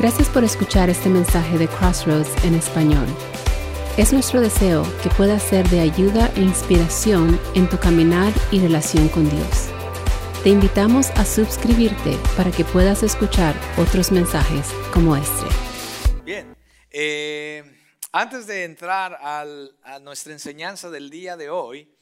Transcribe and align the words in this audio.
Gracias 0.00 0.30
por 0.30 0.44
escuchar 0.44 0.88
este 0.88 1.10
mensaje 1.10 1.58
de 1.58 1.68
Crossroads 1.68 2.42
en 2.46 2.54
español. 2.54 3.06
Es 3.98 4.14
nuestro 4.14 4.40
deseo 4.40 4.82
que 5.02 5.10
pueda 5.10 5.38
ser 5.38 5.68
de 5.68 5.80
ayuda 5.80 6.32
e 6.36 6.40
inspiración 6.40 7.38
en 7.54 7.68
tu 7.68 7.78
caminar 7.78 8.32
y 8.50 8.60
relación 8.60 9.10
con 9.10 9.28
Dios. 9.28 9.68
Te 10.42 10.48
invitamos 10.48 11.10
a 11.10 11.26
suscribirte 11.26 12.16
para 12.34 12.50
que 12.50 12.64
puedas 12.64 13.02
escuchar 13.02 13.54
otros 13.76 14.10
mensajes 14.10 14.70
como 14.90 15.14
este. 15.16 15.44
Bien, 16.24 16.56
eh, 16.90 17.62
antes 18.10 18.46
de 18.46 18.64
entrar 18.64 19.18
a 19.20 19.98
nuestra 20.00 20.32
enseñanza 20.32 20.88
del 20.88 21.10
día 21.10 21.36
de 21.36 21.50
hoy, 21.50 21.94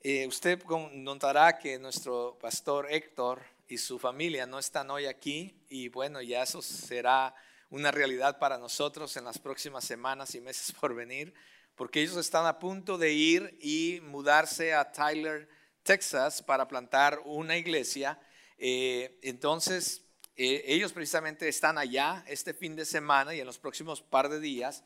eh, 0.00 0.26
usted 0.26 0.62
notará 0.94 1.58
que 1.58 1.78
nuestro 1.78 2.38
pastor 2.40 2.86
Héctor 2.90 3.42
y 3.68 3.78
su 3.78 3.98
familia 3.98 4.46
no 4.46 4.58
están 4.58 4.90
hoy 4.90 5.06
aquí 5.06 5.54
y 5.68 5.88
bueno, 5.88 6.20
ya 6.20 6.42
eso 6.42 6.60
será 6.60 7.34
una 7.70 7.90
realidad 7.90 8.38
para 8.38 8.58
nosotros 8.58 9.16
en 9.16 9.24
las 9.24 9.38
próximas 9.38 9.84
semanas 9.84 10.34
y 10.34 10.40
meses 10.40 10.72
por 10.80 10.94
venir, 10.94 11.34
porque 11.74 12.00
ellos 12.00 12.16
están 12.16 12.46
a 12.46 12.58
punto 12.58 12.98
de 12.98 13.12
ir 13.12 13.58
y 13.60 14.00
mudarse 14.02 14.74
a 14.74 14.92
Tyler, 14.92 15.48
Texas, 15.82 16.42
para 16.42 16.68
plantar 16.68 17.20
una 17.24 17.56
iglesia. 17.56 18.18
Eh, 18.58 19.18
entonces, 19.22 20.04
eh, 20.36 20.64
ellos 20.66 20.92
precisamente 20.92 21.48
están 21.48 21.78
allá 21.78 22.24
este 22.28 22.54
fin 22.54 22.76
de 22.76 22.84
semana 22.84 23.34
y 23.34 23.40
en 23.40 23.46
los 23.46 23.58
próximos 23.58 24.02
par 24.02 24.28
de 24.28 24.40
días, 24.40 24.84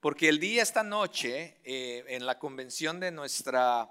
porque 0.00 0.28
el 0.28 0.38
día 0.38 0.62
esta 0.62 0.82
noche, 0.82 1.58
eh, 1.64 2.04
en 2.08 2.26
la 2.26 2.38
convención 2.38 3.00
de 3.00 3.10
nuestra 3.10 3.90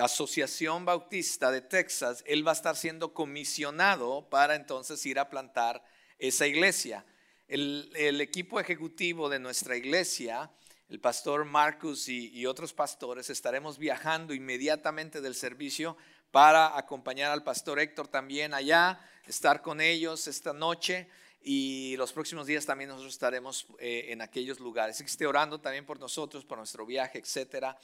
Asociación 0.00 0.84
Bautista 0.84 1.50
de 1.50 1.60
Texas, 1.60 2.22
él 2.26 2.46
va 2.46 2.52
a 2.52 2.54
estar 2.54 2.76
siendo 2.76 3.14
comisionado 3.14 4.28
para 4.28 4.54
entonces 4.54 5.04
ir 5.06 5.18
a 5.18 5.30
plantar 5.30 5.82
esa 6.18 6.46
iglesia. 6.46 7.04
El, 7.48 8.20
equipo 8.20 8.58
ejecutivo 8.58 9.28
de 9.28 9.38
nuestra 9.38 9.76
iglesia, 9.76 10.50
el 10.88 11.00
pastor 11.00 11.44
Marcus 11.44 12.08
y, 12.08 12.44
otros 12.46 12.72
pastores, 12.72 13.30
estaremos 13.30 13.78
viajando 13.78 14.34
inmediatamente 14.34 15.20
del 15.20 15.34
servicio 15.34 15.96
para 16.30 16.76
acompañar 16.76 17.30
al 17.30 17.44
pastor 17.44 17.78
Héctor 17.78 18.08
también 18.08 18.52
allá, 18.52 19.00
estar 19.26 19.62
con 19.62 19.80
ellos 19.80 20.26
esta 20.26 20.52
noche 20.52 21.08
y 21.40 21.96
los 21.96 22.12
próximos 22.12 22.46
días 22.46 22.66
también 22.66 22.88
nosotros 22.88 23.14
estaremos 23.14 23.68
eh, 23.78 24.06
en 24.08 24.20
aquellos 24.20 24.58
lugares. 24.58 24.96
Así 24.96 25.04
esté 25.04 25.26
orando 25.26 25.60
también 25.60 25.86
por 25.86 26.00
nosotros, 26.00 26.44
por 26.44 26.58
nuestro 26.58 26.84
viaje, 26.84 27.18
etcétera. 27.18 27.78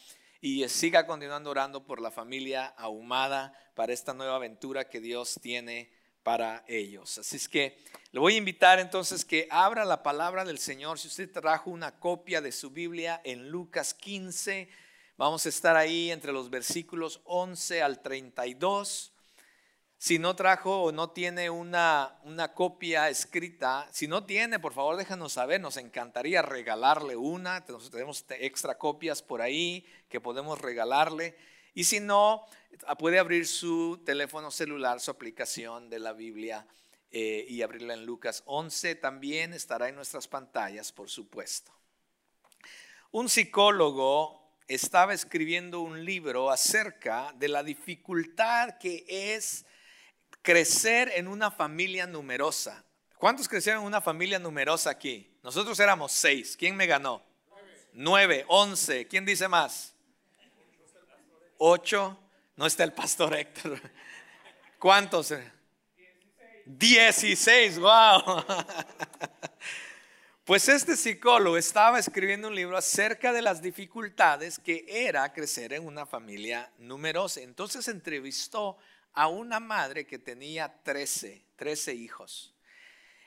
Y 0.45 0.69
siga 0.69 1.07
continuando 1.07 1.51
orando 1.51 1.87
por 1.87 2.01
la 2.01 2.11
familia 2.11 2.67
ahumada 2.77 3.57
para 3.77 3.93
esta 3.93 4.12
nueva 4.12 4.35
aventura 4.35 4.89
que 4.89 5.01
Dios 5.01 5.39
tiene 5.41 5.93
para 6.25 6.65
ellos. 6.67 7.17
Así 7.17 7.37
es 7.37 7.48
que 7.48 7.79
le 8.11 8.19
voy 8.19 8.35
a 8.35 8.39
invitar 8.39 8.81
entonces 8.81 9.25
que 9.25 9.47
abra 9.53 9.85
la 9.85 10.03
palabra 10.03 10.45
del 10.45 10.59
Señor. 10.59 10.98
Si 10.98 11.07
usted 11.07 11.31
trajo 11.31 11.70
una 11.70 12.01
copia 12.01 12.41
de 12.41 12.51
su 12.51 12.70
Biblia 12.70 13.20
en 13.23 13.51
Lucas 13.51 13.95
15, 13.95 14.69
vamos 15.17 15.47
a 15.47 15.48
estar 15.48 15.77
ahí 15.77 16.11
entre 16.11 16.33
los 16.33 16.51
versículos 16.51 17.20
11 17.23 17.81
al 17.81 18.03
32. 18.03 19.11
Si 20.03 20.19
no 20.19 20.34
trajo 20.34 20.83
o 20.83 20.91
no 20.91 21.11
tiene 21.11 21.48
una, 21.48 22.19
una 22.25 22.55
copia 22.55 23.08
escrita, 23.08 23.89
si 23.92 24.08
no 24.08 24.25
tiene, 24.27 24.58
por 24.58 24.75
favor 24.75 24.97
déjanos 24.97 25.34
saber, 25.34 25.61
nos 25.61 25.77
encantaría 25.77 26.42
regalarle 26.42 27.14
una, 27.14 27.64
tenemos 27.64 28.25
te- 28.25 28.45
extra 28.45 28.77
copias 28.77 29.23
por 29.23 29.41
ahí 29.41 29.86
que 30.08 30.20
podemos 30.20 30.61
regalarle. 30.61 31.36
Y 31.73 31.84
si 31.84 32.00
no, 32.00 32.45
puede 32.98 33.20
abrir 33.20 33.47
su 33.47 34.03
teléfono 34.05 34.50
celular, 34.50 34.98
su 34.98 35.12
aplicación 35.12 35.89
de 35.89 36.00
la 36.00 36.12
Biblia 36.12 36.67
eh, 37.12 37.47
y 37.48 37.62
abrirla 37.62 37.95
en 37.95 38.05
Lucas 38.05 38.42
11. 38.47 38.97
También 38.97 39.55
estará 39.55 39.89
en 39.89 39.95
nuestras 39.95 40.27
pantallas, 40.27 40.91
por 40.91 41.11
supuesto. 41.11 41.73
Un 43.12 43.28
psicólogo 43.28 44.51
estaba 44.67 45.14
escribiendo 45.14 45.80
un 45.80 46.05
libro 46.05 46.51
acerca 46.51 47.33
de 47.36 47.46
la 47.46 47.63
dificultad 47.63 48.79
que 48.79 49.05
es 49.08 49.64
crecer 50.42 51.11
en 51.14 51.29
una 51.29 51.51
familia 51.51 52.07
numerosa. 52.07 52.85
¿Cuántos 53.17 53.48
crecieron 53.48 53.83
en 53.83 53.86
una 53.86 54.01
familia 54.01 54.39
numerosa 54.39 54.91
aquí? 54.91 55.30
Nosotros 55.42 55.79
éramos 55.80 56.13
seis. 56.13 56.57
¿Quién 56.57 56.77
me 56.77 56.86
ganó? 56.86 57.23
Nueve, 57.92 58.45
once. 58.48 59.07
¿Quién 59.07 59.25
dice 59.25 59.48
más? 59.48 59.95
Ocho. 61.58 62.19
No 62.57 62.67
está 62.67 62.85
el 62.85 62.92
pastor 62.92 63.35
Héctor. 63.35 63.81
¿Cuántos? 64.79 65.33
Dieciséis. 66.67 67.79
Wow. 67.79 68.45
Pues 70.45 70.69
este 70.69 70.97
psicólogo 70.97 71.57
estaba 71.57 72.01
escribiendo 72.01 72.48
un 72.48 72.57
libro 72.57 72.77
acerca 72.77 73.33
de 73.33 73.42
las 73.42 73.63
dificultades 73.63 74.58
que 74.58 74.85
era 74.89 75.33
crecer 75.33 75.73
en 75.73 75.86
una 75.86 76.05
familia 76.05 76.69
numerosa. 76.79 77.41
Entonces 77.42 77.86
entrevistó 77.86 78.77
a 79.12 79.28
una 79.28 79.61
madre 79.61 80.06
que 80.06 80.18
tenía 80.18 80.83
13, 80.83 81.45
13 81.56 81.95
hijos. 81.95 82.55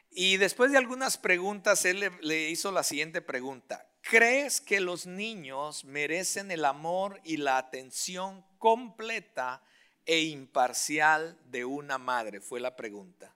Y 0.10 0.38
después 0.38 0.72
de 0.72 0.78
algunas 0.78 1.18
preguntas, 1.18 1.86
él 1.86 2.00
le, 2.00 2.12
le 2.22 2.50
hizo 2.50 2.72
la 2.72 2.84
siguiente 2.84 3.22
pregunta. 3.22 3.88
¿Crees 4.02 4.62
que 4.62 4.80
los 4.80 5.06
niños 5.06 5.84
merecen 5.84 6.52
el 6.52 6.64
amor 6.64 7.20
y 7.24 7.38
la 7.38 7.58
atención 7.58 8.46
completa 8.58 9.64
e 10.06 10.22
imparcial 10.22 11.40
de 11.46 11.66
una 11.66 11.98
madre? 11.98 12.40
Fue 12.40 12.60
la 12.60 12.76
pregunta. 12.76 13.36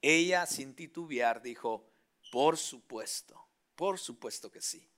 Ella, 0.00 0.46
sin 0.46 0.74
titubear, 0.74 1.42
dijo, 1.42 1.88
por 2.32 2.58
supuesto, 2.58 3.40
por 3.76 3.98
supuesto 3.98 4.50
que 4.50 4.60
sí. 4.60 4.88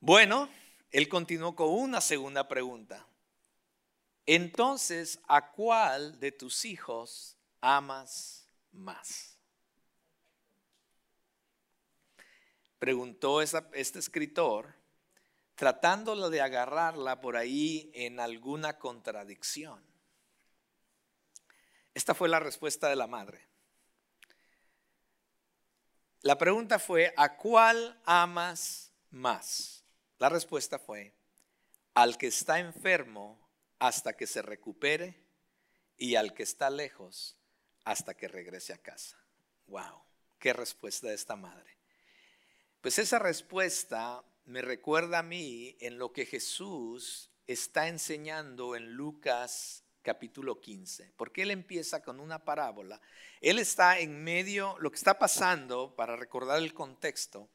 Bueno, 0.00 0.48
él 0.90 1.08
continuó 1.08 1.54
con 1.54 1.70
una 1.70 2.00
segunda 2.00 2.48
pregunta. 2.48 3.06
Entonces, 4.26 5.20
¿a 5.28 5.50
cuál 5.52 6.18
de 6.18 6.32
tus 6.32 6.64
hijos 6.64 7.36
amas 7.60 8.48
más? 8.72 9.38
Preguntó 12.78 13.42
este 13.42 13.98
escritor, 13.98 14.74
tratándolo 15.54 16.30
de 16.30 16.40
agarrarla 16.40 17.20
por 17.20 17.36
ahí 17.36 17.90
en 17.94 18.18
alguna 18.18 18.78
contradicción. 18.78 19.82
Esta 21.94 22.14
fue 22.14 22.28
la 22.28 22.40
respuesta 22.40 22.88
de 22.88 22.96
la 22.96 23.06
madre. 23.06 23.46
La 26.22 26.38
pregunta 26.38 26.78
fue, 26.78 27.12
¿a 27.16 27.36
cuál 27.36 28.00
amas 28.04 28.90
más? 29.10 29.84
La 30.18 30.30
respuesta 30.30 30.78
fue, 30.78 31.14
al 31.92 32.16
que 32.16 32.28
está 32.28 32.58
enfermo 32.58 33.43
hasta 33.86 34.16
que 34.16 34.26
se 34.26 34.40
recupere 34.40 35.14
y 35.98 36.14
al 36.14 36.32
que 36.32 36.42
está 36.42 36.70
lejos 36.70 37.36
hasta 37.84 38.16
que 38.16 38.28
regrese 38.28 38.72
a 38.72 38.78
casa. 38.78 39.22
Wow, 39.66 40.02
qué 40.38 40.54
respuesta 40.54 41.08
de 41.08 41.14
esta 41.14 41.36
madre. 41.36 41.76
Pues 42.80 42.98
esa 42.98 43.18
respuesta 43.18 44.24
me 44.46 44.62
recuerda 44.62 45.18
a 45.18 45.22
mí 45.22 45.76
en 45.80 45.98
lo 45.98 46.14
que 46.14 46.24
Jesús 46.24 47.30
está 47.46 47.86
enseñando 47.88 48.74
en 48.74 48.94
Lucas 48.94 49.84
capítulo 50.00 50.62
15, 50.62 51.12
porque 51.18 51.42
él 51.42 51.50
empieza 51.50 52.02
con 52.02 52.20
una 52.20 52.42
parábola. 52.42 53.02
Él 53.42 53.58
está 53.58 53.98
en 53.98 54.24
medio, 54.24 54.78
lo 54.78 54.90
que 54.90 54.96
está 54.96 55.18
pasando, 55.18 55.94
para 55.94 56.16
recordar 56.16 56.58
el 56.58 56.72
contexto, 56.72 57.50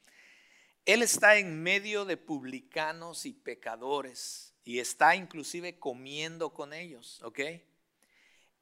él 0.85 1.01
está 1.01 1.37
en 1.37 1.61
medio 1.61 2.05
de 2.05 2.17
publicanos 2.17 3.25
y 3.25 3.33
pecadores 3.33 4.53
y 4.63 4.79
está 4.79 5.15
inclusive 5.15 5.79
comiendo 5.79 6.53
con 6.53 6.73
ellos, 6.73 7.21
¿ok? 7.23 7.39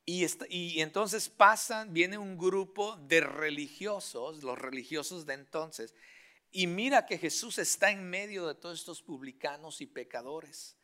Y, 0.06 0.24
está- 0.24 0.46
y 0.50 0.80
entonces 0.81 1.28
pasan, 1.29 1.94
viene 1.94 2.17
un 2.17 2.38
grupo 2.38 2.96
de 3.08 3.20
religiosos, 3.22 4.41
los 4.44 4.58
religiosos 4.58 5.26
de 5.26 5.34
entonces, 5.34 5.94
y 6.52 6.66
mira 6.67 7.05
que 7.05 7.17
Jesús 7.17 7.58
está 7.58 7.91
en 7.91 8.09
medio 8.09 8.47
de 8.47 8.55
todos 8.55 8.79
estos 8.79 9.02
publicanos 9.02 9.82
y 9.82 9.85
pecadores. 9.85 10.76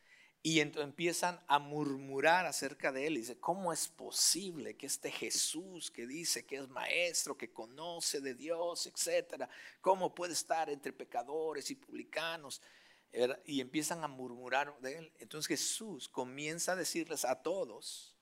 Y 0.46 0.60
empiezan 0.60 1.40
a 1.48 1.58
murmurar 1.58 2.46
acerca 2.46 2.92
de 2.92 3.08
él. 3.08 3.14
Y 3.16 3.20
dice, 3.22 3.40
¿cómo 3.40 3.72
es 3.72 3.88
posible 3.88 4.76
que 4.76 4.88
este 4.88 5.10
Jesús 5.10 5.90
que 5.90 6.06
dice 6.06 6.46
que 6.46 6.58
es 6.58 6.68
maestro, 6.68 7.38
que 7.38 7.54
conoce 7.54 8.20
de 8.20 8.34
Dios, 8.36 8.86
etcétera, 8.88 9.48
cómo 9.80 10.14
puede 10.14 10.34
estar 10.34 10.70
entre 10.70 10.92
pecadores 10.92 11.72
y 11.72 11.76
publicanos? 11.76 12.62
Y 13.46 13.62
empiezan 13.62 14.04
a 14.04 14.08
murmurar 14.08 14.78
de 14.80 14.98
él. 14.98 15.14
Entonces 15.20 15.48
Jesús 15.48 16.10
comienza 16.10 16.72
a 16.72 16.76
decirles 16.76 17.26
a 17.26 17.42
todos 17.42 18.18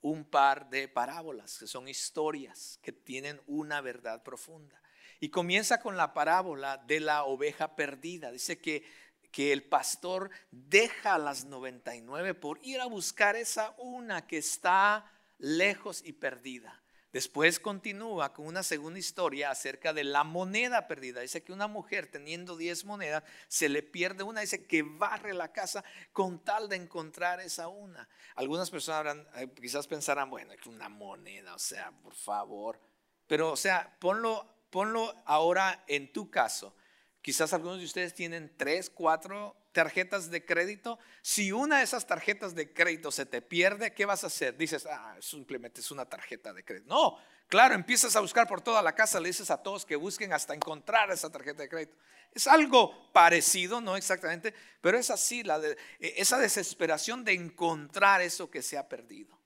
un 0.00 0.24
par 0.24 0.68
de 0.68 0.86
parábolas, 0.86 1.58
que 1.58 1.66
son 1.66 1.88
historias 1.88 2.78
que 2.82 2.92
tienen 2.92 3.40
una 3.46 3.80
verdad 3.80 4.22
profunda. 4.22 4.82
Y 5.18 5.30
comienza 5.30 5.80
con 5.80 5.96
la 5.96 6.12
parábola 6.12 6.76
de 6.76 7.00
la 7.00 7.24
oveja 7.24 7.74
perdida. 7.74 8.30
Dice 8.30 8.58
que, 8.58 8.84
que 9.30 9.52
el 9.52 9.64
pastor 9.64 10.30
deja 10.50 11.14
a 11.14 11.18
las 11.18 11.46
99 11.46 12.34
por 12.34 12.58
ir 12.62 12.80
a 12.80 12.86
buscar 12.86 13.36
esa 13.36 13.74
una 13.78 14.26
que 14.26 14.38
está 14.38 15.10
lejos 15.38 16.02
y 16.04 16.12
perdida. 16.12 16.83
Después 17.14 17.60
continúa 17.60 18.32
con 18.32 18.44
una 18.44 18.64
segunda 18.64 18.98
historia 18.98 19.52
acerca 19.52 19.92
de 19.92 20.02
la 20.02 20.24
moneda 20.24 20.88
perdida. 20.88 21.20
Dice 21.20 21.44
que 21.44 21.52
una 21.52 21.68
mujer 21.68 22.08
teniendo 22.08 22.56
10 22.56 22.86
monedas 22.86 23.22
se 23.46 23.68
le 23.68 23.84
pierde 23.84 24.24
una. 24.24 24.40
Dice 24.40 24.66
que 24.66 24.82
barre 24.82 25.32
la 25.32 25.52
casa 25.52 25.84
con 26.12 26.42
tal 26.42 26.68
de 26.68 26.74
encontrar 26.74 27.38
esa 27.38 27.68
una. 27.68 28.08
Algunas 28.34 28.68
personas 28.68 29.16
eh, 29.36 29.48
quizás 29.54 29.86
pensarán, 29.86 30.28
bueno, 30.28 30.54
es 30.54 30.66
una 30.66 30.88
moneda, 30.88 31.54
o 31.54 31.58
sea, 31.60 31.92
por 32.02 32.16
favor. 32.16 32.80
Pero, 33.28 33.52
o 33.52 33.56
sea, 33.56 33.96
ponlo, 34.00 34.66
ponlo 34.70 35.14
ahora 35.24 35.84
en 35.86 36.12
tu 36.12 36.32
caso. 36.32 36.74
Quizás 37.22 37.52
algunos 37.52 37.78
de 37.78 37.84
ustedes 37.84 38.12
tienen 38.12 38.52
tres, 38.56 38.90
cuatro 38.90 39.54
tarjetas 39.74 40.30
de 40.30 40.42
crédito. 40.44 40.98
Si 41.20 41.52
una 41.52 41.78
de 41.78 41.84
esas 41.84 42.06
tarjetas 42.06 42.54
de 42.54 42.72
crédito 42.72 43.10
se 43.10 43.26
te 43.26 43.42
pierde, 43.42 43.92
¿qué 43.92 44.06
vas 44.06 44.24
a 44.24 44.28
hacer? 44.28 44.56
Dices, 44.56 44.86
ah, 44.86 45.16
simplemente 45.20 45.82
es 45.82 45.90
una 45.90 46.06
tarjeta 46.06 46.54
de 46.54 46.64
crédito. 46.64 46.88
No, 46.88 47.18
claro, 47.48 47.74
empiezas 47.74 48.16
a 48.16 48.20
buscar 48.20 48.48
por 48.48 48.62
toda 48.62 48.80
la 48.80 48.94
casa, 48.94 49.20
le 49.20 49.28
dices 49.28 49.50
a 49.50 49.62
todos 49.62 49.84
que 49.84 49.96
busquen 49.96 50.32
hasta 50.32 50.54
encontrar 50.54 51.10
esa 51.10 51.30
tarjeta 51.30 51.62
de 51.62 51.68
crédito. 51.68 51.96
Es 52.32 52.46
algo 52.46 53.12
parecido, 53.12 53.80
no 53.80 53.96
exactamente, 53.96 54.54
pero 54.80 54.96
es 54.96 55.10
así, 55.10 55.42
la 55.42 55.58
de, 55.58 55.76
e, 56.00 56.14
esa 56.16 56.38
desesperación 56.38 57.24
de 57.24 57.34
encontrar 57.34 58.22
eso 58.22 58.50
que 58.50 58.62
se 58.62 58.78
ha 58.78 58.88
perdido. 58.88 59.38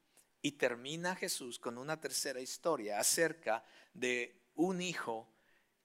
Y 0.43 0.53
termina 0.53 1.17
Jesús 1.17 1.59
con 1.59 1.79
una 1.79 2.01
tercera 2.01 2.41
historia 2.41 3.01
acerca 3.01 3.65
de 3.95 4.41
un 4.55 4.81
hijo 4.81 5.29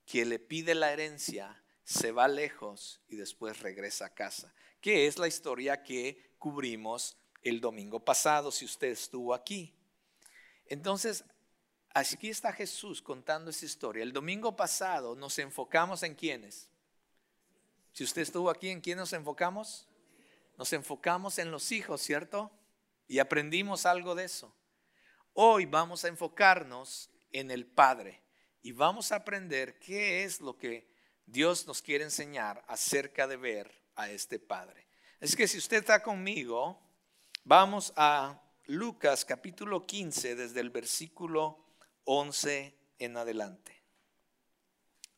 que 0.05 0.25
le 0.25 0.37
pide 0.37 0.75
la 0.75 0.91
herencia 0.91 1.62
se 1.83 2.11
va 2.11 2.27
lejos 2.27 3.01
y 3.07 3.15
después 3.15 3.59
regresa 3.59 4.05
a 4.05 4.13
casa, 4.13 4.53
que 4.81 5.07
es 5.07 5.17
la 5.17 5.27
historia 5.27 5.83
que 5.83 6.35
cubrimos 6.39 7.17
el 7.41 7.59
domingo 7.59 7.99
pasado, 7.99 8.51
si 8.51 8.65
usted 8.65 8.87
estuvo 8.87 9.33
aquí. 9.33 9.73
Entonces, 10.65 11.25
aquí 11.93 12.29
está 12.29 12.53
Jesús 12.53 13.01
contando 13.01 13.51
esa 13.51 13.65
historia. 13.65 14.03
El 14.03 14.13
domingo 14.13 14.55
pasado 14.55 15.15
nos 15.15 15.37
enfocamos 15.39 16.03
en 16.03 16.15
quiénes. 16.15 16.69
Si 17.91 18.03
usted 18.03 18.23
estuvo 18.23 18.49
aquí, 18.49 18.69
¿en 18.69 18.81
quién 18.81 18.97
nos 18.97 19.13
enfocamos? 19.13 19.87
Nos 20.57 20.71
enfocamos 20.73 21.37
en 21.37 21.51
los 21.51 21.71
hijos, 21.71 22.01
¿cierto? 22.01 22.51
Y 23.07 23.19
aprendimos 23.19 23.85
algo 23.85 24.15
de 24.15 24.25
eso. 24.25 24.55
Hoy 25.33 25.65
vamos 25.65 26.05
a 26.05 26.07
enfocarnos 26.07 27.09
en 27.31 27.51
el 27.51 27.65
Padre 27.65 28.21
y 28.61 28.71
vamos 28.71 29.11
a 29.11 29.17
aprender 29.17 29.77
qué 29.79 30.23
es 30.23 30.39
lo 30.39 30.57
que 30.57 30.92
Dios 31.25 31.67
nos 31.67 31.81
quiere 31.81 32.03
enseñar 32.03 32.63
acerca 32.67 33.27
de 33.27 33.37
ver 33.37 33.81
a 33.95 34.09
este 34.09 34.39
Padre. 34.39 34.87
Es 35.19 35.35
que 35.35 35.47
si 35.47 35.57
usted 35.57 35.77
está 35.77 36.03
conmigo, 36.03 36.79
vamos 37.43 37.93
a 37.95 38.41
Lucas 38.65 39.25
capítulo 39.25 39.85
15 39.85 40.35
desde 40.35 40.59
el 40.59 40.69
versículo 40.69 41.65
11 42.05 42.75
en 42.99 43.17
adelante. 43.17 43.81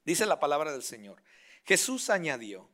Dice 0.03 0.25
la 0.25 0.39
palabra 0.39 0.71
del 0.71 0.83
Señor. 0.83 1.21
Jesús 1.63 2.09
añadió, 2.09 2.69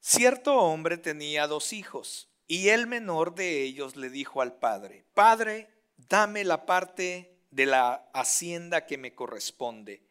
cierto 0.00 0.56
hombre 0.56 0.98
tenía 0.98 1.48
dos 1.48 1.72
hijos 1.72 2.28
y 2.46 2.68
el 2.68 2.86
menor 2.86 3.34
de 3.34 3.62
ellos 3.62 3.96
le 3.96 4.08
dijo 4.08 4.40
al 4.40 4.58
padre, 4.58 5.04
Padre, 5.14 5.68
dame 5.96 6.44
la 6.44 6.64
parte 6.64 7.36
de 7.50 7.66
la 7.66 8.08
hacienda 8.14 8.86
que 8.86 8.98
me 8.98 9.14
corresponde 9.14 10.07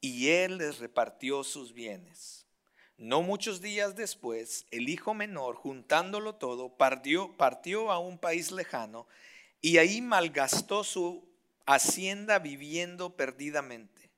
y 0.00 0.28
él 0.28 0.58
les 0.58 0.78
repartió 0.78 1.44
sus 1.44 1.72
bienes. 1.72 2.46
No 2.96 3.22
muchos 3.22 3.60
días 3.60 3.94
después, 3.94 4.66
el 4.72 4.88
hijo 4.88 5.14
menor, 5.14 5.54
juntándolo 5.54 6.34
todo, 6.34 6.76
partió, 6.76 7.92
a 7.92 7.98
un 7.98 8.18
país 8.18 8.50
lejano 8.50 9.06
y 9.60 9.78
ahí 9.78 10.00
malgastó 10.00 10.82
su 10.82 11.28
hacienda 11.64 12.40
viviendo 12.40 13.16
perdidamente. 13.16 14.10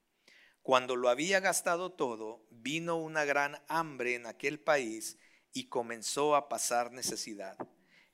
Cuando 0.63 0.97
lo 0.97 1.09
había 1.09 1.41
gastado 1.41 1.93
todo, 1.93 2.47
vino 2.51 2.97
una 2.97 3.25
gran 3.25 3.61
hambre 3.69 4.15
en 4.15 4.27
aquel 4.27 4.59
país 4.61 5.19
y 5.53 5.65
comenzó 5.65 6.37
a 6.37 6.49
pasar 6.49 6.93
necesidad. 6.93 7.57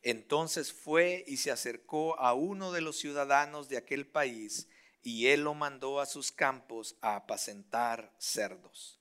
Entonces 0.02 0.72
fue 0.72 1.24
y 1.26 1.36
se 1.36 1.50
acercó 1.50 2.18
a 2.18 2.34
uno 2.34 2.72
de 2.72 2.80
los 2.80 2.96
ciudadanos 2.98 3.68
de 3.68 3.76
aquel 3.76 4.06
país 4.06 4.68
y 5.06 5.28
él 5.28 5.42
lo 5.42 5.54
mandó 5.54 6.00
a 6.00 6.06
sus 6.06 6.32
campos 6.32 6.96
a 7.00 7.14
apacentar 7.14 8.12
cerdos. 8.18 8.98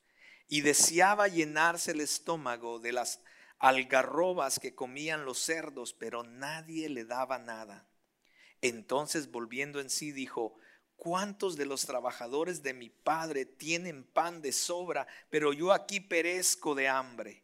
Y 0.47 0.61
deseaba 0.61 1.27
llenarse 1.27 1.93
el 1.93 1.99
estómago 1.99 2.77
de 2.77 2.91
las 2.91 3.23
algarrobas 3.57 4.59
que 4.59 4.75
comían 4.75 5.25
los 5.25 5.39
cerdos, 5.39 5.93
pero 5.93 6.21
nadie 6.21 6.89
le 6.89 7.05
daba 7.05 7.39
nada. 7.39 7.89
Entonces 8.61 9.31
volviendo 9.31 9.81
en 9.81 9.89
sí 9.89 10.11
dijo, 10.11 10.59
¿cuántos 10.95 11.57
de 11.57 11.65
los 11.65 11.87
trabajadores 11.87 12.61
de 12.61 12.75
mi 12.75 12.91
padre 12.91 13.47
tienen 13.47 14.03
pan 14.03 14.43
de 14.43 14.51
sobra, 14.51 15.07
pero 15.31 15.53
yo 15.53 15.73
aquí 15.73 16.01
perezco 16.01 16.75
de 16.75 16.87
hambre? 16.87 17.41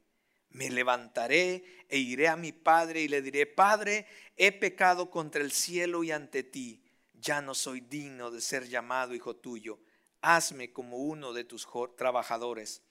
Me 0.49 0.69
levantaré 0.69 1.65
e 1.89 1.97
iré 1.97 2.27
a 2.27 2.35
mi 2.35 2.51
padre 2.51 3.01
y 3.01 3.07
le 3.07 3.23
diré, 3.23 3.47
Padre, 3.47 4.05
he 4.37 4.51
pecado 4.51 5.09
contra 5.09 5.41
el 5.41 5.51
cielo 5.51 6.03
y 6.03 6.11
ante 6.11 6.43
ti 6.43 6.83
ya 7.21 7.41
no 7.41 7.53
soy 7.53 7.81
digno 7.81 8.31
de 8.31 8.41
ser 8.41 8.67
llamado 8.67 9.13
hijo 9.13 9.35
tuyo, 9.35 9.79
hazme 10.21 10.73
como 10.73 10.97
uno 10.97 11.33
de 11.33 11.43
tus 11.43 11.67
trabajadores. 11.95 12.81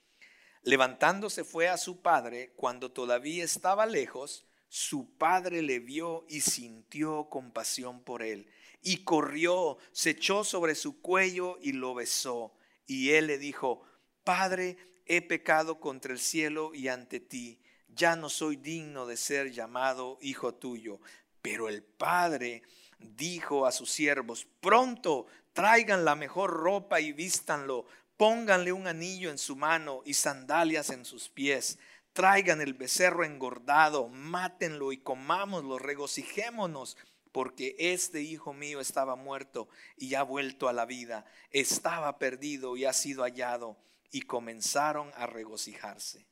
Levantándose 0.63 1.45
fue 1.45 1.69
a 1.69 1.77
su 1.77 2.01
padre, 2.01 2.53
cuando 2.57 2.93
todavía 2.93 3.45
estaba 3.45 3.87
lejos, 3.87 4.47
su 4.69 5.17
padre 5.19 5.63
le 5.63 5.81
vio 5.81 6.25
y 6.29 6.43
sintió 6.43 7.29
compasión 7.29 8.03
por 8.03 8.23
él, 8.23 8.49
y 8.83 9.05
corrió, 9.05 9.79
se 9.93 10.11
echó 10.11 10.45
sobre 10.45 10.75
su 10.75 11.01
cuello 11.01 11.59
y 11.61 11.73
lo 11.73 11.95
besó. 11.95 12.55
Y 12.87 13.11
él 13.11 13.27
le 13.27 13.39
dijo, 13.39 13.83
Padre, 14.25 14.77
he 15.07 15.23
pecado 15.23 15.81
contra 15.81 16.13
el 16.13 16.19
cielo 16.19 16.73
y 16.73 16.89
ante 16.89 17.21
ti, 17.21 17.61
ya 17.89 18.17
no 18.17 18.29
soy 18.29 18.57
digno 18.57 19.07
de 19.07 19.17
ser 19.17 19.51
llamado 19.51 20.19
hijo 20.21 20.55
tuyo. 20.55 21.01
Pero 21.43 21.69
el 21.69 21.83
padre 21.83 22.63
dijo 23.01 23.67
a 23.67 23.73
sus 23.73 23.91
siervos, 23.91 24.47
pronto 24.61 25.27
traigan 25.53 26.05
la 26.05 26.15
mejor 26.15 26.51
ropa 26.51 27.01
y 27.01 27.13
vístanlo, 27.13 27.87
pónganle 28.17 28.73
un 28.73 28.87
anillo 28.87 29.31
en 29.31 29.39
su 29.39 29.57
mano 29.57 30.03
y 30.05 30.15
sandalias 30.15 30.91
en 30.91 31.05
sus 31.05 31.29
pies, 31.29 31.79
traigan 32.13 32.61
el 32.61 32.75
becerro 32.75 33.25
engordado, 33.25 34.09
mátenlo 34.09 34.93
y 34.93 34.99
comámoslo, 34.99 35.79
regocijémonos, 35.79 36.97
porque 37.33 37.77
este 37.79 38.23
hijo 38.23 38.53
mío 38.53 38.81
estaba 38.81 39.17
muerto 39.17 39.69
y 39.97 40.15
ha 40.15 40.23
vuelto 40.23 40.69
a 40.69 40.73
la 40.73 40.85
vida, 40.85 41.25
estaba 41.51 42.19
perdido 42.19 42.77
y 42.77 42.85
ha 42.85 42.93
sido 42.93 43.23
hallado, 43.23 43.77
y 44.11 44.23
comenzaron 44.23 45.13
a 45.15 45.27
regocijarse. 45.27 46.27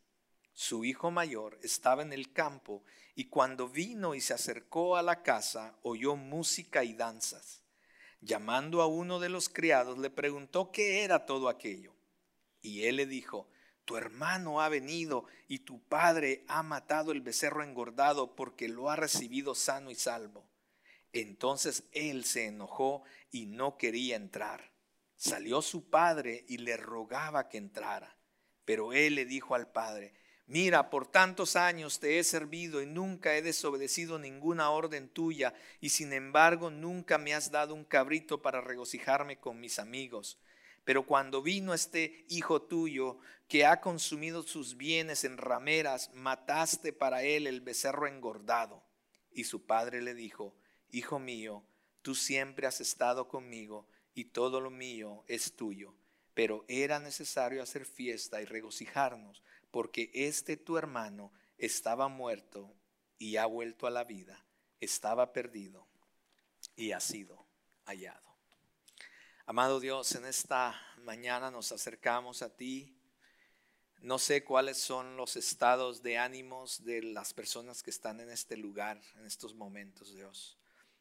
Su 0.53 0.85
hijo 0.85 1.13
mayor 1.13 1.59
estaba 1.63 2.03
en 2.03 2.13
el 2.13 2.33
campo 2.33 2.83
y 3.19 3.25
cuando 3.25 3.69
vino 3.69 4.15
y 4.15 4.21
se 4.21 4.33
acercó 4.33 4.97
a 4.97 5.03
la 5.03 5.25
casa, 5.25 5.77
oyó 5.83 6.15
música 6.15 6.85
y 6.85 6.93
danzas. 6.93 7.65
Llamando 8.21 8.81
a 8.81 8.87
uno 8.87 9.19
de 9.19 9.29
los 9.29 9.49
criados, 9.49 9.99
le 9.99 10.09
preguntó 10.09 10.71
qué 10.71 11.03
era 11.03 11.27
todo 11.27 11.49
aquello. 11.49 11.97
Y 12.63 12.85
él 12.85 12.95
le 12.95 13.07
dijo, 13.07 13.49
tu 13.85 13.97
hermano 13.97 14.61
ha 14.61 14.69
venido 14.69 15.25
y 15.49 15.59
tu 15.59 15.83
padre 15.83 16.45
ha 16.47 16.63
matado 16.63 17.11
el 17.11 17.21
becerro 17.21 17.65
engordado 17.65 18.37
porque 18.37 18.69
lo 18.69 18.89
ha 18.89 18.95
recibido 18.95 19.57
sano 19.57 19.91
y 19.91 19.97
salvo. 19.97 20.49
Entonces 21.13 21.83
él 21.91 22.25
se 22.25 22.47
enojó 22.47 23.03
y 23.33 23.47
no 23.47 23.79
quería 23.79 24.15
entrar. 24.15 24.71
Salió 25.17 25.61
su 25.61 25.91
padre 25.91 26.45
y 26.47 26.59
le 26.59 26.77
rogaba 26.77 27.49
que 27.49 27.59
entrara. 27.59 28.17
Pero 28.65 28.93
él 28.93 29.17
le 29.17 29.25
dijo 29.25 29.57
al 29.57 29.73
padre, 29.73 30.15
Mira, 30.49 30.88
por 30.88 31.07
tantos 31.07 31.57
años 31.57 32.00
te 32.00 32.19
he 32.19 32.25
servido 32.25 32.81
y 32.81 32.87
nunca 32.87 33.37
he 33.37 33.43
desobedecido 33.43 34.19
ninguna 34.19 34.71
orden 34.71 35.11
tuya, 35.11 35.52
y 35.78 35.90
sin 35.90 36.14
embargo 36.14 36.71
nunca 36.71 37.19
me 37.19 37.35
has 37.35 37.50
dado 37.50 37.75
un 37.75 37.85
cabrito 37.85 38.40
para 38.40 38.62
regocijarme 38.62 39.38
con 39.38 39.61
mis 39.61 39.78
amigos. 39.78 40.38
Pero 40.87 41.05
cuando 41.05 41.43
vino 41.43 41.75
este 41.75 42.25
hijo 42.31 42.62
tuyo, 42.62 43.19
que 43.47 43.67
ha 43.67 43.83
consumido 43.83 44.43
sus 44.43 44.78
bienes 44.78 45.25
en 45.25 45.37
rameras, 45.37 46.11
mataste 46.14 46.95
para 46.95 47.23
él 47.23 47.47
el 47.47 47.61
becerro 47.61 48.07
engordado. 48.07 48.83
Y 49.31 49.45
su 49.45 49.67
padre 49.67 50.00
le 50.00 50.14
dijo, 50.14 50.55
Hijo 50.90 51.19
mío, 51.19 51.62
tú 52.00 52.14
siempre 52.14 52.67
has 52.67 52.81
estado 52.81 53.28
conmigo, 53.28 53.87
y 54.14 54.25
todo 54.25 54.62
lo 54.62 54.71
mío 54.71 55.25
es 55.28 55.57
tuyo. 55.57 55.93
Pero 56.33 56.64
era 56.69 57.00
necesario 57.00 57.62
hacer 57.62 57.85
fiesta 57.85 58.40
y 58.40 58.47
regocijarnos 58.47 59.43
porque 59.79 60.11
este 60.13 60.57
tu 60.57 60.77
hermano 60.77 61.33
estaba 61.57 62.09
muerto 62.09 62.75
y 63.17 63.37
ha 63.37 63.47
vuelto 63.47 63.87
a 63.87 63.91
la 63.91 64.03
vida, 64.03 64.45
estaba 64.81 65.33
perdido 65.33 65.87
y 66.75 66.91
ha 66.91 66.99
sido 66.99 67.47
hallado. 67.85 68.37
Amado 69.47 69.79
Dios, 69.79 70.17
en 70.17 70.25
esta 70.25 70.75
mañana 71.05 71.53
nos 71.53 71.71
acercamos 71.71 72.43
a 72.43 72.57
ti. 72.57 72.99
No 74.01 74.19
sé 74.19 74.43
cuáles 74.43 74.79
son 74.79 75.17
los 75.17 75.37
estados 75.37 76.03
de 76.03 76.19
ánimos 76.19 76.85
de 76.85 77.01
las 77.01 77.33
personas 77.33 77.81
que 77.81 77.91
están 77.91 78.19
en 78.19 78.31
este 78.31 78.57
lugar, 78.57 79.01
en 79.15 79.27
estos 79.27 79.55
momentos, 79.55 80.13
Dios. 80.13 80.59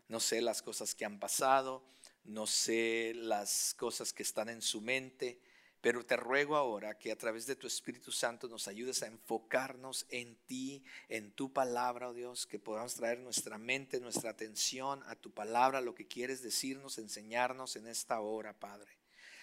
No 0.07 0.19
sé 0.19 0.39
las 0.39 0.61
cosas 0.61 0.93
que 0.93 1.03
han 1.03 1.17
pasado, 1.17 1.83
no 2.25 2.45
sé 2.45 3.13
las 3.15 3.73
cosas 3.73 4.13
que 4.13 4.21
están 4.21 4.49
en 4.49 4.61
su 4.61 4.81
mente, 4.81 5.41
pero 5.87 6.05
te 6.05 6.17
ruego 6.17 6.57
ahora 6.57 6.97
que 6.97 7.13
a 7.13 7.17
través 7.17 7.45
de 7.45 7.55
tu 7.55 7.65
Espíritu 7.65 8.11
Santo 8.11 8.49
nos 8.49 8.67
ayudes 8.67 9.03
a 9.03 9.07
enfocarnos 9.07 10.05
en 10.09 10.35
ti, 10.45 10.83
en 11.07 11.31
tu 11.31 11.53
palabra, 11.53 12.09
oh 12.09 12.13
Dios, 12.13 12.45
que 12.45 12.59
podamos 12.59 12.95
traer 12.95 13.19
nuestra 13.19 13.57
mente, 13.57 14.01
nuestra 14.01 14.31
atención 14.31 15.01
a 15.07 15.15
tu 15.15 15.31
palabra, 15.31 15.79
lo 15.79 15.95
que 15.95 16.05
quieres 16.05 16.43
decirnos, 16.43 16.97
enseñarnos 16.97 17.77
en 17.77 17.87
esta 17.87 18.19
hora, 18.19 18.51
Padre. 18.51 18.97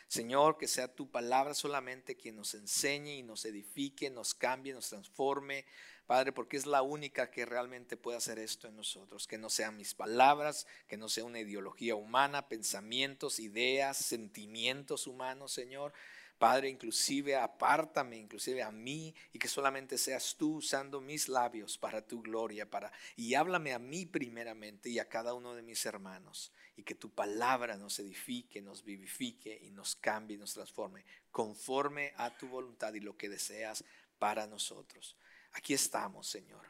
Señor, 0.07 0.59
que 0.59 0.69
sea 0.69 0.95
tu 0.95 1.11
palabra 1.11 1.55
solamente 1.55 2.15
quien 2.15 2.37
nos 2.37 2.53
enseñe 2.53 3.17
y 3.17 3.23
nos 3.23 3.47
edifique, 3.47 4.11
nos 4.11 4.35
cambie, 4.35 4.75
nos 4.75 4.91
transforme, 4.91 5.65
Padre, 6.07 6.33
porque 6.33 6.59
es 6.59 6.67
la 6.67 6.83
única 6.83 7.31
que 7.31 7.47
realmente 7.47 7.97
puede 7.97 8.19
hacer 8.19 8.39
esto 8.39 8.69
en 8.69 8.77
nosotros. 8.77 9.27
Que 9.27 9.39
no 9.39 9.49
sean 9.49 9.79
mis 9.79 9.95
palabras, 9.95 10.67
que 10.87 10.99
no 10.99 11.09
sea 11.09 11.25
una 11.25 11.41
ideología 11.41 11.95
humana, 11.95 12.49
pensamientos, 12.49 13.41
ideas, 13.41 13.97
sentimientos 13.97 15.07
humanos, 15.07 15.53
Señor. 15.53 15.95
Padre, 16.39 16.69
inclusive 16.69 17.37
apártame, 17.37 18.17
inclusive 18.17 18.63
a 18.63 18.71
mí, 18.71 19.15
y 19.33 19.39
que 19.39 19.49
solamente 19.49 19.97
seas 19.97 20.35
tú 20.37 20.57
usando 20.57 21.01
mis 21.01 21.29
labios 21.29 21.79
para 21.79 22.05
tu 22.05 22.23
gloria, 22.23 22.69
para 22.69 22.93
y 23.17 23.35
háblame 23.35 23.73
a 23.73 23.79
mí 23.79 24.05
primeramente 24.05 24.91
y 24.91 24.99
a 24.99 25.09
cada 25.09 25.35
uno 25.35 25.55
de 25.55 25.63
mis 25.63 25.87
hermanos, 25.87 26.53
y 26.77 26.83
que 26.83 26.97
tu 26.97 27.11
palabra 27.11 27.77
nos 27.77 27.99
edifique, 28.01 28.61
nos 28.61 28.85
vivifique 28.85 29.59
y 29.63 29.71
nos 29.71 29.95
cambie, 29.95 30.37
nos 30.37 30.55
transforme, 30.55 31.05
conforme 31.31 32.13
a 32.17 32.37
tu 32.37 32.49
voluntad 32.49 32.93
y 32.95 33.01
lo 33.01 33.17
que 33.17 33.29
deseas 33.29 33.85
para 34.19 34.47
nosotros. 34.47 35.17
Aquí 35.53 35.73
estamos, 35.73 36.27
Señor. 36.27 36.67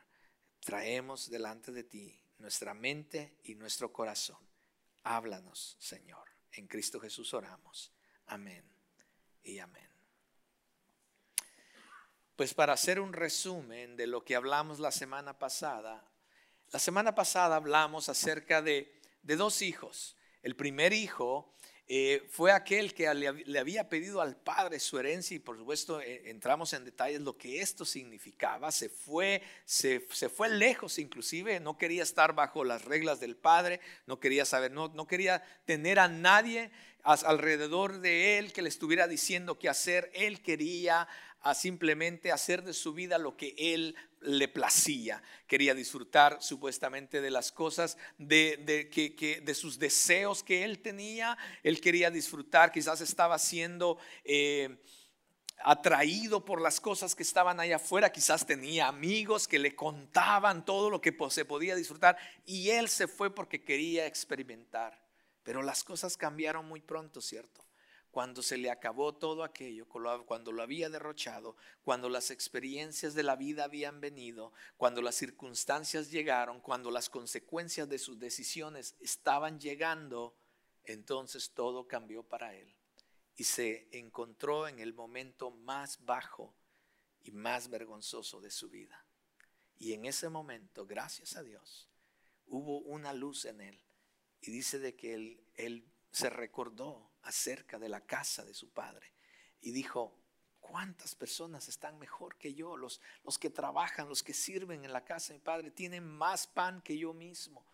Traemos 0.61 1.31
delante 1.31 1.73
de 1.73 1.85
ti 1.85 2.21
nuestra 2.39 2.75
mente 2.75 3.39
y 3.45 3.55
nuestro 3.55 3.93
corazón. 3.93 4.39
Háblanos, 5.05 5.77
Señor. 5.79 6.29
En 6.53 6.67
Cristo 6.67 7.01
Jesús 7.01 7.33
oramos. 7.33 7.93
Amén 8.27 8.74
y 9.45 9.59
amén. 9.59 9.89
Pues 12.37 12.53
para 12.53 12.73
hacer 12.73 12.99
un 12.99 13.13
resumen 13.13 13.97
de 13.97 14.07
lo 14.07 14.25
que 14.25 14.35
hablamos 14.35 14.81
la 14.81 14.91
semana 14.91 15.39
pasada, 15.39 16.05
la 16.73 16.79
semana 16.81 17.15
pasada 17.15 17.55
hablamos 17.55 18.09
acerca 18.09 18.61
de, 18.61 18.93
de 19.23 19.37
dos 19.37 19.63
hijos. 19.63 20.17
El 20.43 20.57
primer 20.57 20.93
hijo 20.93 21.55
eh, 21.87 22.27
fue 22.31 22.51
aquel 22.51 22.95
que 22.95 23.13
le, 23.13 23.59
había 23.59 23.91
pedido 23.91 24.23
al 24.23 24.37
padre 24.37 24.81
su 24.81 24.99
herencia 24.99 25.37
y 25.37 25.39
por 25.39 25.59
supuesto 25.59 26.01
eh, 26.01 26.31
entramos 26.31 26.73
en 26.73 26.83
detalles 26.83 27.21
lo 27.21 27.37
que 27.37 27.61
esto 27.61 27.85
significaba. 27.85 28.73
Se 28.73 28.89
fue, 28.89 29.43
se, 29.67 30.01
fue 30.01 30.49
lejos 30.49 30.99
inclusive, 30.99 31.61
no 31.61 31.77
quería 31.77 32.03
estar 32.03 32.35
bajo 32.35 32.65
las 32.65 32.87
reglas 32.87 33.21
del 33.21 33.37
padre, 33.37 33.81
no 34.07 34.19
quería 34.19 34.47
saber, 34.47 34.73
no, 34.73 34.89
no 34.89 35.07
quería 35.07 35.43
tener 35.67 35.99
a 35.99 36.09
nadie 36.09 36.71
alrededor 37.05 38.01
de 38.01 38.39
él 38.39 38.53
que 38.53 38.63
le 38.63 38.69
estuviera 38.69 39.07
diciendo 39.07 39.59
qué 39.59 39.69
hacer. 39.69 40.11
Él 40.15 40.43
quería 40.43 41.07
a 41.43 41.55
simplemente 41.55 42.33
hacer 42.33 42.63
de 42.63 42.73
su 42.73 42.95
vida 42.95 43.19
lo 43.19 43.37
que 43.37 43.55
él 43.59 43.95
le 44.23 44.49
placía. 44.49 45.23
Quería 45.47 45.75
disfrutar 45.75 46.39
supuestamente 46.41 47.21
de 47.21 47.31
las 47.31 47.53
cosas, 47.53 47.99
de, 48.17 48.89
que, 48.91 49.43
de 49.43 49.55
sus 49.55 49.79
deseos 49.79 50.43
que 50.43 50.65
él 50.65 50.79
tenía. 50.79 51.37
Él 51.63 51.81
quería 51.81 52.11
disfrutar, 52.11 52.73
quizás 52.73 53.01
estaba 53.01 53.39
siendo... 53.39 53.99
Eh, 54.25 54.81
atraído 55.67 56.45
por 56.45 56.61
las 56.61 56.79
cosas 56.81 57.15
que 57.15 57.23
estaban 57.23 57.59
allá 57.59 57.77
afuera, 57.77 58.13
quizás 58.13 58.45
tenía 58.45 58.89
amigos 58.89 59.49
que 59.49 59.59
le 59.59 59.75
contaban 59.75 60.65
todo 60.65 60.91
lo 60.91 61.01
que 61.01 61.17
se 61.31 61.45
podía 61.45 61.75
disfrutar 61.75 62.19
y 62.45 62.71
él 62.71 62.89
se 62.89 63.09
fue 63.09 63.35
porque 63.35 63.65
quería 63.65 64.05
experimentar. 64.07 65.04
Pero 65.45 65.63
las 65.63 65.85
cosas 65.85 66.17
cambiaron 66.17 66.67
muy 66.67 66.81
pronto, 66.81 67.21
¿cierto? 67.21 67.65
cuando 68.15 68.45
se 68.45 68.59
le 68.59 68.71
acabó 68.71 69.13
todo 69.13 69.43
aquello, 69.43 69.89
cuando 69.89 70.53
lo 70.53 70.63
había 70.63 70.89
derrochado, 70.89 71.57
cuando 71.83 72.09
las 72.09 72.31
experiencias 72.31 73.15
de 73.15 73.25
la 73.25 73.35
vida 73.35 73.65
habían 73.65 74.01
venido, 74.01 74.53
cuando 74.77 75.03
las 75.03 75.17
circunstancias 75.17 76.13
llegaron, 76.13 76.61
cuando 76.61 76.93
las 76.93 77.11
consecuencias 77.11 77.89
de 77.89 77.99
sus 77.99 78.21
decisiones 78.21 78.95
estaban 79.01 79.59
llegando, 79.59 80.37
entonces 80.85 81.51
todo 81.55 81.89
cambió 81.89 82.23
para 82.23 82.55
él. 82.55 82.73
Y 83.35 83.43
se 83.43 83.89
encontró 83.91 84.69
en 84.69 84.79
el 84.79 84.95
momento 84.95 85.51
más 85.51 86.05
bajo 86.05 86.55
y 87.25 87.33
más 87.33 87.69
vergonzoso 87.69 88.41
de 88.41 88.53
su 88.53 88.71
vida. 88.71 89.05
Y 89.77 89.93
en 89.93 90.05
ese 90.05 90.29
momento, 90.29 90.87
gracias 90.87 91.35
a 91.35 91.43
Dios, 91.43 91.89
hubo 92.47 92.79
una 92.79 93.13
luz 93.13 93.45
en 93.45 93.61
él. 93.61 93.84
Y 94.47 94.51
dice 94.51 94.79
de 94.79 94.95
que 94.95 95.15
él, 95.55 95.91
se 96.11 96.31
recordó 96.31 97.11
acerca 97.23 97.79
de 97.79 97.89
la 97.89 98.03
casa 98.03 98.45
de 98.45 98.55
su 98.55 98.71
padre 98.71 99.11
y 99.63 99.73
dijo, 99.73 100.17
¿cuántas 100.61 101.15
personas 101.15 101.69
están 101.69 101.99
mejor 101.99 102.37
que 102.37 102.55
yo? 102.55 102.77
Los, 102.77 103.01
los 103.25 103.39
que 103.39 103.51
trabajan, 103.51 104.09
los 104.09 104.23
que 104.23 104.35
sirven 104.35 104.85
en 104.85 104.93
la 104.93 105.05
casa 105.05 105.33
de 105.33 105.39
mi 105.39 105.45
padre, 105.45 105.71
tienen 105.71 106.07
más 106.07 106.47
pan 106.47 106.83
que 106.83 106.97
yo 106.97 107.15
mismo. 107.15 107.67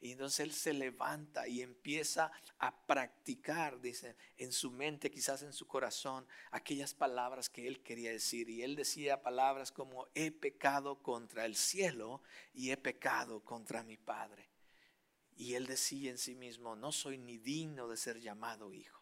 Y 0.00 0.12
entonces 0.12 0.40
él 0.40 0.52
se 0.52 0.72
levanta 0.72 1.46
y 1.46 1.60
empieza 1.60 2.30
a 2.58 2.86
practicar, 2.86 3.80
dice, 3.80 4.16
en 4.36 4.52
su 4.52 4.70
mente, 4.70 5.10
quizás 5.10 5.42
en 5.42 5.52
su 5.52 5.66
corazón, 5.66 6.26
aquellas 6.52 6.94
palabras 6.94 7.48
que 7.50 7.66
él 7.66 7.82
quería 7.82 8.10
decir. 8.10 8.48
Y 8.48 8.62
él 8.62 8.74
decía 8.74 9.22
palabras 9.22 9.70
como, 9.70 10.08
he 10.14 10.30
pecado 10.30 11.02
contra 11.02 11.44
el 11.44 11.56
cielo 11.56 12.22
y 12.54 12.70
he 12.70 12.76
pecado 12.76 13.44
contra 13.44 13.82
mi 13.82 13.96
Padre. 13.96 14.51
Y 15.36 15.54
él 15.54 15.66
decía 15.66 16.10
en 16.10 16.18
sí 16.18 16.34
mismo, 16.34 16.76
no 16.76 16.92
soy 16.92 17.18
ni 17.18 17.38
digno 17.38 17.88
de 17.88 17.96
ser 17.96 18.20
llamado 18.20 18.72
hijo. 18.72 19.00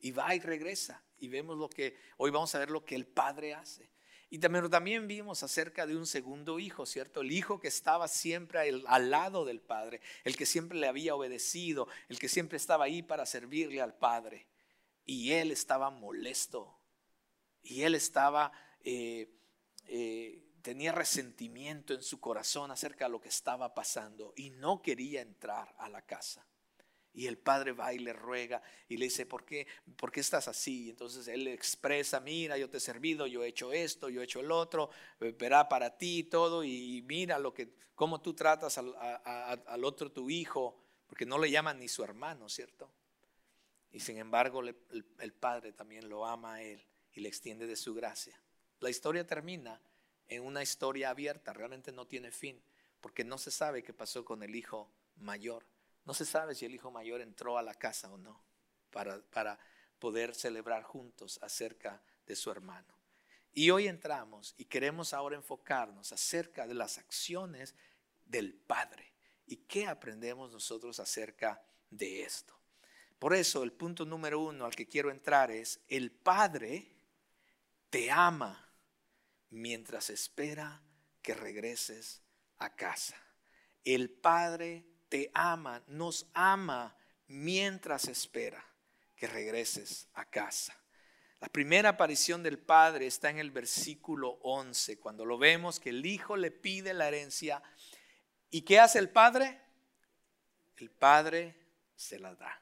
Y 0.00 0.12
va 0.12 0.34
y 0.34 0.40
regresa. 0.40 1.02
Y 1.18 1.28
vemos 1.28 1.56
lo 1.56 1.68
que, 1.68 1.96
hoy 2.18 2.30
vamos 2.30 2.54
a 2.54 2.58
ver 2.58 2.70
lo 2.70 2.84
que 2.84 2.94
el 2.94 3.06
padre 3.06 3.54
hace. 3.54 3.90
Y 4.34 4.38
también, 4.38 5.06
vimos 5.06 5.44
acerca 5.44 5.86
de 5.86 5.96
un 5.96 6.06
segundo 6.06 6.58
hijo, 6.58 6.86
¿cierto? 6.86 7.20
El 7.20 7.30
hijo 7.30 7.60
que 7.60 7.68
estaba 7.68 8.08
siempre 8.08 8.58
al, 8.88 9.10
lado 9.10 9.44
del 9.44 9.60
padre, 9.60 10.00
el 10.24 10.36
que 10.36 10.44
siempre 10.44 10.76
le 10.76 10.88
había 10.88 11.14
obedecido, 11.14 11.86
el 12.08 12.18
que 12.18 12.28
siempre 12.28 12.56
estaba 12.56 12.86
ahí 12.86 13.02
para 13.02 13.26
servirle 13.26 13.80
al 13.80 13.94
padre. 13.94 14.48
Y 15.04 15.30
él 15.32 15.52
estaba 15.52 15.90
molesto. 15.90 16.76
Y 17.62 17.82
él 17.82 17.94
estaba 17.94 18.50
eh, 18.82 19.30
eh, 19.86 20.42
tenía 20.64 20.92
resentimiento 20.92 21.92
en 21.92 22.02
su 22.02 22.20
corazón 22.20 22.70
acerca 22.70 23.04
de 23.04 23.10
lo 23.10 23.20
que 23.20 23.28
estaba 23.28 23.74
pasando 23.74 24.32
y 24.34 24.48
no 24.48 24.80
quería 24.80 25.20
entrar 25.20 25.74
a 25.78 25.90
la 25.90 26.00
casa. 26.00 26.46
Y 27.12 27.26
el 27.26 27.36
padre 27.36 27.72
va 27.72 27.92
y 27.92 27.98
le 27.98 28.14
ruega 28.14 28.62
y 28.88 28.96
le 28.96 29.04
dice, 29.04 29.26
¿por 29.26 29.44
qué, 29.44 29.66
¿por 29.98 30.10
qué 30.10 30.20
estás 30.20 30.48
así? 30.48 30.88
Entonces 30.88 31.28
él 31.28 31.44
le 31.44 31.52
expresa, 31.52 32.18
mira, 32.18 32.56
yo 32.56 32.70
te 32.70 32.78
he 32.78 32.80
servido, 32.80 33.26
yo 33.26 33.44
he 33.44 33.48
hecho 33.48 33.74
esto, 33.74 34.08
yo 34.08 34.22
he 34.22 34.24
hecho 34.24 34.40
el 34.40 34.50
otro, 34.50 34.88
eh, 35.20 35.34
verá 35.38 35.68
para 35.68 35.98
ti 35.98 36.24
todo 36.24 36.64
y 36.64 37.02
mira 37.06 37.38
lo 37.38 37.52
que, 37.52 37.74
cómo 37.94 38.22
tú 38.22 38.32
tratas 38.32 38.78
al, 38.78 39.84
otro 39.84 40.12
tu 40.12 40.30
hijo, 40.30 40.82
porque 41.06 41.26
no 41.26 41.36
le 41.36 41.50
llaman 41.50 41.78
ni 41.78 41.88
su 41.88 42.02
hermano, 42.02 42.48
¿cierto? 42.48 42.90
Y 43.92 44.00
sin 44.00 44.16
embargo 44.16 44.62
el 44.62 45.32
padre 45.34 45.74
también 45.74 46.08
lo 46.08 46.24
ama 46.24 46.54
a 46.54 46.62
él 46.62 46.82
y 47.12 47.20
le 47.20 47.28
extiende 47.28 47.66
de 47.66 47.76
su 47.76 47.92
gracia. 47.92 48.40
La 48.80 48.88
historia 48.88 49.26
termina 49.26 49.78
en 50.28 50.42
una 50.42 50.62
historia 50.62 51.10
abierta, 51.10 51.52
realmente 51.52 51.92
no 51.92 52.06
tiene 52.06 52.30
fin, 52.30 52.62
porque 53.00 53.24
no 53.24 53.38
se 53.38 53.50
sabe 53.50 53.82
qué 53.82 53.92
pasó 53.92 54.24
con 54.24 54.42
el 54.42 54.54
hijo 54.54 54.90
mayor. 55.16 55.66
No 56.04 56.14
se 56.14 56.24
sabe 56.24 56.54
si 56.54 56.64
el 56.64 56.74
hijo 56.74 56.90
mayor 56.90 57.20
entró 57.20 57.58
a 57.58 57.62
la 57.62 57.74
casa 57.74 58.10
o 58.10 58.18
no, 58.18 58.42
para, 58.90 59.20
para 59.30 59.58
poder 59.98 60.34
celebrar 60.34 60.82
juntos 60.82 61.38
acerca 61.42 62.02
de 62.26 62.36
su 62.36 62.50
hermano. 62.50 62.94
Y 63.52 63.70
hoy 63.70 63.86
entramos 63.86 64.54
y 64.56 64.64
queremos 64.64 65.14
ahora 65.14 65.36
enfocarnos 65.36 66.12
acerca 66.12 66.66
de 66.66 66.74
las 66.74 66.98
acciones 66.98 67.74
del 68.24 68.52
Padre 68.52 69.12
y 69.46 69.56
qué 69.56 69.86
aprendemos 69.86 70.50
nosotros 70.50 70.98
acerca 70.98 71.62
de 71.90 72.22
esto. 72.22 72.58
Por 73.18 73.34
eso 73.34 73.62
el 73.62 73.72
punto 73.72 74.04
número 74.04 74.40
uno 74.40 74.66
al 74.66 74.74
que 74.74 74.88
quiero 74.88 75.10
entrar 75.10 75.50
es, 75.50 75.80
el 75.88 76.10
Padre 76.10 76.86
te 77.90 78.10
ama 78.10 78.63
mientras 79.54 80.10
espera 80.10 80.82
que 81.22 81.32
regreses 81.32 82.22
a 82.58 82.74
casa. 82.74 83.16
El 83.84 84.10
Padre 84.10 84.84
te 85.08 85.30
ama, 85.32 85.82
nos 85.86 86.28
ama 86.34 86.96
mientras 87.28 88.08
espera 88.08 88.64
que 89.16 89.26
regreses 89.26 90.08
a 90.14 90.28
casa. 90.28 90.76
La 91.40 91.48
primera 91.48 91.90
aparición 91.90 92.42
del 92.42 92.58
Padre 92.58 93.06
está 93.06 93.30
en 93.30 93.38
el 93.38 93.50
versículo 93.50 94.38
11, 94.42 94.98
cuando 94.98 95.24
lo 95.24 95.38
vemos 95.38 95.78
que 95.78 95.90
el 95.90 96.04
Hijo 96.04 96.36
le 96.36 96.50
pide 96.50 96.92
la 96.92 97.06
herencia. 97.06 97.62
¿Y 98.50 98.62
qué 98.62 98.80
hace 98.80 98.98
el 98.98 99.10
Padre? 99.10 99.60
El 100.76 100.90
Padre 100.90 101.54
se 101.94 102.18
la 102.18 102.34
da. 102.34 102.60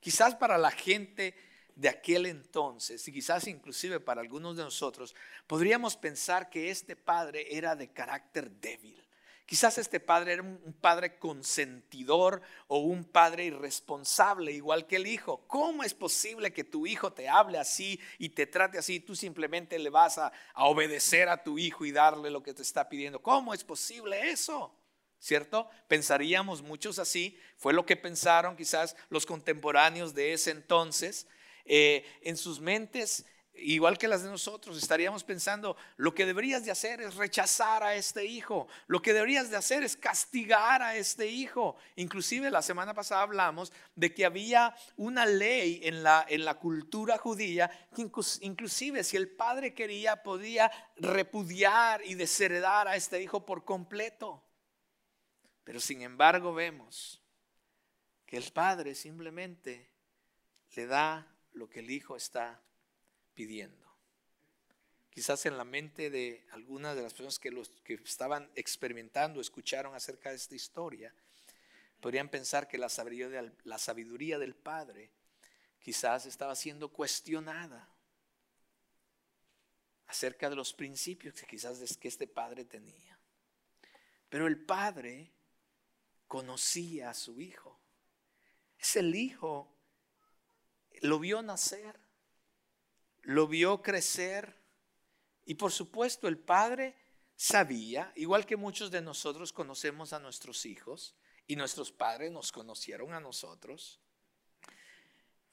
Quizás 0.00 0.34
para 0.34 0.58
la 0.58 0.70
gente 0.70 1.36
de 1.74 1.88
aquel 1.88 2.26
entonces, 2.26 3.06
y 3.08 3.12
quizás 3.12 3.46
inclusive 3.46 4.00
para 4.00 4.20
algunos 4.20 4.56
de 4.56 4.62
nosotros, 4.62 5.14
podríamos 5.46 5.96
pensar 5.96 6.50
que 6.50 6.70
este 6.70 6.96
padre 6.96 7.56
era 7.56 7.74
de 7.74 7.92
carácter 7.92 8.50
débil, 8.50 9.04
Quizás 9.46 9.76
este 9.76 10.00
padre 10.00 10.32
era 10.32 10.42
un 10.42 10.74
padre 10.80 11.18
consentidor 11.18 12.40
o 12.66 12.78
un 12.78 13.04
padre 13.04 13.44
irresponsable, 13.44 14.52
igual 14.52 14.86
que 14.86 14.96
el 14.96 15.06
hijo. 15.06 15.46
¿Cómo 15.46 15.84
es 15.84 15.92
posible 15.92 16.54
que 16.54 16.64
tu 16.64 16.86
hijo 16.86 17.12
te 17.12 17.28
hable 17.28 17.58
así 17.58 18.00
y 18.18 18.30
te 18.30 18.46
trate 18.46 18.78
así? 18.78 19.00
Tú 19.00 19.14
simplemente 19.14 19.78
le 19.78 19.90
vas 19.90 20.16
a, 20.16 20.32
obedecer 20.54 21.28
a 21.28 21.42
tu 21.42 21.58
hijo 21.58 21.84
y 21.84 21.92
darle 21.92 22.30
lo 22.30 22.42
que 22.42 22.54
te 22.54 22.62
está 22.62 22.88
pidiendo. 22.88 23.20
¿Cómo 23.20 23.52
es 23.52 23.64
posible 23.64 24.30
eso? 24.30 24.74
¿Cierto? 25.18 25.68
Pensaríamos 25.88 26.62
muchos 26.62 26.98
así. 26.98 27.38
Fue 27.58 27.74
lo 27.74 27.84
que 27.84 27.96
pensaron 27.96 28.56
quizás 28.56 28.96
los 29.10 29.26
contemporáneos 29.26 30.14
de 30.14 30.32
ese 30.32 30.52
entonces. 30.52 31.26
Eh, 31.64 32.04
en 32.22 32.36
sus 32.36 32.60
mentes 32.60 33.24
igual 33.56 33.98
que 33.98 34.08
las 34.08 34.22
de 34.22 34.30
nosotros, 34.30 34.76
estaríamos 34.76 35.22
pensando, 35.22 35.76
lo 35.96 36.14
que 36.14 36.26
deberías 36.26 36.64
de 36.64 36.70
hacer 36.70 37.00
es 37.00 37.14
rechazar 37.14 37.82
a 37.82 37.94
este 37.94 38.24
hijo, 38.24 38.66
lo 38.86 39.00
que 39.00 39.12
deberías 39.12 39.50
de 39.50 39.56
hacer 39.56 39.82
es 39.82 39.96
castigar 39.96 40.82
a 40.82 40.96
este 40.96 41.28
hijo. 41.28 41.76
Inclusive 41.96 42.50
la 42.50 42.62
semana 42.62 42.94
pasada 42.94 43.22
hablamos 43.22 43.72
de 43.94 44.12
que 44.12 44.24
había 44.24 44.74
una 44.96 45.24
ley 45.26 45.80
en 45.84 46.02
la, 46.02 46.24
en 46.28 46.44
la 46.44 46.54
cultura 46.54 47.18
judía 47.18 47.70
que 47.94 48.02
inclusive 48.40 49.04
si 49.04 49.16
el 49.16 49.30
padre 49.30 49.74
quería 49.74 50.22
podía 50.22 50.70
repudiar 50.96 52.02
y 52.04 52.14
desheredar 52.14 52.88
a 52.88 52.96
este 52.96 53.22
hijo 53.22 53.46
por 53.46 53.64
completo. 53.64 54.42
Pero 55.62 55.80
sin 55.80 56.02
embargo 56.02 56.52
vemos 56.52 57.22
que 58.26 58.36
el 58.36 58.50
padre 58.52 58.94
simplemente 58.94 59.90
le 60.74 60.86
da 60.86 61.33
lo 61.54 61.68
que 61.68 61.80
el 61.80 61.90
hijo 61.90 62.16
está 62.16 62.62
pidiendo. 63.34 63.84
Quizás 65.10 65.46
en 65.46 65.56
la 65.56 65.64
mente 65.64 66.10
de 66.10 66.44
algunas 66.50 66.96
de 66.96 67.02
las 67.02 67.12
personas 67.12 67.38
que, 67.38 67.50
los, 67.50 67.70
que 67.84 67.94
estaban 67.94 68.50
experimentando, 68.56 69.40
escucharon 69.40 69.94
acerca 69.94 70.30
de 70.30 70.36
esta 70.36 70.56
historia, 70.56 71.14
podrían 72.00 72.28
pensar 72.28 72.66
que 72.66 72.78
la 72.78 72.88
sabiduría, 72.88 74.38
del 74.38 74.54
Padre 74.54 75.10
quizás 75.78 76.26
estaba 76.26 76.56
siendo 76.56 76.88
cuestionada 76.88 77.88
acerca 80.06 80.50
de 80.50 80.56
los 80.56 80.72
principios 80.72 81.34
que 81.34 81.46
quizás 81.46 81.96
que 81.96 82.08
este 82.08 82.26
Padre 82.26 82.64
tenía. 82.64 83.18
Pero 84.28 84.46
el 84.46 84.64
Padre 84.64 85.30
conocía 86.26 87.10
a 87.10 87.14
su 87.14 87.40
Hijo. 87.40 87.80
Es 88.78 88.96
el 88.96 89.14
Hijo, 89.14 89.73
lo 91.00 91.18
vio 91.18 91.42
nacer 91.42 92.04
lo 93.24 93.46
vio 93.46 93.82
crecer 93.82 94.54
y 95.44 95.54
por 95.54 95.72
supuesto 95.72 96.28
el 96.28 96.38
padre 96.38 96.96
sabía, 97.36 98.12
igual 98.16 98.46
que 98.46 98.56
muchos 98.56 98.90
de 98.90 99.00
nosotros 99.00 99.52
conocemos 99.52 100.12
a 100.12 100.18
nuestros 100.18 100.66
hijos 100.66 101.16
y 101.46 101.56
nuestros 101.56 101.90
padres 101.90 102.30
nos 102.30 102.52
conocieron 102.52 103.12
a 103.12 103.20
nosotros. 103.20 104.00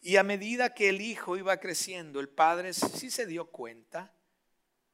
Y 0.02 0.18
a 0.18 0.24
medida 0.24 0.74
que 0.74 0.90
el 0.90 1.02
hijo 1.02 1.38
iba 1.38 1.58
creciendo, 1.58 2.20
el 2.20 2.30
padre 2.30 2.74
sí 2.74 3.12
se 3.12 3.26
dio 3.26 3.52
cuenta, 3.52 4.14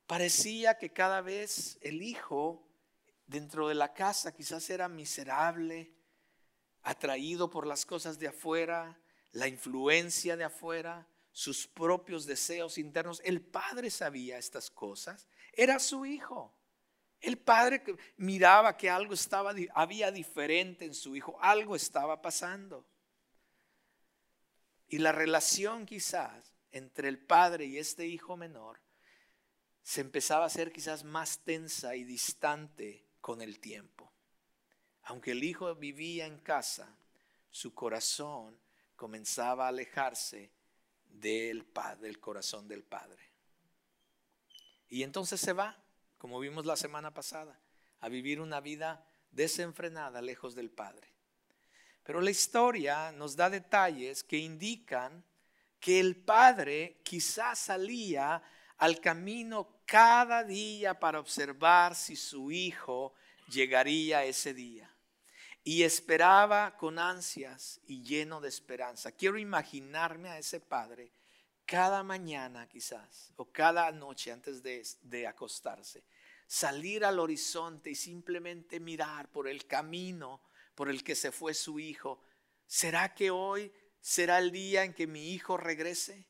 parecía 0.05 0.77
que 0.77 0.91
cada 0.91 1.21
vez 1.21 1.77
el 1.81 2.01
hijo 2.01 2.67
dentro 3.25 3.67
de 3.67 3.75
la 3.75 3.93
casa 3.93 4.33
quizás 4.33 4.69
era 4.69 4.89
miserable, 4.89 5.93
atraído 6.83 7.49
por 7.49 7.65
las 7.65 7.85
cosas 7.85 8.19
de 8.19 8.27
afuera, 8.27 8.99
la 9.31 9.48
influencia 9.48 10.36
de 10.38 10.43
afuera, 10.43 11.07
sus 11.31 11.67
propios 11.67 12.25
deseos 12.25 12.77
internos. 12.77 13.22
El 13.24 13.41
padre 13.41 13.89
sabía 13.89 14.38
estas 14.38 14.72
cosas. 14.72 15.27
Era 15.53 15.79
su 15.79 16.05
hijo. 16.05 16.53
El 17.19 17.38
padre 17.38 17.84
miraba 18.17 18.77
que 18.77 18.89
algo 18.89 19.13
estaba, 19.13 19.53
había 19.74 20.12
diferente 20.12 20.86
en 20.86 20.93
su 20.93 21.15
hijo, 21.15 21.38
algo 21.41 21.75
estaba 21.75 22.22
pasando. 22.22 22.86
Y 24.88 25.00
la 25.00 25.12
relación 25.12 25.86
quizás 25.86 26.53
entre 26.72 27.10
el 27.10 27.19
padre 27.19 27.65
y 27.65 27.78
este 27.78 28.06
hijo 28.06 28.38
menor 28.38 28.80
se 29.82 30.01
empezaba 30.01 30.43
a 30.43 30.47
hacer 30.47 30.71
quizás 30.71 31.04
más 31.04 31.39
tensa 31.39 31.95
y 31.95 32.04
distante 32.04 33.06
con 33.21 33.41
el 33.41 33.60
tiempo. 33.60 34.12
Aunque 35.04 35.32
el 35.32 35.43
hijo 35.43 35.73
vivía 35.75 36.25
en 36.25 36.39
casa, 36.39 36.97
su 37.49 37.73
corazón 37.73 38.60
comenzaba 38.97 39.65
a 39.65 39.69
alejarse 39.69 40.51
del, 41.05 41.65
del 42.01 42.19
corazón 42.19 42.67
del 42.67 42.83
Padre. 42.83 43.31
Y 44.89 45.03
entonces 45.03 45.39
se 45.39 45.53
va, 45.53 45.81
como 46.17 46.39
vimos 46.39 46.65
la 46.65 46.75
semana 46.75 47.13
pasada, 47.13 47.57
a 48.01 48.10
vivir 48.10 48.41
una 48.41 48.60
vida 48.60 49.05
desenfrenada 49.31 50.21
lejos 50.21 50.55
del 50.55 50.69
Padre. 50.69 51.13
Pero 52.03 52.21
la 52.21 52.31
historia 52.31 53.12
nos 53.12 53.36
da 53.36 53.49
detalles 53.49 54.23
que 54.23 54.38
indican 54.38 55.23
que 55.79 55.99
el 55.99 56.15
Padre 56.15 56.99
quizás 57.03 57.60
salía 57.60 58.41
al 58.77 58.99
camino 58.99 59.81
cada 59.86 60.43
día 60.43 60.99
para 60.99 61.19
observar 61.19 61.95
si 61.95 62.15
su 62.15 62.51
hijo 62.51 63.13
llegaría 63.47 64.23
ese 64.25 64.53
día 64.53 64.96
y 65.67 65.84
esperaba 65.84 66.77
con 66.77 66.97
ansias 66.97 67.82
y 67.88 68.01
lleno 68.01 68.39
de 68.39 68.47
esperanza. 68.47 69.12
Quiero 69.12 69.38
imaginarme 69.38 70.30
a 70.30 70.39
ese 70.39 70.62
padre 70.62 71.12
cada 71.65 72.03
mañana 72.03 72.69
quizás 72.69 73.34
o 73.36 73.51
cada 73.51 73.91
noche 73.91 74.32
antes 74.32 74.63
de, 74.63 74.88
de, 75.01 75.27
acostarse, 75.27 76.06
salir 76.47 77.03
al 77.03 77.19
horizonte 77.19 77.89
y 77.89 77.95
simplemente 77.95 78.80
mirar 78.80 79.30
por 79.30 79.45
el 79.45 79.67
camino 79.67 80.39
por 80.73 80.88
el 80.88 81.03
que 81.03 81.15
se 81.15 81.34
fue 81.34 81.53
su 81.53 81.82
hijo. 81.82 82.21
¿Será 82.65 83.13
que 83.13 83.30
hoy 83.30 83.69
será 83.99 84.38
el 84.39 84.53
día 84.53 84.86
en 84.86 84.93
que 84.93 85.06
mi 85.06 85.34
hijo 85.34 85.58
regrese? 85.58 86.27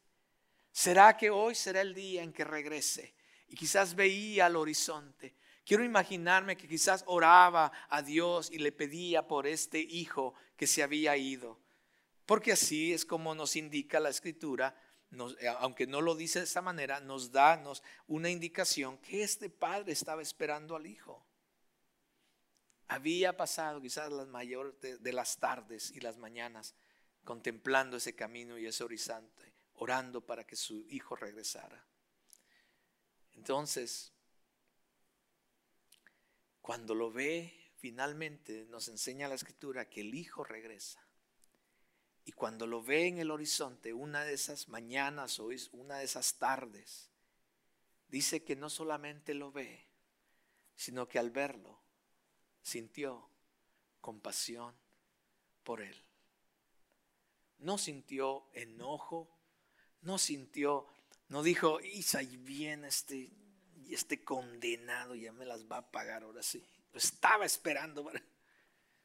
¿Será 0.71 1.15
que 1.15 1.29
hoy 1.29 1.53
será 1.53 1.81
el 1.81 1.93
día 1.93 2.23
en 2.23 2.33
que 2.33 2.43
regrese? 2.43 3.13
Y 3.49 3.55
quizás 3.55 3.93
veía 3.93 4.47
al 4.47 4.55
horizonte 4.55 5.35
Quiero 5.67 5.83
imaginarme 5.83 6.55
que 6.55 6.65
quizás 6.65 7.03
oraba 7.07 7.73
a 7.89 8.01
Dios 8.01 8.49
y 8.49 8.57
le 8.57 8.71
pedía 8.71 9.27
por 9.27 9.45
este 9.45 9.79
hijo 9.79 10.33
que 10.55 10.65
se 10.65 10.81
había 10.81 11.17
ido. 11.17 11.59
Porque 12.25 12.53
así 12.53 12.93
es 12.93 13.03
como 13.03 13.35
nos 13.35 13.57
indica 13.57 13.99
la 13.99 14.07
escritura, 14.07 14.81
eh, 15.11 15.47
aunque 15.59 15.85
no 15.85 15.99
lo 15.99 16.15
dice 16.15 16.39
de 16.39 16.45
esa 16.45 16.61
manera, 16.61 17.01
nos 17.01 17.33
da 17.33 17.61
una 18.07 18.29
indicación 18.29 18.97
que 18.99 19.23
este 19.23 19.49
padre 19.49 19.91
estaba 19.91 20.21
esperando 20.21 20.73
al 20.73 20.87
hijo. 20.87 21.25
Había 22.87 23.35
pasado 23.35 23.81
quizás 23.81 24.09
las 24.09 24.29
mayores 24.29 24.73
de 24.79 25.11
las 25.11 25.37
tardes 25.37 25.91
y 25.91 25.99
las 25.99 26.15
mañanas 26.15 26.75
contemplando 27.25 27.97
ese 27.97 28.15
camino 28.15 28.57
y 28.57 28.67
ese 28.67 28.85
horizonte, 28.85 29.53
orando 29.73 30.25
para 30.25 30.47
que 30.47 30.55
su 30.55 30.85
hijo 30.87 31.17
regresara. 31.17 31.85
Entonces, 33.35 34.13
cuando 36.67 36.95
lo 36.95 37.13
ve, 37.13 37.71
finalmente 37.77 38.65
nos 38.65 38.89
enseña 38.89 39.29
la 39.29 39.35
escritura 39.35 39.87
que 39.87 40.01
el 40.01 40.13
Hijo 40.13 40.43
regresa. 40.43 41.01
Y 42.25 42.33
cuando 42.33 42.67
lo 42.67 42.83
ve 42.83 43.07
en 43.07 43.19
el 43.19 43.31
horizonte, 43.31 43.93
una 43.93 44.25
de 44.25 44.33
esas 44.33 44.67
mañanas 44.67 45.39
o 45.39 45.47
una 45.71 45.99
de 45.99 46.03
esas 46.03 46.39
tardes, 46.39 47.09
dice 48.09 48.43
que 48.43 48.57
no 48.57 48.69
solamente 48.69 49.33
lo 49.33 49.53
ve, 49.53 49.87
sino 50.75 51.07
que 51.07 51.19
al 51.19 51.31
verlo 51.31 51.79
sintió 52.61 53.29
compasión 54.01 54.75
por 55.63 55.79
él. 55.81 56.03
No 57.59 57.77
sintió 57.77 58.49
enojo, 58.51 59.39
no 60.01 60.17
sintió, 60.17 60.85
no 61.29 61.43
dijo, 61.43 61.79
y 61.79 62.03
viene 62.35 62.89
este 62.89 63.31
y 63.87 63.93
este 63.93 64.23
condenado 64.23 65.15
ya 65.15 65.31
me 65.31 65.45
las 65.45 65.65
va 65.65 65.77
a 65.77 65.91
pagar 65.91 66.23
ahora 66.23 66.43
sí. 66.43 66.63
Lo 66.91 66.99
estaba 66.99 67.45
esperando, 67.45 68.11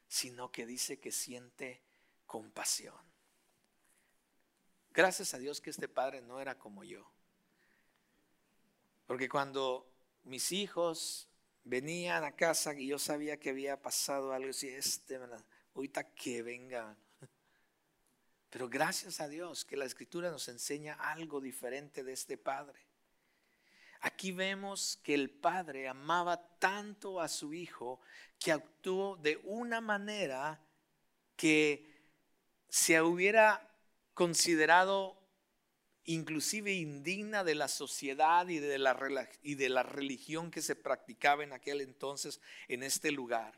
sino 0.07 0.51
que 0.51 0.65
dice 0.65 0.99
que 0.99 1.11
siente 1.11 1.81
compasión. 2.25 2.95
Gracias 4.91 5.33
a 5.33 5.39
Dios 5.39 5.61
que 5.61 5.69
este 5.69 5.87
padre 5.87 6.21
no 6.21 6.41
era 6.41 6.59
como 6.59 6.83
yo. 6.83 7.09
Porque 9.07 9.29
cuando 9.29 9.89
mis 10.23 10.51
hijos 10.51 11.29
venían 11.63 12.25
a 12.25 12.35
casa 12.35 12.73
y 12.73 12.87
yo 12.87 12.99
sabía 12.99 13.37
que 13.37 13.51
había 13.51 13.81
pasado 13.81 14.33
algo 14.33 14.49
así, 14.49 14.67
este, 14.67 15.17
ahorita 15.73 16.13
que 16.13 16.43
venga. 16.43 16.95
Pero 18.49 18.67
gracias 18.69 19.21
a 19.21 19.29
Dios 19.29 19.63
que 19.63 19.77
la 19.77 19.85
escritura 19.85 20.29
nos 20.29 20.47
enseña 20.49 20.95
algo 20.95 21.39
diferente 21.39 22.03
de 22.03 22.11
este 22.11 22.37
padre. 22.37 22.92
Aquí 24.05 24.33
vemos 24.33 24.99
que 25.01 25.13
el 25.13 25.29
padre 25.29 25.87
amaba 25.87 26.37
tanto 26.59 27.21
a 27.21 27.29
su 27.29 27.53
hijo 27.53 28.01
que 28.37 28.51
actuó 28.51 29.15
de 29.15 29.39
una 29.45 29.79
manera 29.79 30.59
que 31.37 31.89
se 32.67 33.01
hubiera 33.01 33.65
considerado 34.13 35.17
inclusive 36.03 36.73
indigna 36.73 37.45
de 37.45 37.55
la 37.55 37.69
sociedad 37.69 38.45
y 38.49 38.59
de 38.59 38.77
la, 38.77 39.29
y 39.41 39.55
de 39.55 39.69
la 39.69 39.83
religión 39.83 40.51
que 40.51 40.61
se 40.61 40.75
practicaba 40.75 41.45
en 41.45 41.53
aquel 41.53 41.79
entonces 41.79 42.41
en 42.67 42.83
este 42.83 43.09
lugar. 43.09 43.53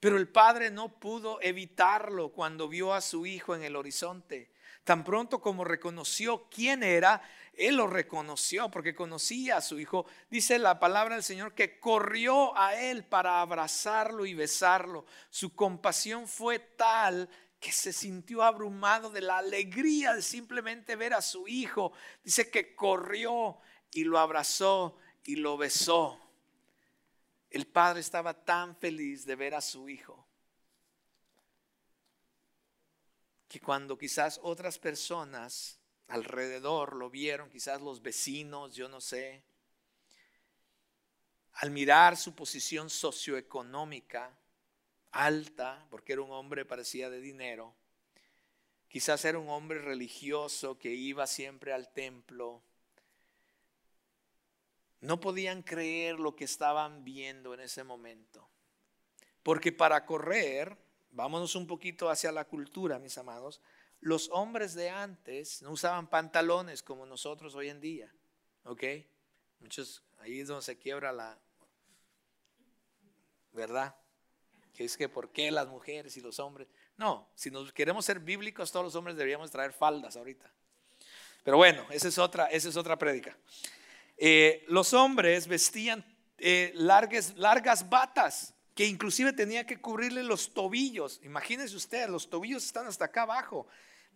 Pero 0.00 0.16
el 0.16 0.28
padre 0.28 0.70
no 0.70 0.98
pudo 0.98 1.42
evitarlo 1.42 2.32
cuando 2.32 2.68
vio 2.68 2.94
a 2.94 3.02
su 3.02 3.26
hijo 3.26 3.54
en 3.54 3.62
el 3.62 3.76
horizonte. 3.76 4.50
Tan 4.84 5.04
pronto 5.04 5.42
como 5.42 5.64
reconoció 5.64 6.48
quién 6.48 6.82
era, 6.82 7.20
él 7.58 7.76
lo 7.76 7.86
reconoció 7.86 8.70
porque 8.70 8.94
conocía 8.94 9.56
a 9.56 9.60
su 9.60 9.80
hijo. 9.80 10.06
Dice 10.30 10.58
la 10.58 10.78
palabra 10.78 11.16
del 11.16 11.24
Señor 11.24 11.54
que 11.54 11.80
corrió 11.80 12.56
a 12.56 12.80
él 12.80 13.04
para 13.04 13.40
abrazarlo 13.40 14.24
y 14.24 14.34
besarlo. 14.34 15.04
Su 15.28 15.54
compasión 15.54 16.28
fue 16.28 16.58
tal 16.60 17.28
que 17.58 17.72
se 17.72 17.92
sintió 17.92 18.44
abrumado 18.44 19.10
de 19.10 19.20
la 19.20 19.38
alegría 19.38 20.14
de 20.14 20.22
simplemente 20.22 20.94
ver 20.94 21.14
a 21.14 21.20
su 21.20 21.48
hijo. 21.48 21.92
Dice 22.22 22.50
que 22.50 22.76
corrió 22.76 23.58
y 23.90 24.04
lo 24.04 24.18
abrazó 24.18 24.96
y 25.24 25.36
lo 25.36 25.56
besó. 25.56 26.18
El 27.50 27.66
padre 27.66 28.00
estaba 28.00 28.34
tan 28.34 28.76
feliz 28.76 29.26
de 29.26 29.34
ver 29.34 29.54
a 29.54 29.60
su 29.60 29.88
hijo 29.88 30.28
que 33.48 33.60
cuando 33.60 33.96
quizás 33.96 34.38
otras 34.42 34.78
personas 34.78 35.77
alrededor 36.08 36.96
lo 36.96 37.10
vieron, 37.10 37.50
quizás 37.50 37.80
los 37.80 38.02
vecinos, 38.02 38.74
yo 38.74 38.88
no 38.88 39.00
sé, 39.00 39.42
al 41.52 41.70
mirar 41.70 42.16
su 42.16 42.34
posición 42.34 42.88
socioeconómica 42.90 44.36
alta, 45.10 45.86
porque 45.90 46.12
era 46.12 46.22
un 46.22 46.30
hombre 46.30 46.64
parecía 46.64 47.10
de 47.10 47.20
dinero, 47.20 47.74
quizás 48.88 49.24
era 49.24 49.38
un 49.38 49.48
hombre 49.48 49.80
religioso 49.80 50.78
que 50.78 50.94
iba 50.94 51.26
siempre 51.26 51.72
al 51.72 51.92
templo, 51.92 52.62
no 55.00 55.20
podían 55.20 55.62
creer 55.62 56.18
lo 56.18 56.34
que 56.34 56.44
estaban 56.44 57.04
viendo 57.04 57.54
en 57.54 57.60
ese 57.60 57.84
momento. 57.84 58.48
Porque 59.42 59.72
para 59.72 60.04
correr, 60.04 60.76
vámonos 61.10 61.54
un 61.54 61.66
poquito 61.66 62.10
hacia 62.10 62.32
la 62.32 62.44
cultura, 62.44 62.98
mis 62.98 63.16
amados, 63.16 63.60
los 64.00 64.28
hombres 64.30 64.74
de 64.74 64.90
antes 64.90 65.62
no 65.62 65.72
usaban 65.72 66.08
pantalones 66.08 66.82
como 66.82 67.06
nosotros 67.06 67.54
hoy 67.54 67.68
en 67.68 67.80
día. 67.80 68.12
¿Ok? 68.64 68.84
Muchos, 69.60 70.02
ahí 70.18 70.40
es 70.40 70.48
donde 70.48 70.62
se 70.62 70.76
quiebra 70.76 71.12
la... 71.12 71.38
¿Verdad? 73.52 73.96
Que 74.74 74.84
es 74.84 74.96
que 74.96 75.08
por 75.08 75.32
qué 75.32 75.50
las 75.50 75.68
mujeres 75.68 76.16
y 76.16 76.20
los 76.20 76.38
hombres... 76.38 76.68
No, 76.96 77.28
si 77.34 77.50
nos 77.50 77.72
queremos 77.72 78.04
ser 78.04 78.20
bíblicos, 78.20 78.70
todos 78.70 78.84
los 78.84 78.94
hombres 78.94 79.16
deberíamos 79.16 79.50
traer 79.50 79.72
faldas 79.72 80.16
ahorita. 80.16 80.52
Pero 81.44 81.56
bueno, 81.56 81.86
esa 81.90 82.08
es 82.08 82.18
otra, 82.18 82.46
esa 82.46 82.68
es 82.68 82.76
otra 82.76 82.98
prédica. 82.98 83.36
Eh, 84.16 84.64
los 84.68 84.92
hombres 84.92 85.46
vestían 85.46 86.04
eh, 86.38 86.72
largas, 86.74 87.36
largas 87.36 87.88
batas 87.88 88.54
que 88.74 88.86
inclusive 88.86 89.32
tenía 89.32 89.66
que 89.66 89.80
cubrirle 89.80 90.22
los 90.22 90.54
tobillos. 90.54 91.20
Imagínense 91.24 91.74
ustedes, 91.74 92.08
los 92.08 92.30
tobillos 92.30 92.64
están 92.64 92.86
hasta 92.86 93.06
acá 93.06 93.22
abajo. 93.22 93.66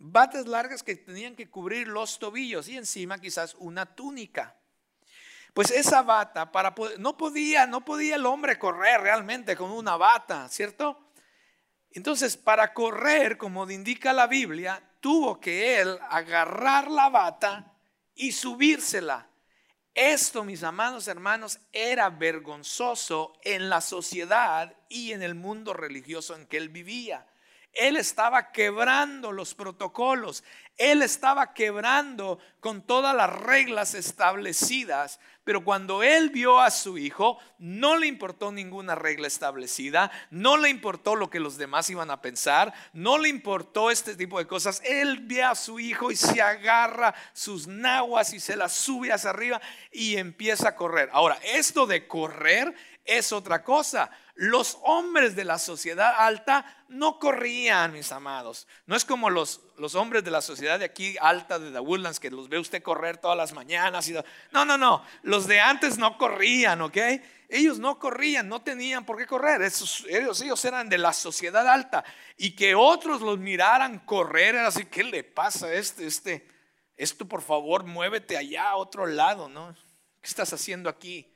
Batas 0.05 0.49
largas 0.49 0.83
que 0.83 0.97
tenían 0.97 1.37
que 1.37 1.49
cubrir 1.49 1.87
los 1.87 2.19
tobillos 2.19 2.67
y 2.67 2.77
encima 2.77 3.21
quizás 3.21 3.55
una 3.61 3.87
túnica. 3.87 4.57
Pues 5.55 5.71
esa 5.71 6.03
bata 6.03 6.51
para 6.51 6.75
no 6.99 7.17
podía, 7.17 7.69
no 7.69 7.85
podía 7.85 8.17
el 8.17 8.27
hombre 8.27 8.59
correr 8.59 9.01
realmente 9.01 9.55
con 9.55 9.71
una 9.71 9.97
bata, 9.97 10.49
¿cierto? 10.49 10.99
Entonces, 11.93 12.37
para 12.37 12.75
correr, 12.75 13.39
como 13.39 13.71
indica 13.71 14.13
la 14.13 14.27
Biblia, 14.27 14.83
tuvo 14.99 15.39
que 15.39 15.81
él 15.81 15.97
agarrar 16.11 16.91
la 16.91 17.09
bata 17.09 17.73
y 18.17 18.33
subírsela. 18.33 19.29
Esto, 19.95 20.43
mis 20.43 20.65
amados 20.65 21.07
hermanos, 21.07 21.61
era 21.71 22.11
vergonzoso 22.11 23.35
en 23.45 23.69
la 23.69 23.81
sociedad 23.81 24.75
y 24.89 25.13
en 25.13 25.23
el 25.23 25.37
mundo 25.37 25.73
religioso 25.73 26.35
en 26.35 26.49
que 26.49 26.57
él 26.57 26.71
vivía. 26.71 27.25
Él 27.73 27.97
estaba 27.97 28.53
quebrando 28.53 29.33
los 29.33 29.55
protocolos, 29.55 30.45
él 30.79 31.03
estaba 31.03 31.55
quebrando 31.55 32.39
con 32.61 32.83
todas 32.83 33.15
las 33.15 33.31
reglas 33.31 33.95
establecidas, 33.95 35.21
pero 35.45 35.65
cuando 35.65 36.03
él 36.03 36.31
vio 36.31 36.61
a 36.61 36.71
su 36.71 36.99
hijo, 36.99 37.39
no 37.59 37.97
le 37.97 38.07
importó 38.07 38.53
ninguna 38.53 38.95
regla 38.95 39.27
establecida, 39.27 40.11
no 40.31 40.57
le 40.57 40.69
importó 40.69 41.17
lo 41.17 41.31
que 41.31 41.41
los 41.41 41.57
demás 41.57 41.91
iban 41.91 42.11
a 42.11 42.23
pensar, 42.23 42.73
no 42.93 43.19
le 43.19 43.29
importó 43.29 43.91
este 43.91 44.15
tipo 44.15 44.39
de 44.39 44.47
cosas. 44.47 44.81
Él 44.85 45.19
ve 45.23 45.43
a 45.43 45.55
su 45.55 45.81
hijo 45.81 46.11
y 46.13 46.17
se 46.17 46.41
agarra 46.41 47.15
sus 47.33 47.67
nahuas 47.67 48.33
y 48.33 48.41
se 48.41 48.57
las 48.57 48.73
sube 48.73 49.13
hacia 49.13 49.31
arriba 49.31 49.61
y 49.91 50.17
empieza 50.17 50.71
a 50.71 50.77
correr. 50.77 51.11
Ahora, 51.13 51.39
esto 51.43 51.87
de 51.87 52.07
correr 52.07 52.75
es 53.05 53.33
otra 53.33 53.63
cosa. 53.63 54.11
Los 54.35 54.79
hombres 54.83 55.37
de 55.37 55.45
la 55.45 55.59
sociedad 55.59 56.15
alta 56.19 56.65
no 56.89 57.19
corrían, 57.19 57.93
mis 57.93 58.13
amados. 58.13 58.67
No 58.87 58.97
es 58.97 59.05
como 59.05 59.31
los, 59.31 59.61
los 59.77 59.95
hombres 59.95 60.25
de 60.25 60.31
la 60.31 60.41
sociedad 60.41 60.79
de 60.79 60.85
aquí 60.85 61.17
alta 61.21 61.59
de 61.59 61.71
The 61.71 61.81
Woodlands 61.81 62.21
que 62.21 62.31
los 62.31 62.49
ve 62.49 62.59
usted 62.59 62.83
correr 62.83 63.19
todas 63.19 63.37
las 63.37 63.53
mañanas. 63.53 64.09
Y, 64.09 64.15
no, 64.53 64.65
no, 64.65 64.79
no. 64.79 65.05
Los 65.23 65.47
de 65.47 65.61
antes 65.61 65.99
no 65.99 66.17
corrían, 66.17 66.81
¿ok? 66.81 66.97
Ellos 67.49 67.79
no 67.79 67.99
corrían, 67.99 68.49
no 68.49 68.63
tenían 68.63 69.05
por 69.05 69.19
qué 69.19 69.27
correr. 69.27 69.61
ellos, 69.61 70.41
ellos 70.41 70.65
eran 70.65 70.89
de 70.89 70.99
la 70.99 71.13
sociedad 71.13 71.69
alta. 71.69 72.05
Y 72.39 72.57
que 72.57 72.75
otros 72.75 73.21
los 73.21 73.39
miraran 73.39 73.99
correr, 74.01 74.55
era 74.55 74.69
así, 74.69 74.87
¿qué 74.87 75.05
le 75.05 75.23
pasa 75.25 75.67
a 75.67 75.75
este? 75.75 76.07
Este, 76.07 76.49
esto 76.97 77.27
por 77.27 77.43
favor, 77.43 77.85
muévete 77.85 78.37
allá 78.37 78.71
a 78.71 78.77
otro 78.77 79.07
lado, 79.07 79.49
¿no? 79.49 79.75
¿Qué 80.21 80.29
estás 80.29 80.53
haciendo 80.53 80.89
aquí? 80.89 81.32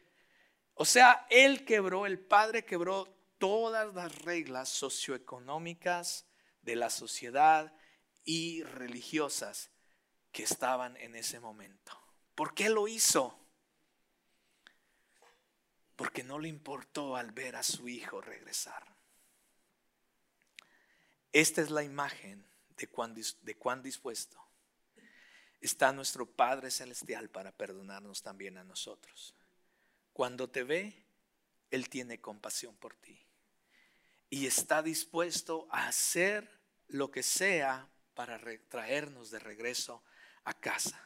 O 0.78 0.84
sea, 0.84 1.26
él 1.30 1.64
quebró, 1.64 2.04
el 2.04 2.18
padre 2.18 2.66
quebró 2.66 3.06
todas 3.38 3.94
las 3.94 4.14
reglas 4.22 4.68
socioeconómicas 4.68 6.26
de 6.60 6.76
la 6.76 6.90
sociedad 6.90 7.74
y 8.24 8.62
religiosas 8.62 9.70
que 10.32 10.42
estaban 10.42 10.96
en 10.98 11.14
ese 11.14 11.40
momento. 11.40 11.98
¿Por 12.34 12.52
qué 12.52 12.68
lo 12.68 12.88
hizo? 12.88 13.38
Porque 15.96 16.22
no 16.22 16.38
le 16.38 16.48
importó 16.48 17.16
al 17.16 17.32
ver 17.32 17.56
a 17.56 17.62
su 17.62 17.88
hijo 17.88 18.20
regresar. 18.20 18.94
Esta 21.32 21.62
es 21.62 21.70
la 21.70 21.84
imagen 21.84 22.46
de 22.76 22.86
cuán, 22.86 23.14
de 23.14 23.54
cuán 23.56 23.82
dispuesto 23.82 24.38
está 25.60 25.90
nuestro 25.92 26.26
Padre 26.26 26.70
Celestial 26.70 27.30
para 27.30 27.50
perdonarnos 27.50 28.22
también 28.22 28.58
a 28.58 28.64
nosotros. 28.64 29.35
Cuando 30.16 30.48
te 30.48 30.64
ve, 30.64 31.04
Él 31.70 31.90
tiene 31.90 32.22
compasión 32.22 32.74
por 32.74 32.96
ti. 32.96 33.20
Y 34.30 34.46
está 34.46 34.82
dispuesto 34.82 35.68
a 35.70 35.88
hacer 35.88 36.58
lo 36.88 37.10
que 37.10 37.22
sea 37.22 37.90
para 38.14 38.40
traernos 38.70 39.30
de 39.30 39.40
regreso 39.40 40.02
a 40.44 40.54
casa. 40.54 40.98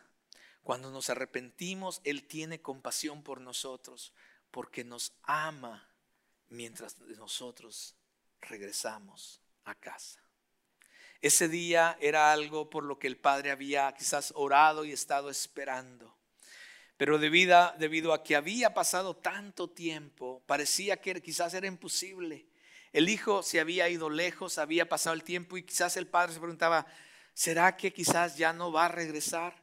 Cuando 0.62 0.92
nos 0.92 1.11
arrepentimos, 1.11 2.01
Él 2.05 2.29
tiene 2.29 2.62
compasión 2.62 3.25
por 3.25 3.40
nosotros 3.40 4.12
porque 4.53 4.85
nos 4.85 5.12
ama 5.25 5.88
mientras 6.49 6.96
nosotros 7.01 7.96
regresamos 8.40 9.40
a 9.64 9.75
casa. 9.75 10.23
Ese 11.20 11.49
día 11.49 11.99
era 12.01 12.31
algo 12.31 12.70
por 12.70 12.85
lo 12.85 13.01
que 13.01 13.09
el 13.09 13.16
Padre 13.16 13.51
había 13.51 13.92
quizás 13.92 14.33
orado 14.37 14.85
y 14.85 14.92
estado 14.92 15.31
esperando. 15.31 16.19
Pero 17.00 17.16
debido, 17.18 18.12
a 18.12 18.22
que 18.22 18.36
había 18.36 18.74
pasado 18.74 19.16
tanto 19.16 19.70
tiempo, 19.70 20.42
parecía 20.44 20.98
que 20.98 21.22
quizás 21.22 21.54
era 21.54 21.66
imposible. 21.66 22.44
El 22.92 23.08
hijo 23.08 23.42
se 23.42 23.58
había 23.58 23.88
ido 23.88 24.10
lejos, 24.10 24.58
había 24.58 24.86
pasado 24.86 25.14
el 25.14 25.24
tiempo 25.24 25.56
y 25.56 25.62
quizás 25.62 25.96
el 25.96 26.06
padre 26.06 26.34
se 26.34 26.40
preguntaba, 26.40 26.84
¿será 27.32 27.74
que 27.74 27.90
quizás 27.90 28.36
ya 28.36 28.52
no 28.52 28.70
va 28.70 28.84
a 28.84 28.88
regresar? 28.88 29.54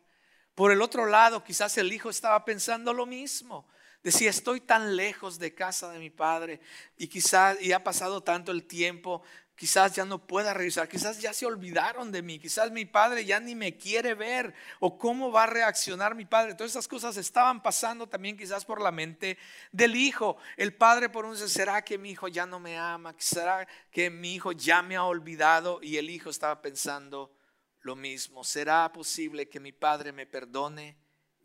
Por 0.56 0.72
el 0.72 0.82
otro 0.82 1.06
lado, 1.06 1.44
quizás 1.44 1.78
el 1.78 1.94
hijo 1.94 2.10
estaba 2.10 2.44
pensando 2.44 2.92
lo 2.92 3.06
mismo. 3.06 3.68
Decía, 4.02 4.32
estoy 4.32 4.60
tan 4.60 4.96
lejos 4.96 5.38
de 5.38 5.54
casa 5.54 5.92
de 5.92 6.00
mi 6.00 6.10
padre 6.10 6.60
y 6.98 7.08
quizás 7.08 7.62
y 7.62 7.72
ha 7.72 7.84
pasado 7.84 8.24
tanto 8.24 8.52
el 8.52 8.64
tiempo, 8.64 9.22
quizás 9.58 9.96
ya 9.96 10.06
no 10.06 10.20
pueda 10.20 10.54
revisar, 10.54 10.88
quizás 10.88 11.20
ya 11.20 11.34
se 11.34 11.48
olvidaron 11.48 12.12
de 12.12 12.22
mí, 12.22 12.38
quizás 12.38 12.72
mi 12.72 12.86
padre 12.86 13.26
ya 13.26 13.40
ni 13.40 13.56
me 13.56 13.76
quiere 13.76 14.14
ver 14.14 14.54
o 14.80 15.00
cómo 15.00 15.32
va 15.32 15.44
a 15.44 15.48
reaccionar 15.48 16.14
mi 16.14 16.26
padre. 16.26 16.54
Todas 16.54 16.72
esas 16.72 16.88
cosas 16.88 17.18
estaban 17.18 17.64
pasando 17.64 18.08
también 18.08 18.38
quizás 18.38 18.64
por 18.64 18.80
la 18.80 18.92
mente 18.92 19.38
del 19.72 19.96
hijo. 19.96 20.38
El 20.58 20.76
padre 20.76 21.10
por 21.10 21.26
un 21.26 21.36
¿será 21.36 21.84
que 21.84 21.98
mi 21.98 22.12
hijo 22.12 22.28
ya 22.28 22.46
no 22.46 22.60
me 22.60 22.78
ama? 22.78 23.16
¿Será 23.18 23.68
que 23.90 24.12
mi 24.12 24.36
hijo 24.36 24.52
ya 24.52 24.84
me 24.84 24.96
ha 24.96 25.04
olvidado? 25.04 25.80
Y 25.82 25.98
el 25.98 26.12
hijo 26.12 26.30
estaba 26.30 26.62
pensando 26.62 27.36
lo 27.82 27.96
mismo. 27.96 28.44
¿Será 28.44 28.94
posible 28.94 29.50
que 29.50 29.60
mi 29.60 29.72
padre 29.72 30.12
me 30.12 30.28
perdone, 30.28 30.96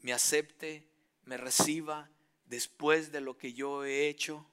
me 0.03 0.13
acepte, 0.13 0.87
me 1.25 1.39
reciba 1.39 2.11
después 2.45 3.11
de 3.11 3.23
lo 3.23 3.39
que 3.39 3.55
yo 3.55 3.87
he 3.87 4.09
hecho? 4.09 4.47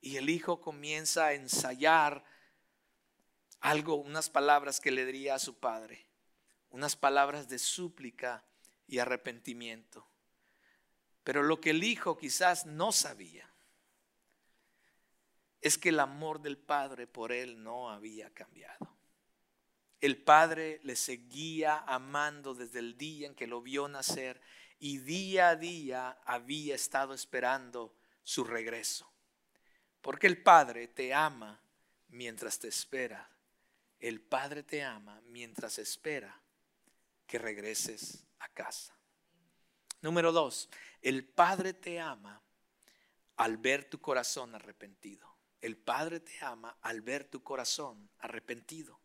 Y 0.00 0.16
el 0.16 0.30
hijo 0.30 0.60
comienza 0.60 1.26
a 1.26 1.32
ensayar 1.32 2.24
algo, 3.64 3.94
unas 3.94 4.28
palabras 4.28 4.78
que 4.78 4.90
le 4.90 5.06
diría 5.06 5.36
a 5.36 5.38
su 5.38 5.58
padre, 5.58 6.06
unas 6.68 6.96
palabras 6.96 7.48
de 7.48 7.58
súplica 7.58 8.44
y 8.86 8.98
arrepentimiento. 8.98 10.06
Pero 11.22 11.42
lo 11.42 11.62
que 11.62 11.70
el 11.70 11.82
hijo 11.82 12.18
quizás 12.18 12.66
no 12.66 12.92
sabía 12.92 13.50
es 15.62 15.78
que 15.78 15.88
el 15.88 16.00
amor 16.00 16.42
del 16.42 16.58
padre 16.58 17.06
por 17.06 17.32
él 17.32 17.62
no 17.62 17.88
había 17.88 18.28
cambiado. 18.34 18.94
El 19.98 20.22
padre 20.22 20.80
le 20.82 20.94
seguía 20.94 21.78
amando 21.86 22.54
desde 22.54 22.80
el 22.80 22.98
día 22.98 23.28
en 23.28 23.34
que 23.34 23.46
lo 23.46 23.62
vio 23.62 23.88
nacer 23.88 24.42
y 24.78 24.98
día 24.98 25.48
a 25.48 25.56
día 25.56 26.18
había 26.26 26.74
estado 26.74 27.14
esperando 27.14 27.96
su 28.22 28.44
regreso. 28.44 29.10
Porque 30.02 30.26
el 30.26 30.42
padre 30.42 30.86
te 30.88 31.14
ama 31.14 31.62
mientras 32.08 32.58
te 32.58 32.68
espera. 32.68 33.30
El 34.04 34.20
padre 34.20 34.62
te 34.62 34.82
ama 34.82 35.22
mientras 35.28 35.78
espera 35.78 36.38
que 37.26 37.38
regreses 37.38 38.26
a 38.38 38.50
casa. 38.50 38.94
Número 40.02 40.30
dos, 40.30 40.68
el 41.00 41.24
Padre 41.24 41.72
te 41.72 41.98
ama 41.98 42.42
al 43.36 43.56
ver 43.56 43.86
tu 43.86 44.02
corazón 44.02 44.54
arrepentido. 44.54 45.26
El 45.62 45.78
Padre 45.78 46.20
te 46.20 46.44
ama 46.44 46.76
al 46.82 47.00
ver 47.00 47.24
tu 47.24 47.42
corazón 47.42 48.10
arrepentido. 48.18 49.00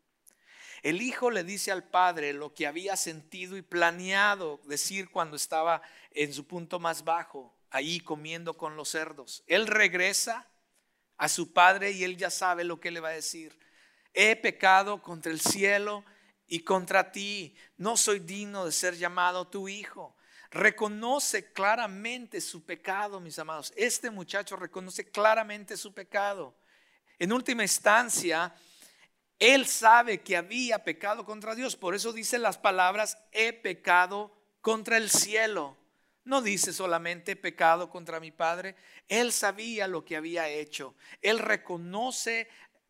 El 0.83 1.01
Hijo 1.01 1.31
le 1.31 1.45
dice 1.45 1.71
al 1.71 1.85
Padre 1.85 2.33
lo 2.33 2.53
que 2.53 2.67
había 2.67 2.97
sentido 2.97 3.55
y 3.55 3.61
planeado 3.61 4.59
decir 4.65 5.09
cuando 5.09 5.37
estaba 5.37 5.81
en 6.11 6.33
su 6.33 6.45
punto 6.45 6.77
más 6.77 7.05
bajo, 7.05 7.55
ahí 7.69 8.01
comiendo 8.01 8.57
con 8.57 8.75
los 8.75 8.89
cerdos. 8.89 9.45
Él 9.47 9.65
regresa 9.65 10.45
a 11.15 11.29
su 11.29 11.53
Padre 11.53 11.91
y 11.91 12.03
él 12.03 12.17
ya 12.17 12.29
sabe 12.29 12.65
lo 12.65 12.81
que 12.81 12.91
le 12.91 12.99
va 12.99 13.07
a 13.07 13.13
decir. 13.13 13.68
He 14.13 14.35
pecado 14.35 15.01
contra 15.01 15.31
el 15.31 15.39
cielo 15.39 16.03
y 16.47 16.61
contra 16.61 17.11
ti. 17.11 17.55
No 17.77 17.97
soy 17.97 18.19
digno 18.19 18.65
de 18.65 18.71
ser 18.71 18.95
llamado 18.95 19.47
tu 19.47 19.67
hijo. 19.67 20.15
Reconoce 20.51 21.51
claramente 21.53 22.41
su 22.41 22.65
pecado, 22.65 23.19
mis 23.19 23.37
amados. 23.37 23.71
Este 23.75 24.09
muchacho 24.09 24.55
reconoce 24.55 25.09
claramente 25.11 25.77
su 25.77 25.93
pecado. 25.93 26.55
En 27.19 27.31
última 27.31 27.63
instancia, 27.63 28.55
él 29.37 29.67
sabe 29.67 30.21
que 30.21 30.35
había 30.35 30.83
pecado 30.83 31.23
contra 31.23 31.53
Dios. 31.53 31.75
Por 31.75 31.93
eso 31.93 32.11
dice 32.13 32.39
las 32.39 32.57
palabras, 32.57 33.17
he 33.31 33.53
pecado 33.53 34.35
contra 34.61 34.97
el 34.97 35.09
cielo. 35.09 35.77
No 36.23 36.41
dice 36.41 36.73
solamente 36.73 37.35
pecado 37.35 37.89
contra 37.89 38.19
mi 38.19 38.31
padre. 38.31 38.75
Él 39.07 39.31
sabía 39.31 39.87
lo 39.87 40.03
que 40.03 40.17
había 40.17 40.49
hecho. 40.49 40.95
Él 41.21 41.39
reconoce 41.39 42.49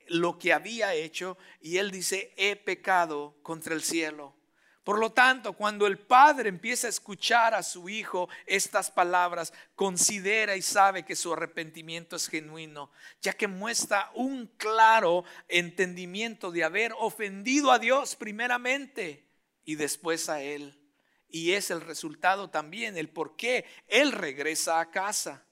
lo 0.09 0.37
que 0.37 0.53
había 0.53 0.93
hecho 0.93 1.37
y 1.61 1.77
él 1.77 1.91
dice, 1.91 2.33
he 2.37 2.55
pecado 2.55 3.37
contra 3.41 3.73
el 3.73 3.81
cielo. 3.81 4.35
Por 4.83 4.97
lo 4.97 5.11
tanto, 5.11 5.53
cuando 5.53 5.85
el 5.85 5.99
padre 5.99 6.49
empieza 6.49 6.87
a 6.87 6.89
escuchar 6.89 7.53
a 7.53 7.61
su 7.61 7.89
hijo 7.89 8.27
estas 8.47 8.89
palabras, 8.89 9.53
considera 9.75 10.55
y 10.55 10.63
sabe 10.63 11.05
que 11.05 11.15
su 11.15 11.31
arrepentimiento 11.31 12.15
es 12.15 12.27
genuino, 12.27 12.89
ya 13.21 13.33
que 13.33 13.47
muestra 13.47 14.09
un 14.15 14.47
claro 14.57 15.25
entendimiento 15.47 16.49
de 16.49 16.63
haber 16.63 16.93
ofendido 16.97 17.71
a 17.71 17.77
Dios 17.77 18.15
primeramente 18.15 19.27
y 19.63 19.75
después 19.75 20.27
a 20.27 20.41
él. 20.41 20.75
Y 21.29 21.51
es 21.51 21.69
el 21.69 21.81
resultado 21.81 22.49
también, 22.49 22.97
el 22.97 23.09
por 23.09 23.35
qué 23.35 23.65
él 23.87 24.11
regresa 24.11 24.79
a 24.79 24.89
casa. 24.89 25.45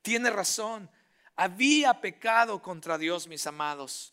Tiene 0.00 0.30
razón, 0.30 0.90
había 1.40 2.02
pecado 2.02 2.60
contra 2.60 2.98
Dios, 2.98 3.26
mis 3.26 3.46
amados. 3.46 4.12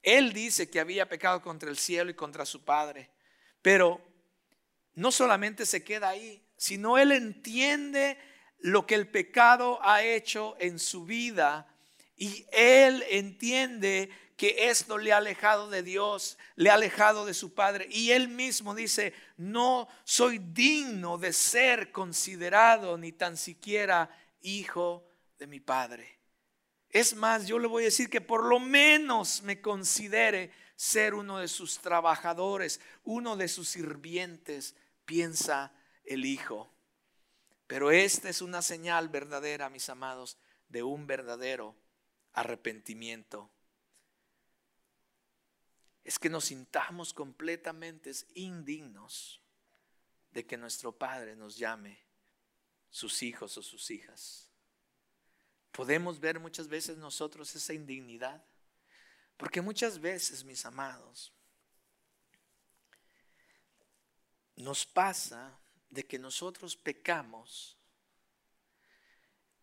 Él 0.00 0.32
dice 0.32 0.70
que 0.70 0.78
había 0.78 1.08
pecado 1.08 1.42
contra 1.42 1.70
el 1.70 1.76
cielo 1.76 2.08
y 2.08 2.14
contra 2.14 2.46
su 2.46 2.64
Padre. 2.64 3.10
Pero 3.62 4.00
no 4.94 5.10
solamente 5.10 5.66
se 5.66 5.82
queda 5.82 6.10
ahí, 6.10 6.40
sino 6.56 6.96
él 6.96 7.10
entiende 7.10 8.16
lo 8.60 8.86
que 8.86 8.94
el 8.94 9.08
pecado 9.08 9.80
ha 9.82 10.04
hecho 10.04 10.54
en 10.60 10.78
su 10.78 11.04
vida 11.04 11.66
y 12.16 12.46
él 12.52 13.04
entiende 13.10 14.08
que 14.36 14.68
esto 14.70 14.98
le 14.98 15.12
ha 15.12 15.16
alejado 15.16 15.70
de 15.70 15.82
Dios, 15.82 16.38
le 16.54 16.70
ha 16.70 16.74
alejado 16.74 17.26
de 17.26 17.34
su 17.34 17.54
Padre. 17.54 17.88
Y 17.90 18.12
él 18.12 18.28
mismo 18.28 18.72
dice, 18.72 19.14
no 19.36 19.88
soy 20.04 20.38
digno 20.38 21.18
de 21.18 21.32
ser 21.32 21.90
considerado 21.90 22.96
ni 22.96 23.10
tan 23.10 23.36
siquiera 23.36 24.16
hijo 24.42 25.04
de 25.40 25.48
mi 25.48 25.58
Padre. 25.58 26.17
Es 26.90 27.14
más, 27.14 27.46
yo 27.46 27.58
le 27.58 27.68
voy 27.68 27.82
a 27.82 27.86
decir 27.86 28.08
que 28.08 28.20
por 28.20 28.44
lo 28.44 28.58
menos 28.58 29.42
me 29.42 29.60
considere 29.60 30.52
ser 30.74 31.14
uno 31.14 31.38
de 31.38 31.48
sus 31.48 31.78
trabajadores, 31.80 32.80
uno 33.04 33.36
de 33.36 33.48
sus 33.48 33.68
sirvientes, 33.68 34.74
piensa 35.04 35.72
el 36.04 36.24
Hijo. 36.24 36.70
Pero 37.66 37.90
esta 37.90 38.30
es 38.30 38.40
una 38.40 38.62
señal 38.62 39.08
verdadera, 39.08 39.68
mis 39.68 39.88
amados, 39.90 40.38
de 40.68 40.82
un 40.82 41.06
verdadero 41.06 41.76
arrepentimiento. 42.32 43.50
Es 46.04 46.18
que 46.18 46.30
nos 46.30 46.46
sintamos 46.46 47.12
completamente 47.12 48.10
indignos 48.34 49.42
de 50.30 50.46
que 50.46 50.56
nuestro 50.56 50.92
Padre 50.96 51.36
nos 51.36 51.58
llame 51.58 51.98
sus 52.88 53.22
hijos 53.22 53.58
o 53.58 53.62
sus 53.62 53.90
hijas. 53.90 54.47
Podemos 55.72 56.18
ver 56.18 56.40
muchas 56.40 56.68
veces 56.68 56.96
nosotros 56.96 57.54
esa 57.54 57.72
indignidad. 57.72 58.44
Porque 59.36 59.62
muchas 59.62 60.00
veces, 60.00 60.44
mis 60.44 60.66
amados, 60.66 61.32
nos 64.56 64.84
pasa 64.84 65.56
de 65.88 66.04
que 66.04 66.18
nosotros 66.18 66.76
pecamos 66.76 67.78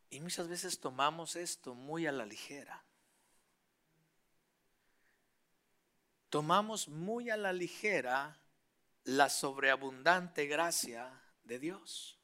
y 0.10 0.22
muchas 0.22 0.48
veces 0.48 0.80
tomamos 0.80 1.36
esto 1.36 1.76
muy 1.76 2.08
a 2.08 2.12
la 2.14 2.26
ligera. 2.26 2.86
Tomamos 6.30 6.88
muy 6.88 7.30
a 7.30 7.38
la 7.38 7.52
ligera 7.52 8.40
la 9.04 9.30
sobreabundante 9.30 10.48
gracia 10.48 11.22
de 11.44 11.60
Dios. 11.60 12.18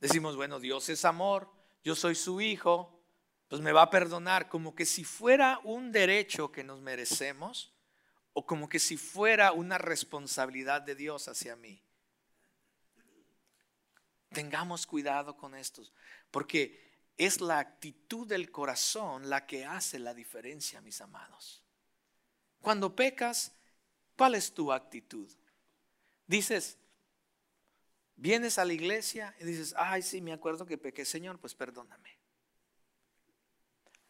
Decimos, 0.00 0.34
bueno, 0.34 0.58
Dios 0.60 0.88
es 0.88 1.04
amor, 1.04 1.59
yo 1.82 1.94
soy 1.94 2.14
su 2.14 2.40
hijo, 2.40 3.00
pues 3.48 3.60
me 3.60 3.72
va 3.72 3.82
a 3.82 3.90
perdonar, 3.90 4.48
como 4.48 4.74
que 4.74 4.86
si 4.86 5.04
fuera 5.04 5.60
un 5.64 5.92
derecho 5.92 6.52
que 6.52 6.62
nos 6.62 6.80
merecemos 6.80 7.74
o 8.32 8.46
como 8.46 8.68
que 8.68 8.78
si 8.78 8.96
fuera 8.96 9.52
una 9.52 9.78
responsabilidad 9.78 10.82
de 10.82 10.94
Dios 10.94 11.26
hacia 11.28 11.56
mí. 11.56 11.82
Tengamos 14.30 14.86
cuidado 14.86 15.36
con 15.36 15.56
estos, 15.56 15.92
porque 16.30 16.90
es 17.16 17.40
la 17.40 17.58
actitud 17.58 18.26
del 18.26 18.50
corazón 18.50 19.28
la 19.28 19.46
que 19.46 19.64
hace 19.64 19.98
la 19.98 20.14
diferencia, 20.14 20.80
mis 20.80 21.00
amados. 21.00 21.64
Cuando 22.60 22.94
pecas, 22.94 23.52
¿cuál 24.16 24.36
es 24.36 24.54
tu 24.54 24.72
actitud? 24.72 25.28
Dices, 26.26 26.78
Vienes 28.20 28.58
a 28.58 28.66
la 28.66 28.74
iglesia 28.74 29.34
y 29.40 29.44
dices, 29.44 29.74
ay, 29.78 30.02
sí, 30.02 30.20
me 30.20 30.34
acuerdo 30.34 30.66
que 30.66 30.76
pequé, 30.76 31.06
Señor, 31.06 31.38
pues 31.40 31.54
perdóname. 31.54 32.18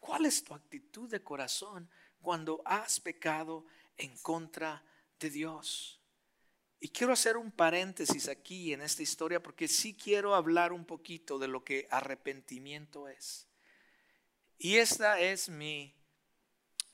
¿Cuál 0.01 0.25
es 0.25 0.43
tu 0.43 0.53
actitud 0.53 1.09
de 1.09 1.23
corazón 1.23 1.89
cuando 2.19 2.61
has 2.65 2.99
pecado 2.99 3.65
en 3.95 4.17
contra 4.17 4.83
de 5.17 5.29
Dios? 5.29 6.01
Y 6.81 6.89
quiero 6.89 7.13
hacer 7.13 7.37
un 7.37 7.53
paréntesis 7.53 8.27
aquí 8.27 8.73
en 8.73 8.81
esta 8.81 9.01
historia 9.01 9.41
porque 9.41 9.69
sí 9.69 9.95
quiero 9.95 10.35
hablar 10.35 10.73
un 10.73 10.83
poquito 10.83 11.39
de 11.39 11.47
lo 11.47 11.63
que 11.63 11.87
arrepentimiento 11.89 13.07
es. 13.07 13.47
Y 14.57 14.75
esta 14.75 15.21
es 15.21 15.47
mi 15.47 15.95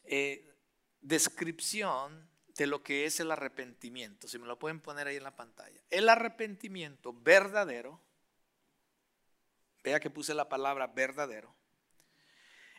eh, 0.03 0.53
descripción 1.01 2.29
de 2.57 2.67
lo 2.67 2.81
que 2.83 3.05
es 3.05 3.19
el 3.19 3.31
arrepentimiento. 3.31 4.27
Si 4.27 4.39
me 4.39 4.47
lo 4.47 4.57
pueden 4.57 4.79
poner 4.79 5.07
ahí 5.07 5.17
en 5.17 5.23
la 5.23 5.35
pantalla. 5.35 5.79
El 5.89 6.09
arrepentimiento 6.09 7.13
verdadero, 7.13 8.01
vea 9.83 9.99
que 9.99 10.09
puse 10.09 10.33
la 10.33 10.49
palabra 10.49 10.87
verdadero, 10.87 11.55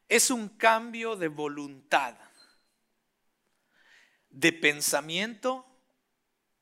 es 0.09 0.31
un 0.31 0.49
cambio 0.49 1.17
de 1.17 1.29
voluntad, 1.29 2.17
de 4.31 4.53
pensamiento, 4.53 5.65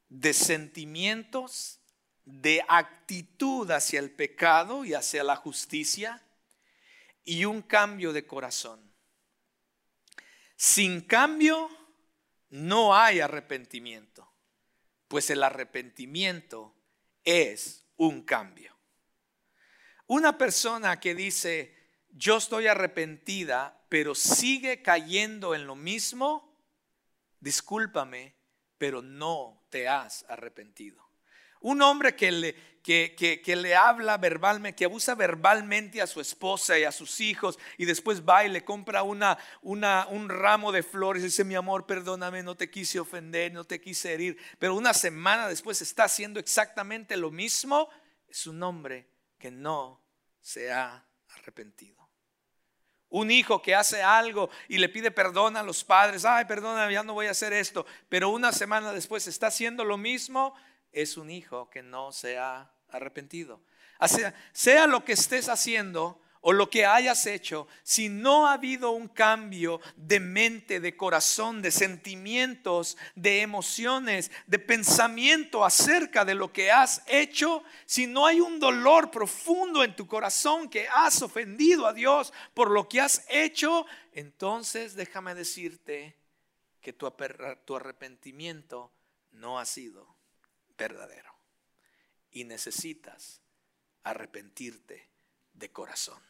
de 0.08 0.32
sentimientos, 0.34 1.80
de 2.24 2.64
actitud 2.68 3.70
hacia 3.70 4.00
el 4.00 4.10
pecado 4.10 4.84
y 4.84 4.94
hacia 4.94 5.24
la 5.24 5.36
justicia 5.36 6.22
y 7.24 7.44
un 7.44 7.62
cambio 7.62 8.12
de 8.12 8.26
corazón. 8.26 8.92
Sin 10.56 11.00
cambio, 11.00 11.70
no 12.56 12.96
hay 12.96 13.20
arrepentimiento, 13.20 14.32
pues 15.08 15.30
el 15.30 15.42
arrepentimiento 15.42 16.74
es 17.22 17.86
un 17.96 18.22
cambio. 18.22 18.74
Una 20.06 20.38
persona 20.38 20.98
que 20.98 21.14
dice, 21.14 21.76
yo 22.10 22.38
estoy 22.38 22.66
arrepentida, 22.66 23.84
pero 23.88 24.14
sigue 24.14 24.80
cayendo 24.82 25.54
en 25.54 25.66
lo 25.66 25.76
mismo, 25.76 26.56
discúlpame, 27.40 28.34
pero 28.78 29.02
no 29.02 29.66
te 29.68 29.88
has 29.88 30.24
arrepentido. 30.28 31.05
Un 31.66 31.82
hombre 31.82 32.14
que 32.14 32.30
le, 32.30 32.54
que, 32.84 33.56
le 33.56 33.74
habla 33.74 34.18
verbalmente, 34.18 34.76
que 34.76 34.84
abusa 34.84 35.16
verbalmente 35.16 36.00
a 36.00 36.06
su 36.06 36.20
esposa 36.20 36.78
y 36.78 36.84
a 36.84 36.92
sus 36.92 37.20
hijos 37.20 37.58
y 37.76 37.86
después 37.86 38.22
va 38.22 38.44
y 38.44 38.48
le 38.48 38.64
compra 38.64 39.02
una, 39.02 39.36
una, 39.62 40.06
un 40.08 40.28
ramo 40.28 40.70
de 40.70 40.84
flores 40.84 41.24
y 41.24 41.26
dice, 41.26 41.42
mi 41.42 41.56
amor, 41.56 41.84
perdóname, 41.84 42.44
no 42.44 42.54
te 42.56 42.70
quise 42.70 43.00
ofender, 43.00 43.52
no 43.52 43.64
te 43.64 43.80
quise 43.80 44.14
herir, 44.14 44.38
pero 44.60 44.76
una 44.76 44.94
semana 44.94 45.48
después 45.48 45.82
está 45.82 46.04
haciendo 46.04 46.38
exactamente 46.38 47.16
lo 47.16 47.32
mismo, 47.32 47.88
es 48.28 48.46
un 48.46 48.62
hombre 48.62 49.08
que 49.36 49.50
no 49.50 50.00
se 50.40 50.72
ha 50.72 51.04
arrepentido. 51.30 51.96
Un 53.08 53.32
hijo 53.32 53.60
que 53.60 53.74
hace 53.74 54.04
algo 54.04 54.50
y 54.68 54.78
le 54.78 54.88
pide 54.88 55.10
perdón 55.10 55.56
a 55.56 55.64
los 55.64 55.82
padres, 55.82 56.24
ay, 56.24 56.44
perdóname, 56.44 56.92
ya 56.92 57.02
no 57.02 57.14
voy 57.14 57.26
a 57.26 57.32
hacer 57.32 57.52
esto, 57.52 57.86
pero 58.08 58.28
una 58.28 58.52
semana 58.52 58.92
después 58.92 59.26
está 59.26 59.48
haciendo 59.48 59.84
lo 59.84 59.96
mismo, 59.96 60.54
es 60.96 61.18
un 61.18 61.30
hijo 61.30 61.68
que 61.68 61.82
no 61.82 62.10
se 62.10 62.38
ha 62.38 62.70
arrepentido. 62.88 63.60
Sea, 64.52 64.86
lo 64.86 65.04
que 65.04 65.12
estés 65.12 65.50
haciendo 65.50 66.22
o 66.40 66.54
lo 66.54 66.70
que 66.70 66.86
hayas 66.86 67.26
hecho, 67.26 67.68
si 67.82 68.08
no 68.08 68.46
ha 68.46 68.54
habido 68.54 68.92
un 68.92 69.08
cambio 69.08 69.80
de 69.96 70.20
mente, 70.20 70.80
de 70.80 70.96
corazón, 70.96 71.60
de 71.60 71.70
sentimientos, 71.70 72.96
de 73.14 73.42
emociones, 73.42 74.30
de 74.46 74.58
pensamiento 74.58 75.66
acerca 75.66 76.24
de 76.24 76.34
lo 76.34 76.50
que 76.50 76.70
has 76.70 77.02
hecho, 77.06 77.62
si 77.84 78.06
no 78.06 78.24
hay 78.24 78.40
un 78.40 78.58
dolor 78.58 79.10
profundo 79.10 79.84
en 79.84 79.94
tu 79.96 80.06
corazón 80.06 80.70
que 80.70 80.88
has 80.88 81.20
ofendido 81.20 81.86
a 81.86 81.92
Dios 81.92 82.32
por 82.54 82.70
lo 82.70 82.88
que 82.88 83.02
has 83.02 83.26
hecho, 83.28 83.84
entonces 84.12 84.94
déjame 84.94 85.34
decirte 85.34 86.16
que 86.80 86.94
tu 86.94 87.76
arrepentimiento 87.76 88.92
no 89.32 89.58
ha 89.58 89.66
sido 89.66 90.15
verdadero. 90.76 91.34
Y 92.30 92.44
necesitas 92.44 93.40
arrepentirte 94.02 95.08
de 95.52 95.72
corazón. 95.72 96.22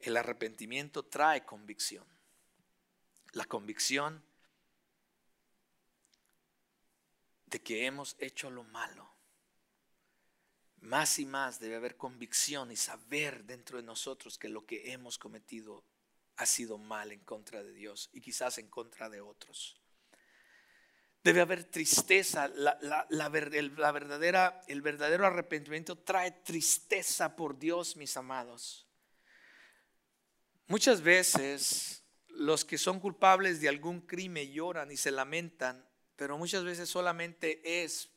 El 0.00 0.16
arrepentimiento 0.16 1.04
trae 1.04 1.44
convicción. 1.44 2.06
La 3.32 3.44
convicción 3.44 4.22
de 7.46 7.62
que 7.62 7.86
hemos 7.86 8.16
hecho 8.18 8.50
lo 8.50 8.64
malo. 8.64 9.08
Más 10.80 11.18
y 11.18 11.26
más 11.26 11.60
debe 11.60 11.76
haber 11.76 11.96
convicción 11.96 12.72
y 12.72 12.76
saber 12.76 13.44
dentro 13.44 13.76
de 13.76 13.84
nosotros 13.84 14.38
que 14.38 14.48
lo 14.48 14.66
que 14.66 14.92
hemos 14.92 15.18
cometido 15.18 15.84
ha 16.36 16.46
sido 16.46 16.78
mal 16.78 17.12
en 17.12 17.20
contra 17.20 17.62
de 17.62 17.72
Dios 17.72 18.10
y 18.12 18.20
quizás 18.20 18.58
en 18.58 18.68
contra 18.68 19.08
de 19.08 19.20
otros. 19.20 19.81
Debe 21.22 21.40
haber 21.40 21.64
tristeza. 21.64 22.48
La, 22.48 23.28
verdadera, 23.28 24.60
el 24.66 24.82
verdadero 24.82 25.26
arrepentimiento 25.26 25.96
trae 25.98 26.30
tristeza 26.30 27.36
por 27.36 27.58
Dios, 27.58 27.96
mis 27.96 28.16
amados. 28.16 28.88
Muchas 30.66 31.02
veces 31.02 32.02
los 32.28 32.64
que 32.64 32.78
son 32.78 32.98
culpables 32.98 33.60
de 33.60 33.68
algún 33.68 34.00
crimen 34.00 34.50
lloran 34.52 34.90
y 34.90 34.96
se 34.96 35.10
lamentan, 35.10 35.86
pero 36.16 36.38
muchas 36.38 36.64
veces 36.64 36.88
solamente 36.88 37.84
es 37.84 38.10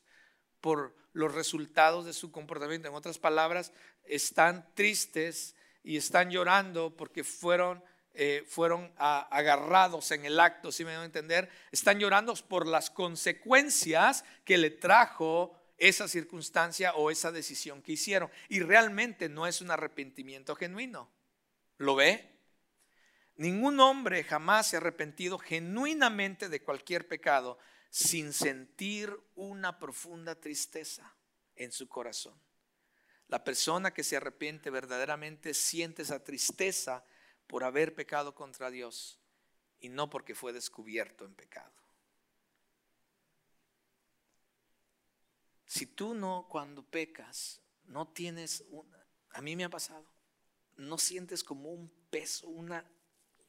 por 0.61 0.95
los 1.13 1.33
resultados 1.33 2.05
de 2.05 2.13
su 2.13 2.31
comportamiento. 2.31 2.87
En 2.87 2.95
otras 2.95 3.19
palabras, 3.19 3.71
están 4.03 4.73
tristes 4.73 5.55
y 5.83 5.97
están 5.97 6.31
llorando 6.31 6.95
porque 6.95 7.23
fueron 7.23 7.83
eh, 8.17 8.43
fueron 8.47 8.93
agarrados 8.97 10.11
en 10.11 10.25
el 10.25 10.39
acto, 10.39 10.71
si 10.71 10.85
me 10.85 10.95
a 10.95 11.03
entender, 11.03 11.49
están 11.71 11.99
llorando 11.99 12.33
por 12.47 12.65
las 12.65 12.89
consecuencias 12.89 14.23
que 14.43 14.57
le 14.57 14.69
trajo 14.71 15.55
esa 15.77 16.07
circunstancia 16.07 16.93
o 16.95 17.11
esa 17.11 17.31
decisión 17.31 17.81
que 17.81 17.93
hicieron. 17.93 18.29
Y 18.49 18.61
realmente 18.61 19.29
no 19.29 19.47
es 19.47 19.61
un 19.61 19.71
arrepentimiento 19.71 20.55
genuino. 20.55 21.11
¿Lo 21.77 21.95
ve? 21.95 22.35
Ningún 23.35 23.79
hombre 23.79 24.23
jamás 24.23 24.67
se 24.67 24.77
ha 24.77 24.79
arrepentido 24.79 25.37
genuinamente 25.37 26.47
de 26.47 26.63
cualquier 26.63 27.07
pecado 27.07 27.57
sin 27.89 28.31
sentir 28.31 29.13
una 29.35 29.77
profunda 29.77 30.35
tristeza 30.35 31.13
en 31.55 31.71
su 31.71 31.87
corazón. 31.87 32.39
La 33.27 33.43
persona 33.43 33.93
que 33.93 34.03
se 34.03 34.15
arrepiente 34.15 34.69
verdaderamente 34.69 35.53
siente 35.53 36.03
esa 36.03 36.23
tristeza 36.23 37.03
por 37.47 37.63
haber 37.63 37.93
pecado 37.93 38.33
contra 38.33 38.69
Dios 38.71 39.19
y 39.79 39.89
no 39.89 40.09
porque 40.09 40.35
fue 40.35 40.53
descubierto 40.53 41.25
en 41.25 41.35
pecado. 41.35 41.73
Si 45.65 45.87
tú 45.87 46.13
no, 46.13 46.47
cuando 46.49 46.83
pecas, 46.83 47.61
no 47.85 48.07
tienes 48.07 48.63
una, 48.69 49.05
a 49.31 49.41
mí 49.41 49.55
me 49.55 49.65
ha 49.65 49.69
pasado, 49.69 50.05
no 50.77 50.97
sientes 50.97 51.43
como 51.43 51.71
un 51.71 51.89
peso, 52.09 52.47
una, 52.47 52.89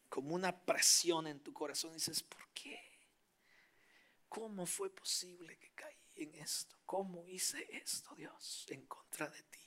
como 0.08 0.34
una 0.34 0.64
presión 0.64 1.26
en 1.26 1.40
tu 1.40 1.52
corazón, 1.52 1.92
dices, 1.92 2.22
¿por 2.22 2.48
qué? 2.54 2.80
¿Cómo 4.28 4.66
fue 4.66 4.90
posible 4.90 5.56
que 5.58 5.70
caí 5.70 5.96
en 6.16 6.34
esto? 6.36 6.76
¿Cómo 6.84 7.26
hice 7.26 7.66
esto, 7.70 8.14
Dios, 8.14 8.66
en 8.68 8.86
contra 8.86 9.28
de 9.28 9.42
ti? 9.44 9.65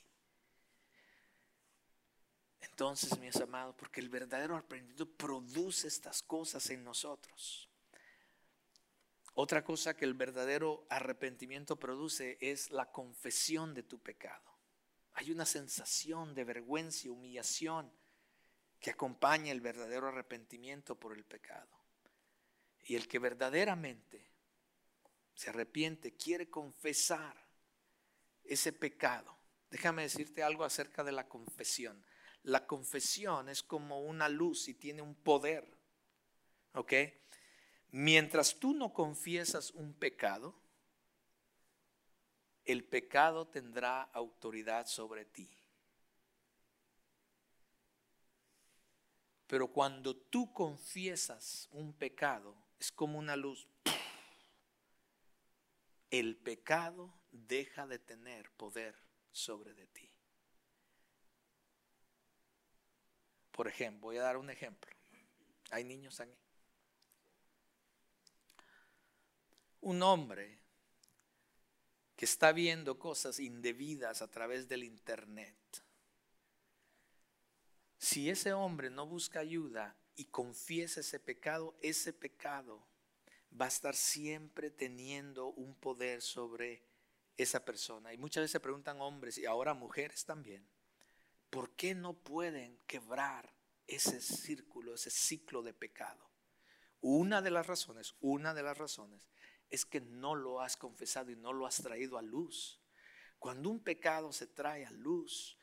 Entonces, 2.80 3.18
mis 3.18 3.36
amados, 3.36 3.76
porque 3.78 4.00
el 4.00 4.08
verdadero 4.08 4.56
arrepentimiento 4.56 5.04
produce 5.04 5.86
estas 5.86 6.22
cosas 6.22 6.70
en 6.70 6.82
nosotros. 6.82 7.68
Otra 9.34 9.62
cosa 9.62 9.94
que 9.94 10.06
el 10.06 10.14
verdadero 10.14 10.86
arrepentimiento 10.88 11.78
produce 11.78 12.38
es 12.40 12.70
la 12.70 12.90
confesión 12.90 13.74
de 13.74 13.82
tu 13.82 13.98
pecado. 13.98 14.50
Hay 15.12 15.30
una 15.30 15.44
sensación 15.44 16.34
de 16.34 16.44
vergüenza 16.44 17.06
y 17.06 17.10
humillación 17.10 17.92
que 18.80 18.92
acompaña 18.92 19.52
el 19.52 19.60
verdadero 19.60 20.08
arrepentimiento 20.08 20.98
por 20.98 21.14
el 21.14 21.24
pecado. 21.24 21.68
Y 22.84 22.96
el 22.96 23.08
que 23.08 23.18
verdaderamente 23.18 24.26
se 25.34 25.50
arrepiente, 25.50 26.14
quiere 26.14 26.48
confesar 26.48 27.36
ese 28.42 28.72
pecado. 28.72 29.36
Déjame 29.70 30.00
decirte 30.00 30.42
algo 30.42 30.64
acerca 30.64 31.04
de 31.04 31.12
la 31.12 31.28
confesión. 31.28 32.02
La 32.44 32.66
confesión 32.66 33.48
es 33.48 33.62
como 33.62 34.00
una 34.02 34.28
luz 34.28 34.68
y 34.68 34.74
tiene 34.74 35.02
un 35.02 35.14
poder. 35.14 35.66
¿Ok? 36.74 36.92
Mientras 37.92 38.58
tú 38.58 38.72
no 38.72 38.92
confiesas 38.92 39.72
un 39.72 39.92
pecado, 39.92 40.54
el 42.64 42.84
pecado 42.84 43.48
tendrá 43.48 44.02
autoridad 44.02 44.86
sobre 44.86 45.24
ti. 45.24 45.50
Pero 49.46 49.66
cuando 49.66 50.16
tú 50.16 50.52
confiesas 50.52 51.68
un 51.72 51.92
pecado, 51.92 52.54
es 52.78 52.92
como 52.92 53.18
una 53.18 53.34
luz. 53.34 53.66
El 56.10 56.36
pecado 56.36 57.12
deja 57.32 57.86
de 57.86 57.98
tener 57.98 58.50
poder 58.52 58.96
sobre 59.32 59.74
de 59.74 59.86
ti. 59.88 60.09
Por 63.52 63.68
ejemplo, 63.68 64.08
voy 64.08 64.18
a 64.18 64.22
dar 64.22 64.36
un 64.36 64.50
ejemplo. 64.50 64.90
Hay 65.70 65.84
niños 65.84 66.20
aquí. 66.20 66.36
Un 69.80 70.02
hombre 70.02 70.58
que 72.16 72.26
está 72.26 72.52
viendo 72.52 72.98
cosas 72.98 73.40
indebidas 73.40 74.20
a 74.20 74.30
través 74.30 74.68
del 74.68 74.84
Internet. 74.84 75.56
Si 77.98 78.28
ese 78.28 78.52
hombre 78.52 78.90
no 78.90 79.06
busca 79.06 79.40
ayuda 79.40 79.96
y 80.16 80.26
confiesa 80.26 81.00
ese 81.00 81.18
pecado, 81.18 81.74
ese 81.80 82.12
pecado 82.12 82.86
va 83.58 83.66
a 83.66 83.68
estar 83.68 83.94
siempre 83.94 84.70
teniendo 84.70 85.48
un 85.48 85.74
poder 85.74 86.22
sobre 86.22 86.82
esa 87.36 87.64
persona. 87.64 88.12
Y 88.12 88.18
muchas 88.18 88.42
veces 88.42 88.52
se 88.52 88.60
preguntan 88.60 89.00
hombres 89.00 89.38
y 89.38 89.46
ahora 89.46 89.74
mujeres 89.74 90.24
también. 90.24 90.66
¿Por 91.50 91.74
qué 91.74 91.94
no 91.94 92.14
pueden 92.14 92.78
quebrar 92.86 93.52
ese 93.86 94.20
círculo, 94.20 94.94
ese 94.94 95.10
ciclo 95.10 95.62
de 95.62 95.74
pecado? 95.74 96.30
Una 97.00 97.42
de 97.42 97.50
las 97.50 97.66
razones, 97.66 98.14
una 98.20 98.54
de 98.54 98.62
las 98.62 98.78
razones 98.78 99.28
es 99.68 99.84
que 99.84 100.00
no 100.00 100.34
lo 100.34 100.60
has 100.60 100.76
confesado 100.76 101.30
y 101.30 101.36
no 101.36 101.52
lo 101.52 101.66
has 101.66 101.82
traído 101.82 102.18
a 102.18 102.22
luz. 102.22 102.80
Cuando 103.38 103.70
un 103.70 103.82
pecado 103.82 104.32
se 104.32 104.46
trae 104.46 104.84
a 104.84 104.90
luz, 104.90 105.56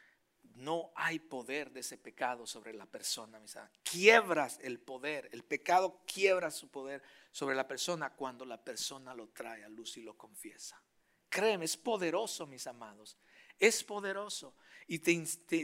no 0.56 0.92
hay 0.96 1.20
poder 1.20 1.72
de 1.72 1.82
ese 1.82 1.98
pecado 1.98 2.48
sobre 2.48 2.74
la 2.74 2.88
persona, 2.88 3.40
mis 3.40 3.56
Quiebras 3.84 4.60
el 4.62 4.80
poder, 4.80 5.30
el 5.32 5.44
pecado 5.44 6.02
quiebra 6.12 6.50
su 6.50 6.70
poder 6.70 7.04
sobre 7.32 7.56
la 7.56 7.68
persona 7.68 8.16
cuando 8.16 8.46
la 8.46 8.64
persona 8.64 9.14
lo 9.14 9.30
trae 9.30 9.64
a 9.64 9.70
luz 9.70 9.98
y 9.98 10.02
lo 10.02 10.18
confiesa. 10.18 10.82
Créeme, 11.30 11.66
es 11.66 11.78
poderoso, 11.78 12.48
mis 12.48 12.66
amados. 12.66 13.18
Es 13.60 13.84
poderoso. 13.84 14.56
Y 14.88 15.00
te, 15.00 15.12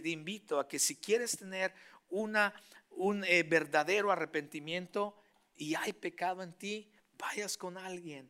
invito 0.10 0.60
a 0.60 0.68
que 0.68 0.78
si 0.80 0.98
quieres 0.98 1.38
tener 1.38 1.74
un 2.10 3.24
eh, 3.24 3.44
verdadero 3.44 4.12
arrepentimiento 4.12 5.18
y 5.56 5.76
hay 5.76 5.94
pecado 5.94 6.44
en 6.44 6.54
ti, 6.54 6.92
vayas 7.18 7.58
con 7.58 7.78
alguien 7.78 8.30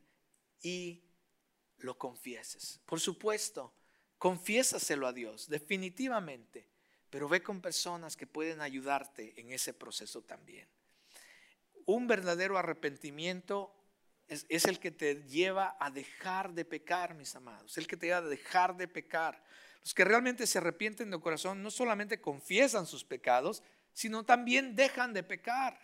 y 0.61 1.03
lo 1.79 1.97
confieses. 1.97 2.79
Por 2.85 2.99
supuesto, 2.99 3.73
confiésaselo 4.17 5.07
a 5.07 5.13
Dios, 5.13 5.49
definitivamente, 5.49 6.67
pero 7.09 7.27
ve 7.27 7.43
con 7.43 7.61
personas 7.61 8.15
que 8.15 8.27
pueden 8.27 8.61
ayudarte 8.61 9.39
en 9.39 9.51
ese 9.51 9.73
proceso 9.73 10.21
también. 10.21 10.67
Un 11.85 12.07
verdadero 12.07 12.57
arrepentimiento 12.57 13.75
es, 14.27 14.45
es, 14.47 14.65
el 14.65 14.79
que 14.79 14.91
te 14.91 15.23
lleva 15.23 15.75
a 15.79 15.91
dejar 15.91 16.53
de 16.53 16.63
pecar, 16.63 17.13
mis 17.13 17.35
amados, 17.35 17.77
el 17.77 17.87
que 17.87 17.97
te 17.97 18.07
lleva 18.07 18.19
a 18.19 18.21
dejar 18.21 18.77
de 18.77 18.87
pecar. 18.87 19.43
Los 19.83 19.93
que 19.93 20.05
realmente 20.05 20.47
se 20.47 20.57
arrepienten 20.57 21.11
de 21.11 21.19
corazón 21.19 21.61
no 21.61 21.69
solamente 21.69 22.21
confiesan 22.21 22.85
sus 22.85 23.03
pecados, 23.03 23.63
sino 23.93 24.23
también 24.23 24.75
dejan 24.75 25.13
de 25.13 25.23
pecar. 25.23 25.77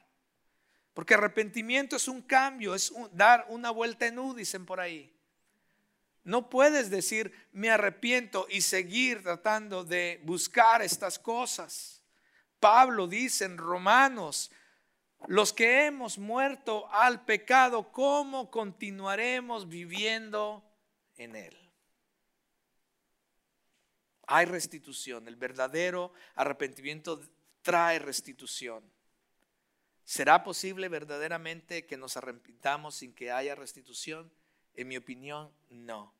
Porque 0.93 1.13
arrepentimiento 1.13 1.97
es 1.97 2.07
un 2.07 2.21
cambio, 2.21 2.75
es 2.75 2.93
dar 3.11 3.45
una 3.49 3.71
vuelta 3.71 4.07
en 4.07 4.19
U, 4.19 4.33
dicen 4.33 4.65
por 4.65 4.79
ahí. 4.79 5.13
No 6.23 6.49
puedes 6.49 6.89
decir 6.89 7.33
me 7.51 7.69
arrepiento 7.69 8.47
y 8.49 8.61
seguir 8.61 9.23
tratando 9.23 9.83
de 9.83 10.21
buscar 10.23 10.81
estas 10.81 11.19
cosas. 11.19 12.01
Pablo 12.59 13.07
dice 13.07 13.45
en 13.45 13.57
Romanos, 13.57 14.51
los 15.27 15.51
que 15.51 15.85
hemos 15.85 16.17
muerto 16.17 16.89
al 16.91 17.25
pecado, 17.25 17.91
¿cómo 17.91 18.49
continuaremos 18.49 19.67
viviendo 19.67 20.63
en 21.17 21.35
él? 21.35 21.58
Hay 24.31 24.45
restitución, 24.45 25.27
el 25.27 25.37
verdadero 25.37 26.13
arrepentimiento 26.35 27.19
trae 27.63 27.97
restitución. 27.97 28.83
¿Será 30.05 30.43
posible 30.43 30.87
verdaderamente 30.87 31.87
que 31.87 31.97
nos 31.97 32.15
arrepintamos 32.15 32.93
sin 32.93 33.11
que 33.15 33.31
haya 33.31 33.55
restitución? 33.55 34.31
En 34.75 34.87
mi 34.87 34.97
opinión, 34.97 35.51
no. 35.71 36.13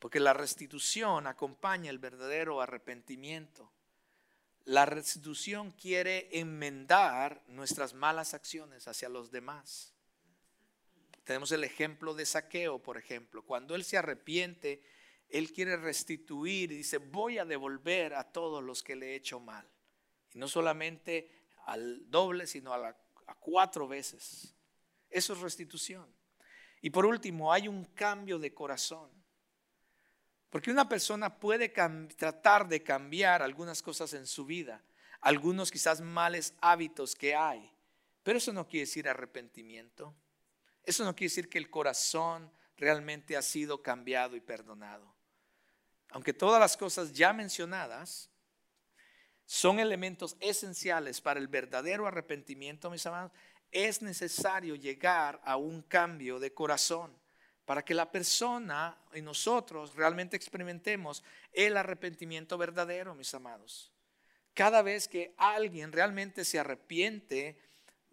Porque 0.00 0.20
la 0.20 0.34
restitución 0.34 1.26
acompaña 1.26 1.88
el 1.88 1.98
verdadero 1.98 2.60
arrepentimiento. 2.60 3.72
La 4.66 4.84
restitución 4.84 5.70
quiere 5.70 6.28
enmendar 6.38 7.42
nuestras 7.46 7.94
malas 7.94 8.34
acciones 8.34 8.86
hacia 8.86 9.08
los 9.08 9.30
demás. 9.30 9.94
Tenemos 11.24 11.52
el 11.52 11.64
ejemplo 11.64 12.12
de 12.12 12.26
saqueo, 12.26 12.82
por 12.82 12.98
ejemplo. 12.98 13.40
Cuando 13.40 13.74
él 13.74 13.82
se 13.82 13.96
arrepiente, 13.96 14.82
él 15.28 15.52
quiere 15.52 15.76
restituir 15.76 16.72
y 16.72 16.76
dice, 16.76 16.98
voy 16.98 17.38
a 17.38 17.44
devolver 17.44 18.14
a 18.14 18.24
todos 18.24 18.62
los 18.62 18.82
que 18.82 18.96
le 18.96 19.12
he 19.12 19.14
hecho 19.16 19.40
mal. 19.40 19.68
Y 20.32 20.38
no 20.38 20.48
solamente 20.48 21.30
al 21.66 22.10
doble, 22.10 22.46
sino 22.46 22.72
a, 22.72 22.96
cuatro 23.40 23.88
veces. 23.88 24.54
Eso 25.10 25.32
es 25.32 25.40
restitución. 25.40 26.06
Y 26.80 26.90
por 26.90 27.06
último, 27.06 27.52
hay 27.52 27.68
un 27.68 27.84
cambio 27.84 28.38
de 28.38 28.52
corazón. 28.52 29.10
Porque 30.50 30.70
una 30.70 30.88
persona 30.88 31.38
puede 31.40 31.68
tratar 31.68 32.68
de 32.68 32.82
cambiar 32.82 33.42
algunas 33.42 33.82
cosas 33.82 34.12
en 34.14 34.26
su 34.26 34.44
vida, 34.44 34.84
algunos 35.20 35.70
quizás 35.70 36.00
males 36.00 36.54
hábitos 36.60 37.14
que 37.14 37.34
hay, 37.34 37.72
pero 38.22 38.38
eso 38.38 38.52
no 38.52 38.66
quiere 38.66 38.86
decir 38.86 39.08
arrepentimiento. 39.08 40.14
Eso 40.84 41.04
no 41.04 41.14
quiere 41.14 41.30
decir 41.30 41.48
que 41.48 41.58
el 41.58 41.70
corazón 41.70 42.50
realmente 42.76 43.36
ha 43.36 43.42
sido 43.42 43.82
cambiado 43.82 44.36
y 44.36 44.40
perdonado. 44.40 45.13
Aunque 46.14 46.32
todas 46.32 46.60
las 46.60 46.76
cosas 46.76 47.12
ya 47.12 47.32
mencionadas 47.32 48.30
son 49.44 49.80
elementos 49.80 50.36
esenciales 50.38 51.20
para 51.20 51.40
el 51.40 51.48
verdadero 51.48 52.06
arrepentimiento, 52.06 52.88
mis 52.88 53.04
amados, 53.04 53.32
es 53.72 54.00
necesario 54.00 54.76
llegar 54.76 55.40
a 55.44 55.56
un 55.56 55.82
cambio 55.82 56.38
de 56.38 56.54
corazón 56.54 57.12
para 57.64 57.84
que 57.84 57.94
la 57.94 58.12
persona 58.12 58.96
y 59.12 59.22
nosotros 59.22 59.96
realmente 59.96 60.36
experimentemos 60.36 61.24
el 61.52 61.76
arrepentimiento 61.76 62.56
verdadero, 62.56 63.16
mis 63.16 63.34
amados. 63.34 63.92
Cada 64.54 64.82
vez 64.82 65.08
que 65.08 65.34
alguien 65.36 65.90
realmente 65.90 66.44
se 66.44 66.60
arrepiente, 66.60 67.58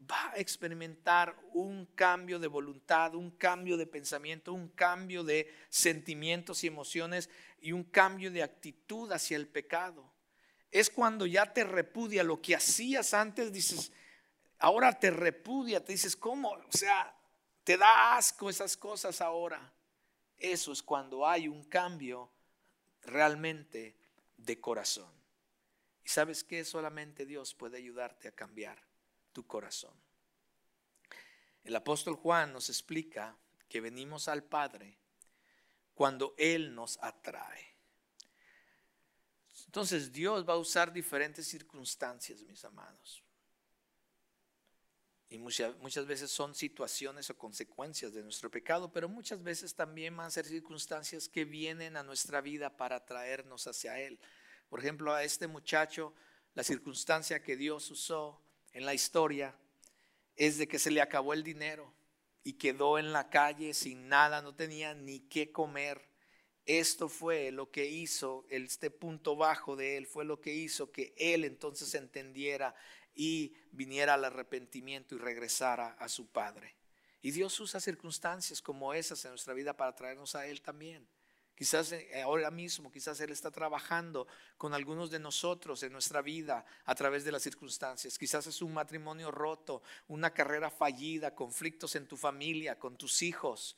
va 0.09 0.31
a 0.31 0.37
experimentar 0.37 1.37
un 1.53 1.85
cambio 1.87 2.39
de 2.39 2.47
voluntad, 2.47 3.15
un 3.15 3.31
cambio 3.31 3.77
de 3.77 3.87
pensamiento, 3.87 4.53
un 4.53 4.69
cambio 4.69 5.23
de 5.23 5.53
sentimientos 5.69 6.63
y 6.63 6.67
emociones 6.67 7.29
y 7.59 7.71
un 7.71 7.83
cambio 7.83 8.31
de 8.31 8.43
actitud 8.43 9.11
hacia 9.11 9.37
el 9.37 9.47
pecado 9.47 10.11
es 10.71 10.89
cuando 10.89 11.25
ya 11.25 11.53
te 11.53 11.65
repudia 11.65 12.23
lo 12.23 12.41
que 12.41 12.55
hacías 12.55 13.13
antes, 13.13 13.51
dices, 13.51 13.91
ahora 14.57 14.97
te 14.97 15.11
repudia, 15.11 15.83
te 15.83 15.91
dices, 15.91 16.15
¿cómo? 16.15 16.51
O 16.51 16.71
sea, 16.71 17.13
te 17.65 17.77
da 17.77 18.15
asco 18.15 18.49
esas 18.49 18.77
cosas 18.77 19.19
ahora. 19.19 19.73
Eso 20.37 20.71
es 20.71 20.81
cuando 20.81 21.27
hay 21.27 21.49
un 21.49 21.65
cambio 21.65 22.31
realmente 23.01 23.97
de 24.37 24.59
corazón. 24.61 25.11
Y 26.03 26.09
sabes 26.09 26.43
que 26.43 26.63
solamente 26.63 27.25
Dios 27.25 27.53
puede 27.53 27.77
ayudarte 27.77 28.29
a 28.29 28.31
cambiar 28.31 28.81
tu 29.31 29.45
corazón. 29.45 29.93
El 31.63 31.75
apóstol 31.75 32.15
Juan 32.15 32.53
nos 32.53 32.69
explica 32.69 33.37
que 33.69 33.81
venimos 33.81 34.27
al 34.27 34.43
Padre 34.43 34.97
cuando 35.93 36.33
Él 36.37 36.73
nos 36.73 36.97
atrae. 37.01 37.75
Entonces 39.65 40.11
Dios 40.11 40.47
va 40.47 40.53
a 40.53 40.57
usar 40.57 40.91
diferentes 40.91 41.47
circunstancias, 41.47 42.41
mis 42.43 42.65
amados. 42.65 43.23
Y 45.29 45.37
muchas, 45.37 45.77
muchas 45.77 46.05
veces 46.05 46.29
son 46.29 46.53
situaciones 46.53 47.29
o 47.29 47.37
consecuencias 47.37 48.11
de 48.11 48.21
nuestro 48.21 48.51
pecado, 48.51 48.91
pero 48.91 49.07
muchas 49.07 49.41
veces 49.41 49.73
también 49.73 50.17
van 50.17 50.25
a 50.25 50.31
ser 50.31 50.45
circunstancias 50.45 51.29
que 51.29 51.45
vienen 51.45 51.95
a 51.95 52.03
nuestra 52.03 52.41
vida 52.41 52.75
para 52.75 53.05
traernos 53.05 53.65
hacia 53.65 53.97
Él. 53.97 54.19
Por 54.67 54.79
ejemplo, 54.79 55.13
a 55.13 55.23
este 55.23 55.47
muchacho, 55.47 56.13
la 56.53 56.63
circunstancia 56.63 57.41
que 57.41 57.55
Dios 57.55 57.89
usó 57.91 58.41
en 58.73 58.85
la 58.85 58.93
historia 58.93 59.55
es 60.35 60.57
de 60.57 60.67
que 60.67 60.79
se 60.79 60.91
le 60.91 61.01
acabó 61.01 61.33
el 61.33 61.43
dinero 61.43 61.93
y 62.43 62.53
quedó 62.53 62.97
en 62.97 63.13
la 63.13 63.29
calle 63.29 63.73
sin 63.73 64.07
nada, 64.07 64.41
no 64.41 64.55
tenía 64.55 64.93
ni 64.93 65.19
qué 65.19 65.51
comer. 65.51 66.09
Esto 66.65 67.09
fue 67.09 67.51
lo 67.51 67.71
que 67.71 67.87
hizo, 67.87 68.45
este 68.49 68.91
punto 68.91 69.35
bajo 69.35 69.75
de 69.75 69.97
él 69.97 70.07
fue 70.07 70.25
lo 70.25 70.39
que 70.39 70.53
hizo 70.53 70.91
que 70.91 71.13
él 71.17 71.43
entonces 71.43 71.93
entendiera 71.95 72.75
y 73.13 73.53
viniera 73.71 74.13
al 74.13 74.25
arrepentimiento 74.25 75.15
y 75.15 75.17
regresara 75.17 75.95
a 75.99 76.07
su 76.07 76.27
padre. 76.27 76.75
Y 77.21 77.31
Dios 77.31 77.59
usa 77.59 77.79
circunstancias 77.79 78.61
como 78.61 78.93
esas 78.93 79.23
en 79.25 79.31
nuestra 79.31 79.53
vida 79.53 79.75
para 79.75 79.93
traernos 79.93 80.33
a 80.35 80.47
Él 80.47 80.61
también. 80.61 81.07
Quizás 81.61 81.91
eh, 81.91 82.23
ahora 82.23 82.49
mismo, 82.49 82.91
quizás 82.91 83.19
Él 83.19 83.29
está 83.29 83.51
trabajando 83.51 84.25
con 84.57 84.73
algunos 84.73 85.11
de 85.11 85.19
nosotros 85.19 85.83
en 85.83 85.91
nuestra 85.93 86.23
vida 86.23 86.65
a 86.85 86.95
través 86.95 87.23
de 87.23 87.31
las 87.31 87.43
circunstancias. 87.43 88.17
Quizás 88.17 88.47
es 88.47 88.63
un 88.63 88.73
matrimonio 88.73 89.29
roto, 89.29 89.83
una 90.07 90.33
carrera 90.33 90.71
fallida, 90.71 91.35
conflictos 91.35 91.95
en 91.95 92.07
tu 92.07 92.17
familia, 92.17 92.79
con 92.79 92.97
tus 92.97 93.21
hijos. 93.21 93.77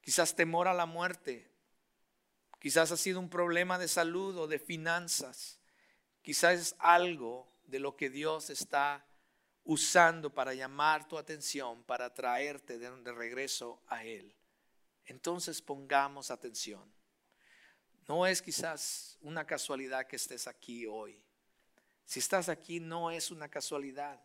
Quizás 0.00 0.34
temor 0.34 0.68
a 0.68 0.72
la 0.72 0.86
muerte, 0.86 1.50
Quizás 2.58 2.90
ha 2.92 2.96
sido 2.96 3.20
un 3.20 3.28
problema 3.28 3.78
de 3.78 3.88
salud 3.88 4.36
o 4.38 4.46
de 4.46 4.58
finanzas. 4.58 5.60
Quizás 6.22 6.58
es 6.58 6.76
algo 6.78 7.52
de 7.64 7.78
lo 7.78 7.94
que 7.94 8.08
Dios 8.08 8.48
está 8.48 9.06
usando 9.64 10.32
para 10.32 10.54
llamar 10.54 11.06
tu 11.06 11.18
atención, 11.18 11.84
para 11.84 12.14
traerte 12.14 12.78
de, 12.78 13.12
regreso 13.12 13.82
a 13.86 14.02
Él. 14.02 14.34
Entonces 15.04 15.60
pongamos 15.60 16.30
atención. 16.30 16.97
No 18.08 18.26
es 18.26 18.40
quizás 18.40 19.18
una 19.20 19.46
casualidad 19.46 20.06
que 20.06 20.16
estés 20.16 20.48
aquí 20.48 20.86
hoy. 20.86 21.22
Si 22.06 22.20
estás 22.20 22.48
aquí 22.48 22.80
no 22.80 23.10
es 23.10 23.30
una 23.30 23.50
casualidad. 23.50 24.18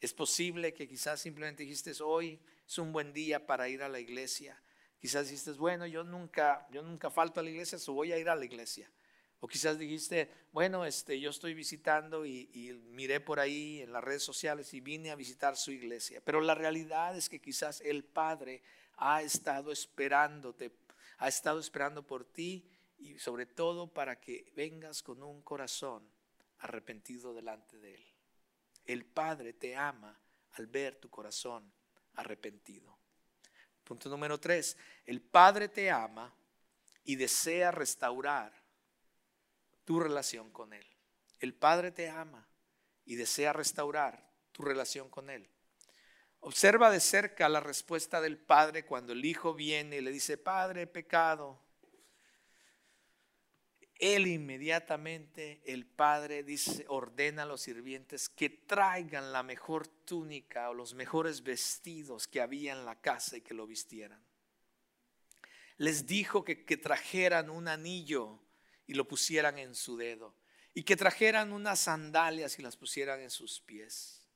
Es 0.00 0.12
posible 0.12 0.74
que 0.74 0.88
quizás 0.88 1.20
simplemente 1.20 1.62
dijiste 1.62 1.92
hoy 2.02 2.40
es 2.66 2.78
un 2.78 2.92
buen 2.92 3.12
día 3.12 3.46
para 3.46 3.68
ir 3.68 3.84
a 3.84 3.88
la 3.88 4.00
iglesia. 4.00 4.60
Quizás 5.00 5.28
dijiste, 5.28 5.52
bueno, 5.52 5.86
yo 5.86 6.02
nunca, 6.02 6.66
yo 6.72 6.82
nunca 6.82 7.08
falto 7.08 7.38
a 7.38 7.44
la 7.44 7.50
iglesia, 7.50 7.78
so 7.78 7.92
voy 7.92 8.10
a 8.12 8.18
ir 8.18 8.28
a 8.28 8.34
la 8.34 8.44
iglesia. 8.44 8.90
O 9.38 9.46
quizás 9.46 9.78
dijiste, 9.78 10.28
bueno, 10.50 10.84
este, 10.84 11.20
yo 11.20 11.30
estoy 11.30 11.54
visitando 11.54 12.26
y, 12.26 12.50
y, 12.52 12.72
miré 12.72 13.20
por 13.20 13.38
ahí 13.38 13.80
en 13.80 13.92
las 13.92 14.02
redes 14.02 14.24
sociales 14.24 14.74
y 14.74 14.80
vine 14.80 15.12
a 15.12 15.16
visitar 15.16 15.56
su 15.56 15.70
iglesia. 15.70 16.20
Pero 16.24 16.40
la 16.40 16.54
realidad 16.56 17.16
es 17.16 17.28
que 17.28 17.40
quizás 17.40 17.80
el 17.80 18.02
Padre 18.02 18.62
ha 18.96 19.22
estado 19.22 19.70
esperándote, 19.70 20.72
ha 21.18 21.28
estado 21.28 21.60
esperando 21.60 22.04
por 22.04 22.24
ti 22.24 22.71
y 23.02 23.18
sobre 23.18 23.46
todo 23.46 23.92
para 23.92 24.20
que 24.20 24.52
vengas 24.54 25.02
con 25.02 25.22
un 25.22 25.42
corazón 25.42 26.08
arrepentido 26.58 27.34
delante 27.34 27.78
de 27.78 27.96
Él. 27.96 28.06
El 28.84 29.04
Padre 29.04 29.52
te 29.52 29.76
ama 29.76 30.18
al 30.52 30.66
ver 30.66 30.96
tu 30.96 31.10
corazón 31.10 31.72
arrepentido. 32.14 32.96
Punto 33.84 34.08
número 34.08 34.38
tres, 34.38 34.76
el 35.04 35.20
Padre 35.20 35.68
te 35.68 35.90
ama 35.90 36.32
y 37.04 37.16
desea 37.16 37.70
restaurar 37.72 38.52
tu 39.84 39.98
relación 39.98 40.50
con 40.50 40.72
Él. 40.72 40.86
El 41.40 41.54
Padre 41.54 41.90
te 41.90 42.08
ama 42.08 42.48
y 43.04 43.16
desea 43.16 43.52
restaurar 43.52 44.30
tu 44.52 44.62
relación 44.62 45.08
con 45.08 45.28
Él. 45.28 45.48
Observa 46.44 46.90
de 46.90 47.00
cerca 47.00 47.48
la 47.48 47.60
respuesta 47.60 48.20
del 48.20 48.36
padre 48.36 48.84
cuando 48.84 49.12
el 49.12 49.24
hijo 49.24 49.54
viene 49.54 49.98
y 49.98 50.00
le 50.00 50.10
dice, 50.10 50.36
Padre, 50.36 50.88
pecado. 50.88 51.60
Él 54.02 54.26
inmediatamente, 54.26 55.62
el 55.64 55.86
padre 55.86 56.42
dice, 56.42 56.84
ordena 56.88 57.44
a 57.44 57.46
los 57.46 57.60
sirvientes 57.60 58.28
que 58.28 58.50
traigan 58.50 59.30
la 59.30 59.44
mejor 59.44 59.86
túnica 59.86 60.70
o 60.70 60.74
los 60.74 60.92
mejores 60.94 61.44
vestidos 61.44 62.26
que 62.26 62.40
había 62.40 62.72
en 62.72 62.84
la 62.84 63.00
casa 63.00 63.36
y 63.36 63.42
que 63.42 63.54
lo 63.54 63.64
vistieran. 63.64 64.20
Les 65.76 66.04
dijo 66.04 66.42
que, 66.42 66.64
que 66.64 66.76
trajeran 66.76 67.48
un 67.48 67.68
anillo 67.68 68.40
y 68.88 68.94
lo 68.94 69.06
pusieran 69.06 69.56
en 69.60 69.76
su 69.76 69.96
dedo 69.96 70.34
y 70.74 70.82
que 70.82 70.96
trajeran 70.96 71.52
unas 71.52 71.78
sandalias 71.78 72.58
y 72.58 72.62
las 72.62 72.76
pusieran 72.76 73.20
en 73.20 73.30
sus 73.30 73.60
pies. 73.60 74.26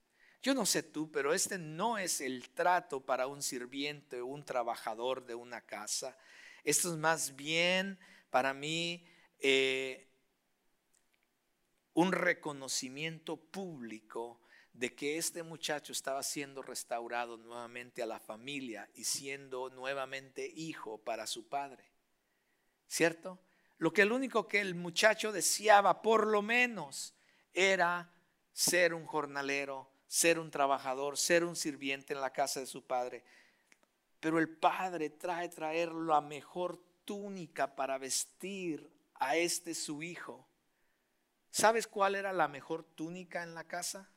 Yo 0.43 0.55
no 0.55 0.64
sé 0.64 0.85
tú, 0.85 1.11
pero 1.11 1.35
este 1.35 1.59
no 1.59 1.99
es 1.99 2.21
el 2.21 2.51
trato 2.51 3.05
para 3.05 3.27
un 3.27 3.43
sirviente 3.43 4.21
o 4.21 4.27
un 4.27 4.45
trabajador 4.45 5.27
de 5.27 5.35
una 5.35 5.61
casa. 5.61 6.17
Esto 6.62 6.93
es 6.93 6.97
más 6.97 7.35
bien 7.35 7.99
para 8.31 8.55
mí 8.55 9.05
eh, 9.39 10.09
un 11.95 12.12
reconocimiento 12.12 13.37
público 13.37 14.41
de 14.72 14.95
que 14.95 15.16
este 15.16 15.43
muchacho 15.43 15.93
estaba 15.93 16.22
siendo 16.22 16.61
restaurado 16.61 17.39
nuevamente 17.39 18.03
a 18.03 18.07
la 18.07 18.20
familia 18.20 18.89
y 18.95 19.05
siendo 19.05 19.70
nuevamente 19.70 20.47
hijo 20.47 20.99
para 20.99 21.26
su 21.26 21.49
padre. 21.49 21.84
¿Cierto? 22.87 23.39
Lo 23.78 23.93
que 23.93 24.03
el 24.03 24.12
único 24.12 24.47
que 24.47 24.61
el 24.61 24.74
muchacho 24.74 25.32
deseaba, 25.32 26.03
por 26.03 26.26
lo 26.26 26.43
menos, 26.43 27.14
era 27.55 28.12
ser 28.53 28.93
un 28.93 29.07
jornalero, 29.07 29.91
ser 30.07 30.39
un 30.39 30.51
trabajador, 30.51 31.16
ser 31.16 31.45
un 31.45 31.57
sirviente 31.57 32.12
en 32.12 32.20
la 32.20 32.32
casa 32.32 32.61
de 32.61 32.66
su 32.66 32.87
padre. 32.87 33.24
Pero 34.20 34.39
el 34.39 34.49
padre 34.49 35.11
trae 35.11 35.49
traer 35.49 35.93
la 35.93 36.20
mejor 36.20 36.78
túnica 37.05 37.74
para 37.74 37.97
vestir 37.97 38.96
a 39.21 39.37
este 39.37 39.75
su 39.75 40.03
hijo. 40.03 40.47
¿Sabes 41.51 41.87
cuál 41.87 42.14
era 42.14 42.33
la 42.33 42.49
mejor 42.49 42.85
túnica 42.85 43.43
en 43.43 43.55
la 43.55 43.64
casa? 43.64 44.11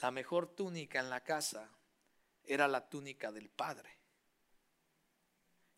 La 0.00 0.10
mejor 0.10 0.54
túnica 0.54 1.00
en 1.00 1.10
la 1.10 1.22
casa 1.22 1.70
era 2.44 2.68
la 2.68 2.88
túnica 2.88 3.32
del 3.32 3.48
padre. 3.48 3.98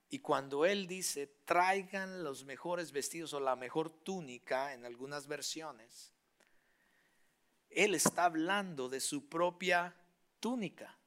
Y 0.08 0.18
cuando 0.18 0.66
él 0.66 0.86
dice, 0.86 1.28
traigan 1.44 2.24
los 2.24 2.44
mejores 2.44 2.90
vestidos 2.90 3.32
o 3.32 3.40
la 3.40 3.54
mejor 3.54 3.90
túnica 3.90 4.74
en 4.74 4.84
algunas 4.84 5.28
versiones, 5.28 6.12
él 7.70 7.94
está 7.94 8.24
hablando 8.24 8.88
de 8.88 9.00
su 9.00 9.28
propia 9.28 9.94
túnica. 10.40 10.98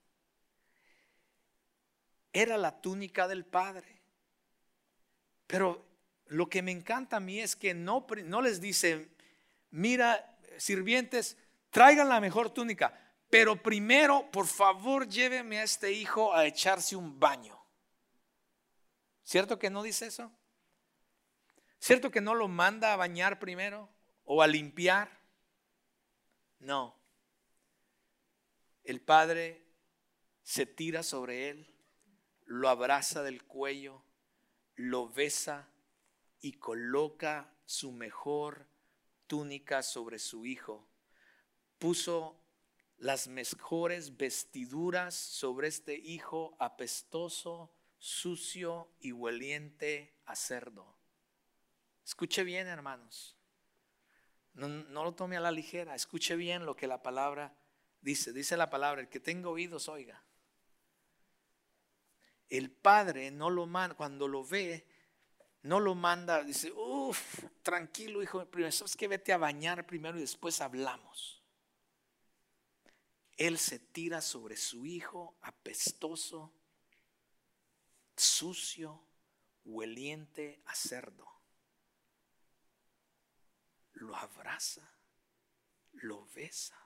Era 2.31 2.57
la 2.57 2.81
túnica 2.81 3.27
del 3.27 3.45
Padre. 3.45 3.92
Pero 5.53 5.85
lo 6.29 6.49
que 6.49 6.63
me 6.63 6.71
encanta 6.71 7.17
a 7.17 7.19
mí 7.19 7.39
es 7.39 7.55
que 7.55 7.75
no, 7.75 8.07
no 8.25 8.41
les 8.41 8.59
dice, 8.59 9.15
mira, 9.69 10.35
sirvientes, 10.57 11.37
traigan 11.69 12.09
la 12.09 12.19
mejor 12.19 12.49
túnica, 12.49 12.99
pero 13.29 13.61
primero, 13.61 14.31
por 14.31 14.47
favor, 14.47 15.07
lléveme 15.07 15.59
a 15.59 15.63
este 15.63 15.91
hijo 15.91 16.33
a 16.33 16.47
echarse 16.47 16.95
un 16.95 17.19
baño. 17.19 17.55
¿Cierto 19.21 19.59
que 19.59 19.69
no 19.69 19.83
dice 19.83 20.07
eso? 20.07 20.31
¿Cierto 21.77 22.09
que 22.09 22.19
no 22.19 22.33
lo 22.33 22.47
manda 22.47 22.91
a 22.91 22.95
bañar 22.95 23.37
primero 23.37 23.93
o 24.23 24.41
a 24.41 24.47
limpiar? 24.47 25.19
No. 26.57 26.99
El 28.83 29.01
padre 29.01 29.67
se 30.41 30.65
tira 30.65 31.03
sobre 31.03 31.49
él, 31.49 31.75
lo 32.45 32.69
abraza 32.69 33.21
del 33.21 33.43
cuello, 33.43 34.03
lo 34.75 35.09
besa 35.09 35.69
y 36.41 36.53
coloca 36.53 37.53
su 37.65 37.91
mejor 37.91 38.67
túnica 39.27 39.83
sobre 39.83 40.19
su 40.19 40.45
hijo. 40.45 40.87
Puso 41.77 42.39
las 42.97 43.27
mejores 43.27 44.17
vestiduras 44.17 45.15
sobre 45.15 45.67
este 45.67 45.95
hijo 45.95 46.55
apestoso, 46.59 47.73
sucio 47.97 48.89
y 48.99 49.11
hueliente 49.11 50.13
a 50.25 50.35
cerdo. 50.35 50.97
Escuche 52.05 52.43
bien, 52.43 52.67
hermanos. 52.67 53.37
No, 54.53 55.03
lo 55.03 55.13
tome 55.13 55.37
a 55.37 55.41
la 55.41 55.51
ligera. 55.51 55.95
Escuche 55.95 56.35
bien 56.35 56.65
lo 56.65 56.75
que 56.75 56.87
la 56.87 57.01
palabra 57.01 57.55
dice. 58.01 58.33
Dice 58.33 58.55
la 58.57 58.69
palabra, 58.69 59.01
el 59.01 59.09
que 59.09 59.19
tenga 59.19 59.49
oídos, 59.49 59.89
oiga. 59.89 60.23
El 62.49 62.71
padre 62.71 63.31
no 63.31 63.49
lo 63.49 63.65
manda, 63.65 63.95
cuando 63.95 64.27
lo 64.27 64.45
ve, 64.45 64.85
no 65.63 65.79
lo 65.79 65.95
manda, 65.95 66.43
dice, 66.43 66.71
uff, 66.71 67.43
tranquilo 67.61 68.21
hijo, 68.21 68.45
primero, 68.45 68.71
¿sabes 68.71 68.95
que 68.95 69.07
Vete 69.07 69.33
a 69.33 69.37
bañar 69.37 69.85
primero 69.85 70.17
y 70.17 70.21
después 70.21 70.61
hablamos. 70.61 71.41
Él 73.37 73.57
se 73.57 73.79
tira 73.79 74.21
sobre 74.21 74.55
su 74.55 74.85
hijo 74.85 75.37
apestoso, 75.41 76.53
sucio, 78.15 79.03
hueliente 79.65 80.61
a 80.65 80.75
cerdo 80.75 81.33
lo 84.03 84.15
abraza, 84.15 84.87
lo 85.93 86.27
besa. 86.27 86.77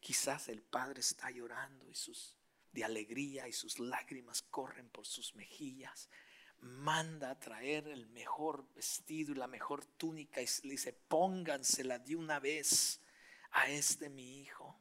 Quizás 0.00 0.48
el 0.48 0.62
padre 0.62 1.00
está 1.00 1.30
llorando 1.30 1.88
y 1.88 1.94
sus 1.94 2.36
de 2.72 2.84
alegría 2.84 3.48
y 3.48 3.52
sus 3.52 3.78
lágrimas 3.78 4.42
corren 4.42 4.88
por 4.88 5.06
sus 5.06 5.34
mejillas. 5.34 6.08
Manda 6.60 7.30
a 7.30 7.38
traer 7.38 7.88
el 7.88 8.06
mejor 8.06 8.66
vestido 8.74 9.32
y 9.32 9.36
la 9.36 9.46
mejor 9.46 9.84
túnica 9.84 10.40
y 10.40 10.46
le 10.64 10.70
dice, 10.70 10.92
póngansela 10.92 11.98
de 11.98 12.16
una 12.16 12.38
vez 12.38 13.00
a 13.50 13.68
este 13.68 14.08
mi 14.08 14.40
hijo. 14.40 14.78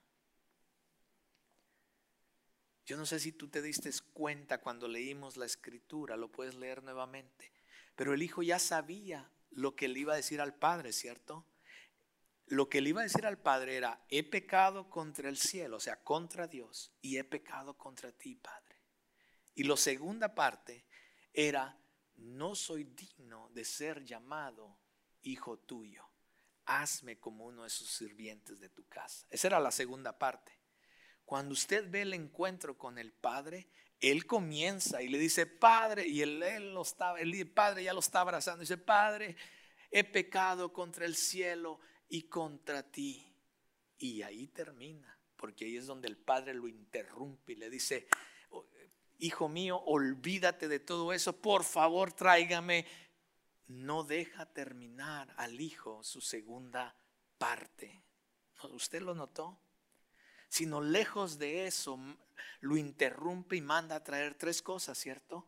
Yo 2.86 2.98
no 2.98 3.06
sé 3.06 3.20
si 3.20 3.32
tú 3.32 3.48
te 3.48 3.62
diste 3.62 3.90
cuenta 4.14 4.60
cuando 4.60 4.88
leímos 4.88 5.38
la 5.38 5.46
escritura, 5.46 6.18
lo 6.18 6.32
puedes 6.32 6.56
leer 6.56 6.84
nuevamente, 6.84 7.52
pero 7.96 8.14
el 8.14 8.22
hijo 8.22 8.44
ya 8.44 8.60
sabía 8.60 9.32
lo 9.52 9.76
que 9.76 9.88
le 9.88 10.00
iba 10.00 10.14
a 10.14 10.18
decir 10.18 10.42
al 10.42 10.56
padre, 10.56 10.92
¿cierto? 10.94 11.46
Lo 12.52 12.68
que 12.68 12.82
le 12.82 12.90
iba 12.90 13.00
a 13.00 13.04
decir 13.04 13.26
al 13.26 13.38
Padre 13.38 13.78
era, 13.78 14.04
he 14.10 14.24
pecado 14.24 14.90
contra 14.90 15.30
el 15.30 15.38
cielo, 15.38 15.78
o 15.78 15.80
sea, 15.80 16.04
contra 16.04 16.48
Dios, 16.48 16.92
y 17.00 17.18
he 17.18 17.24
pecado 17.24 17.78
contra 17.78 18.12
ti, 18.12 18.36
Padre. 18.36 18.82
Y 19.56 19.64
la 19.64 19.78
segunda 19.78 20.36
parte 20.36 20.86
era, 21.32 21.80
no 22.16 22.54
soy 22.56 22.84
digno 22.84 23.50
de 23.54 23.64
ser 23.64 24.04
llamado 24.04 24.78
hijo 25.22 25.60
tuyo. 25.60 26.06
Hazme 26.66 27.20
como 27.20 27.46
uno 27.46 27.64
de 27.64 27.70
sus 27.70 27.90
sirvientes 27.90 28.60
de 28.60 28.68
tu 28.68 28.86
casa. 28.88 29.26
Esa 29.30 29.48
era 29.48 29.60
la 29.62 29.72
segunda 29.72 30.18
parte. 30.18 30.52
Cuando 31.24 31.54
usted 31.54 31.90
ve 31.90 32.02
el 32.02 32.14
encuentro 32.14 32.78
con 32.78 32.98
el 32.98 33.14
Padre, 33.14 33.70
Él 34.02 34.26
comienza 34.26 35.02
y 35.02 35.08
le 35.08 35.18
dice, 35.18 35.46
Padre, 35.46 36.06
y 36.06 36.22
él, 36.22 36.40
lo 36.74 36.82
estaba, 36.82 37.18
el 37.22 37.50
Padre 37.50 37.86
ya 37.86 37.94
lo 37.94 38.02
está 38.02 38.20
abrazando, 38.20 38.60
dice, 38.60 38.78
Padre, 38.78 39.38
he 39.90 40.04
pecado 40.04 40.74
contra 40.74 41.06
el 41.06 41.16
cielo 41.16 41.80
y 42.12 42.24
contra 42.24 42.84
ti. 42.84 43.26
Y 43.98 44.22
ahí 44.22 44.48
termina, 44.48 45.18
porque 45.38 45.66
ahí 45.66 45.78
es 45.78 45.88
donde 45.88 46.08
el 46.08 46.18
padre 46.18 46.54
lo 46.54 46.68
interrumpe 46.68 47.54
y 47.54 47.56
le 47.56 47.70
dice, 47.70 48.08
oh, 48.50 48.66
hijo 49.18 49.48
mío, 49.48 49.82
olvídate 49.86 50.68
de 50.68 50.80
todo 50.80 51.14
eso, 51.14 51.42
por 51.42 51.64
favor 51.64 52.12
tráigame. 52.14 52.86
No 53.68 54.04
deja 54.04 54.46
terminar 54.46 55.34
al 55.38 55.62
hijo 55.62 56.04
su 56.04 56.20
segunda 56.20 56.96
parte. 57.38 58.04
¿Usted 58.72 59.02
lo 59.02 59.16
notó? 59.16 59.58
Sino 60.50 60.82
lejos 60.82 61.40
de 61.40 61.66
eso, 61.66 61.98
lo 62.60 62.76
interrumpe 62.76 63.56
y 63.56 63.62
manda 63.62 63.96
a 63.96 64.04
traer 64.04 64.36
tres 64.36 64.62
cosas, 64.62 64.98
¿cierto? 64.98 65.48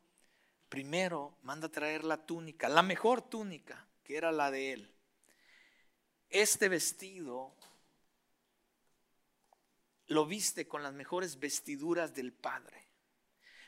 Primero, 0.69 1.37
manda 1.41 1.67
a 1.67 1.71
traer 1.71 2.05
la 2.05 2.25
túnica, 2.25 2.69
la 2.69 2.81
mejor 2.81 3.21
túnica, 3.21 3.85
que 4.03 4.15
era 4.15 4.31
la 4.31 4.49
de 4.49 4.71
él 4.71 4.92
este 6.33 6.67
vestido 6.67 7.55
lo 10.07 10.25
viste 10.25 10.67
con 10.67 10.83
las 10.83 10.93
mejores 10.93 11.39
vestiduras 11.39 12.13
del 12.13 12.33
Padre. 12.33 12.89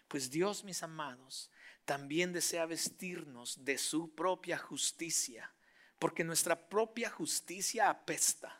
Pues 0.07 0.29
Dios, 0.29 0.63
mis 0.63 0.83
amados, 0.83 1.51
también 1.85 2.33
desea 2.33 2.65
vestirnos 2.65 3.63
de 3.63 3.77
su 3.77 4.13
propia 4.13 4.57
justicia, 4.57 5.53
porque 5.99 6.23
nuestra 6.23 6.67
propia 6.67 7.09
justicia 7.09 7.89
apesta. 7.89 8.59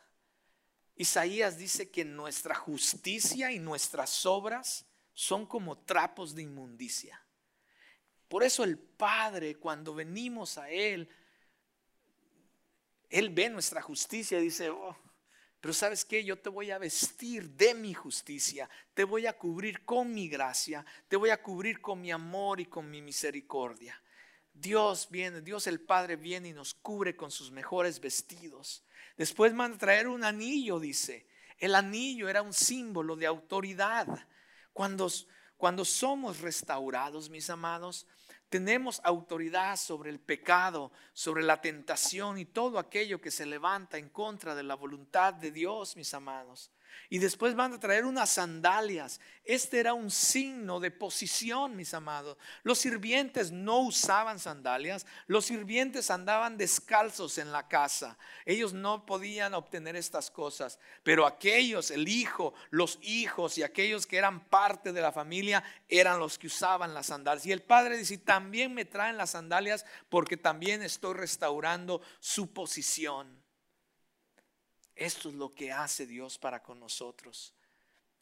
Isaías 0.94 1.58
dice 1.58 1.90
que 1.90 2.04
nuestra 2.04 2.54
justicia 2.54 3.50
y 3.50 3.58
nuestras 3.58 4.24
obras 4.24 4.86
son 5.12 5.46
como 5.46 5.78
trapos 5.78 6.34
de 6.34 6.42
inmundicia. 6.42 7.20
Por 8.28 8.44
eso 8.44 8.64
el 8.64 8.78
Padre, 8.78 9.56
cuando 9.56 9.94
venimos 9.94 10.58
a 10.58 10.70
Él, 10.70 11.08
él 13.10 13.30
ve 13.30 13.48
nuestra 13.48 13.80
justicia 13.80 14.38
y 14.38 14.44
dice, 14.44 14.70
oh, 14.70 14.96
Pero 15.60 15.72
sabes 15.72 16.04
qué, 16.04 16.24
yo 16.24 16.38
te 16.38 16.48
voy 16.48 16.70
a 16.70 16.78
vestir 16.78 17.50
de 17.50 17.74
mi 17.74 17.94
justicia, 17.94 18.68
te 18.94 19.04
voy 19.04 19.26
a 19.26 19.36
cubrir 19.36 19.84
con 19.84 20.12
mi 20.12 20.28
gracia, 20.28 20.84
te 21.08 21.16
voy 21.16 21.30
a 21.30 21.42
cubrir 21.42 21.80
con 21.80 22.00
mi 22.00 22.10
amor 22.10 22.60
y 22.60 22.66
con 22.66 22.90
mi 22.90 23.02
misericordia. 23.02 24.00
Dios 24.52 25.08
viene, 25.10 25.42
Dios 25.42 25.66
el 25.66 25.80
Padre 25.80 26.16
viene 26.16 26.48
y 26.48 26.52
nos 26.52 26.72
cubre 26.74 27.14
con 27.14 27.30
sus 27.30 27.50
mejores 27.50 28.00
vestidos. 28.00 28.84
Después 29.16 29.52
manda 29.52 29.76
a 29.76 29.80
traer 29.80 30.08
un 30.08 30.24
anillo, 30.24 30.80
dice. 30.80 31.26
El 31.58 31.74
anillo 31.74 32.28
era 32.28 32.42
un 32.42 32.52
símbolo 32.52 33.16
de 33.16 33.26
autoridad. 33.26 34.06
Cuando, 34.72 35.10
cuando 35.56 35.84
somos 35.84 36.40
restaurados, 36.40 37.28
mis 37.30 37.48
amados, 37.50 38.06
tenemos 38.48 39.00
autoridad 39.04 39.76
sobre 39.76 40.10
el 40.10 40.20
pecado, 40.20 40.92
sobre 41.12 41.42
la 41.42 41.60
tentación 41.60 42.38
y 42.38 42.44
todo 42.44 42.78
aquello 42.78 43.20
que 43.20 43.30
se 43.30 43.46
levanta 43.46 43.98
en 43.98 44.08
contra 44.08 44.54
de 44.54 44.62
la 44.62 44.74
voluntad 44.74 45.34
de 45.34 45.50
Dios, 45.50 45.96
mis 45.96 46.12
amados. 46.14 46.70
Y 47.08 47.18
después 47.18 47.54
van 47.54 47.72
a 47.72 47.80
traer 47.80 48.04
unas 48.04 48.30
sandalias. 48.30 49.20
Este 49.44 49.78
era 49.78 49.94
un 49.94 50.10
signo 50.10 50.80
de 50.80 50.90
posición, 50.90 51.76
mis 51.76 51.94
amados. 51.94 52.36
Los 52.64 52.78
sirvientes 52.78 53.52
no 53.52 53.78
usaban 53.78 54.40
sandalias. 54.40 55.06
Los 55.26 55.46
sirvientes 55.46 56.10
andaban 56.10 56.56
descalzos 56.56 57.38
en 57.38 57.52
la 57.52 57.68
casa. 57.68 58.18
Ellos 58.44 58.72
no 58.72 59.06
podían 59.06 59.54
obtener 59.54 59.94
estas 59.94 60.30
cosas. 60.30 60.78
Pero 61.04 61.26
aquellos, 61.26 61.90
el 61.90 62.08
hijo, 62.08 62.54
los 62.70 62.98
hijos 63.02 63.56
y 63.58 63.62
aquellos 63.62 64.06
que 64.06 64.18
eran 64.18 64.48
parte 64.48 64.92
de 64.92 65.00
la 65.00 65.12
familia, 65.12 65.62
eran 65.88 66.18
los 66.18 66.38
que 66.38 66.48
usaban 66.48 66.92
las 66.92 67.06
sandalias. 67.06 67.46
Y 67.46 67.52
el 67.52 67.62
padre 67.62 67.96
dice, 67.96 68.18
también 68.18 68.74
me 68.74 68.84
traen 68.84 69.16
las 69.16 69.30
sandalias 69.30 69.86
porque 70.08 70.36
también 70.36 70.82
estoy 70.82 71.14
restaurando 71.14 72.00
su 72.20 72.52
posición. 72.52 73.45
Esto 74.96 75.28
es 75.28 75.34
lo 75.34 75.54
que 75.54 75.70
hace 75.70 76.06
Dios 76.06 76.38
para 76.38 76.62
con 76.62 76.80
nosotros. 76.80 77.54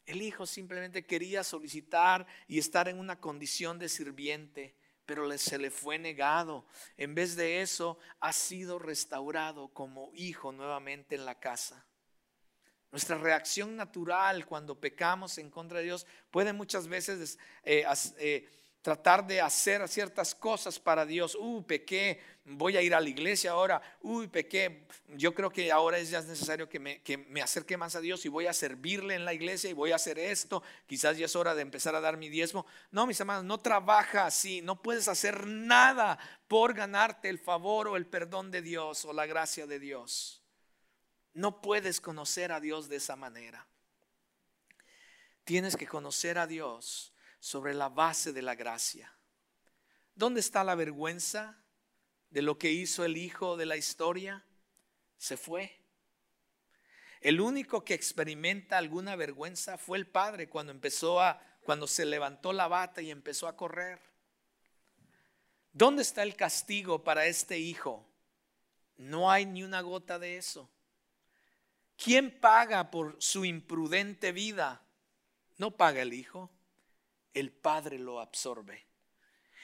El 0.06 0.20
hijo 0.20 0.44
simplemente 0.44 1.06
quería 1.06 1.44
solicitar 1.44 2.26
y 2.48 2.58
estar 2.58 2.88
en 2.88 2.98
una 2.98 3.20
condición 3.20 3.78
de 3.78 3.88
sirviente, 3.88 4.74
pero 5.06 5.38
se 5.38 5.56
le 5.56 5.70
fue 5.70 5.98
negado. 5.98 6.66
En 6.96 7.14
vez 7.14 7.36
de 7.36 7.62
eso, 7.62 7.98
ha 8.20 8.32
sido 8.32 8.78
restaurado 8.78 9.68
como 9.68 10.10
hijo 10.14 10.50
nuevamente 10.52 11.14
en 11.14 11.24
la 11.24 11.38
casa. 11.38 11.86
Nuestra 12.90 13.18
reacción 13.18 13.76
natural 13.76 14.44
cuando 14.46 14.78
pecamos 14.78 15.38
en 15.38 15.50
contra 15.50 15.78
de 15.78 15.84
Dios 15.84 16.06
puede 16.30 16.52
muchas 16.52 16.86
veces 16.86 17.38
eh, 17.62 17.84
eh, 18.18 18.48
tratar 18.84 19.26
de 19.26 19.40
hacer 19.40 19.88
ciertas 19.88 20.34
cosas 20.34 20.78
para 20.78 21.06
Dios. 21.06 21.34
Uh, 21.40 21.64
pequé, 21.64 22.20
voy 22.44 22.76
a 22.76 22.82
ir 22.82 22.94
a 22.94 23.00
la 23.00 23.08
iglesia 23.08 23.52
ahora. 23.52 23.80
Uy, 24.02 24.28
pequé, 24.28 24.86
yo 25.16 25.34
creo 25.34 25.48
que 25.48 25.72
ahora 25.72 25.96
es 25.96 26.10
ya 26.10 26.20
necesario 26.20 26.68
que 26.68 26.78
me, 26.78 27.00
que 27.00 27.16
me 27.16 27.40
acerque 27.40 27.78
más 27.78 27.96
a 27.96 28.02
Dios 28.02 28.26
y 28.26 28.28
voy 28.28 28.46
a 28.46 28.52
servirle 28.52 29.14
en 29.14 29.24
la 29.24 29.32
iglesia 29.32 29.70
y 29.70 29.72
voy 29.72 29.92
a 29.92 29.94
hacer 29.94 30.18
esto. 30.18 30.62
Quizás 30.86 31.16
ya 31.16 31.24
es 31.24 31.34
hora 31.34 31.54
de 31.54 31.62
empezar 31.62 31.94
a 31.94 32.00
dar 32.02 32.18
mi 32.18 32.28
diezmo. 32.28 32.66
No, 32.90 33.06
mis 33.06 33.18
hermanos, 33.18 33.44
no 33.44 33.56
trabaja 33.56 34.26
así. 34.26 34.60
No 34.60 34.82
puedes 34.82 35.08
hacer 35.08 35.46
nada 35.46 36.18
por 36.46 36.74
ganarte 36.74 37.30
el 37.30 37.38
favor 37.38 37.88
o 37.88 37.96
el 37.96 38.04
perdón 38.04 38.50
de 38.50 38.60
Dios 38.60 39.06
o 39.06 39.14
la 39.14 39.24
gracia 39.24 39.66
de 39.66 39.78
Dios. 39.78 40.42
No 41.32 41.62
puedes 41.62 42.02
conocer 42.02 42.52
a 42.52 42.60
Dios 42.60 42.90
de 42.90 42.96
esa 42.96 43.16
manera. 43.16 43.66
Tienes 45.44 45.74
que 45.74 45.86
conocer 45.86 46.36
a 46.36 46.46
Dios 46.46 47.13
sobre 47.44 47.74
la 47.74 47.90
base 47.90 48.32
de 48.32 48.40
la 48.40 48.54
gracia. 48.54 49.14
¿Dónde 50.14 50.40
está 50.40 50.64
la 50.64 50.74
vergüenza 50.74 51.62
de 52.30 52.40
lo 52.40 52.56
que 52.56 52.72
hizo 52.72 53.04
el 53.04 53.18
hijo 53.18 53.58
de 53.58 53.66
la 53.66 53.76
historia? 53.76 54.46
Se 55.18 55.36
fue. 55.36 55.78
El 57.20 57.42
único 57.42 57.84
que 57.84 57.92
experimenta 57.92 58.78
alguna 58.78 59.14
vergüenza 59.14 59.76
fue 59.76 59.98
el 59.98 60.06
padre 60.06 60.48
cuando 60.48 60.72
empezó 60.72 61.20
a 61.20 61.38
cuando 61.64 61.86
se 61.86 62.06
levantó 62.06 62.54
la 62.54 62.66
bata 62.66 63.02
y 63.02 63.10
empezó 63.10 63.46
a 63.46 63.56
correr. 63.56 64.00
¿Dónde 65.70 66.00
está 66.00 66.22
el 66.22 66.36
castigo 66.36 67.04
para 67.04 67.26
este 67.26 67.58
hijo? 67.58 68.08
No 68.96 69.30
hay 69.30 69.44
ni 69.44 69.62
una 69.62 69.82
gota 69.82 70.18
de 70.18 70.38
eso. 70.38 70.70
¿Quién 72.02 72.40
paga 72.40 72.90
por 72.90 73.16
su 73.20 73.44
imprudente 73.44 74.32
vida? 74.32 74.82
No 75.58 75.72
paga 75.72 76.00
el 76.00 76.14
hijo 76.14 76.53
el 77.34 77.52
Padre 77.52 77.98
lo 77.98 78.20
absorbe. 78.20 78.86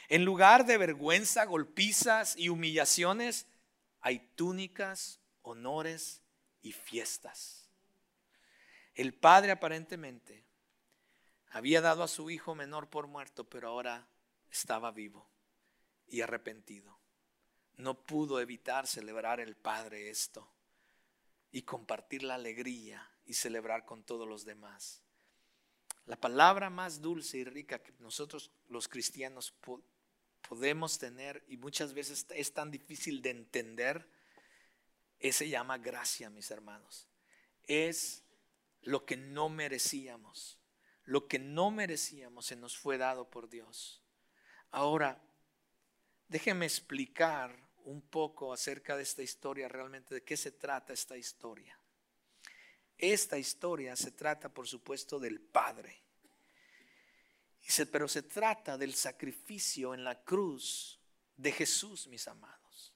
En 0.08 0.24
lugar 0.24 0.66
de 0.66 0.76
vergüenza, 0.76 1.44
golpizas 1.44 2.36
y 2.36 2.48
humillaciones, 2.48 3.46
hay 4.00 4.18
túnicas, 4.34 5.20
honores 5.42 6.20
y 6.62 6.72
fiestas. 6.72 7.68
El 8.94 9.14
Padre 9.14 9.52
aparentemente 9.52 10.44
había 11.50 11.80
dado 11.80 12.02
a 12.02 12.08
su 12.08 12.30
hijo 12.30 12.54
menor 12.54 12.88
por 12.90 13.06
muerto, 13.06 13.48
pero 13.48 13.68
ahora 13.68 14.06
estaba 14.50 14.90
vivo 14.90 15.28
y 16.08 16.20
arrepentido. 16.20 16.98
No 17.76 18.02
pudo 18.02 18.40
evitar 18.40 18.86
celebrar 18.86 19.40
el 19.40 19.56
Padre 19.56 20.10
esto 20.10 20.52
y 21.52 21.62
compartir 21.62 22.22
la 22.24 22.34
alegría 22.34 23.08
y 23.24 23.34
celebrar 23.34 23.84
con 23.84 24.02
todos 24.02 24.28
los 24.28 24.44
demás. 24.44 25.02
La 26.10 26.16
palabra 26.16 26.70
más 26.70 27.00
dulce 27.00 27.38
y 27.38 27.44
rica 27.44 27.84
que 27.84 27.92
nosotros 28.00 28.50
los 28.66 28.88
cristianos 28.88 29.54
podemos 30.48 30.98
tener 30.98 31.44
y 31.46 31.56
muchas 31.56 31.94
veces 31.94 32.26
es 32.30 32.52
tan 32.52 32.72
difícil 32.72 33.22
de 33.22 33.30
entender, 33.30 34.10
se 35.20 35.48
llama 35.48 35.78
gracia, 35.78 36.28
mis 36.28 36.50
hermanos. 36.50 37.06
Es 37.62 38.24
lo 38.82 39.06
que 39.06 39.16
no 39.16 39.48
merecíamos. 39.50 40.58
Lo 41.04 41.28
que 41.28 41.38
no 41.38 41.70
merecíamos 41.70 42.46
se 42.46 42.56
nos 42.56 42.76
fue 42.76 42.98
dado 42.98 43.30
por 43.30 43.48
Dios. 43.48 44.02
Ahora, 44.72 45.22
déjeme 46.26 46.66
explicar 46.66 47.70
un 47.84 48.02
poco 48.02 48.52
acerca 48.52 48.96
de 48.96 49.04
esta 49.04 49.22
historia, 49.22 49.68
realmente 49.68 50.16
de 50.16 50.24
qué 50.24 50.36
se 50.36 50.50
trata 50.50 50.92
esta 50.92 51.16
historia. 51.16 51.79
Esta 53.00 53.38
historia 53.38 53.96
se 53.96 54.10
trata, 54.10 54.50
por 54.50 54.68
supuesto, 54.68 55.18
del 55.18 55.40
Padre. 55.40 56.02
pero 57.90 58.06
se 58.08 58.22
trata 58.22 58.76
del 58.76 58.94
sacrificio 58.94 59.94
en 59.94 60.04
la 60.04 60.22
cruz 60.22 61.00
de 61.36 61.50
Jesús, 61.50 62.06
mis 62.08 62.28
amados. 62.28 62.92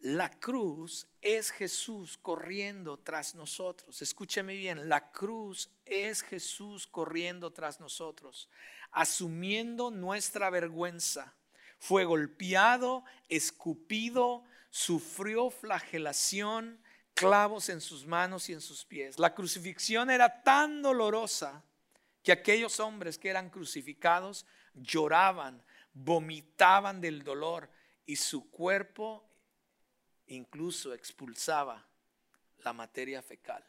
La 0.00 0.30
cruz 0.38 1.06
es 1.22 1.50
Jesús 1.50 2.18
corriendo 2.18 2.98
tras 2.98 3.34
nosotros. 3.34 4.02
Escúcheme 4.02 4.54
bien, 4.56 4.90
la 4.90 5.10
cruz 5.10 5.70
es 5.86 6.20
Jesús 6.20 6.86
corriendo 6.86 7.50
tras 7.50 7.80
nosotros, 7.80 8.50
asumiendo 8.90 9.90
nuestra 9.90 10.50
vergüenza. 10.50 11.34
Fue 11.78 12.04
golpeado, 12.04 13.04
escupido, 13.30 14.44
sufrió 14.68 15.48
flagelación, 15.50 16.82
clavos 17.14 17.68
en 17.68 17.80
sus 17.80 18.06
manos 18.06 18.48
y 18.48 18.52
en 18.52 18.60
sus 18.60 18.84
pies. 18.84 19.18
La 19.18 19.34
crucifixión 19.34 20.10
era 20.10 20.42
tan 20.42 20.82
dolorosa 20.82 21.62
que 22.22 22.32
aquellos 22.32 22.80
hombres 22.80 23.18
que 23.18 23.28
eran 23.28 23.50
crucificados 23.50 24.46
lloraban, 24.74 25.62
vomitaban 25.92 27.00
del 27.00 27.22
dolor 27.24 27.68
y 28.06 28.16
su 28.16 28.50
cuerpo 28.50 29.24
incluso 30.26 30.94
expulsaba 30.94 31.86
la 32.58 32.72
materia 32.72 33.22
fecal. 33.22 33.64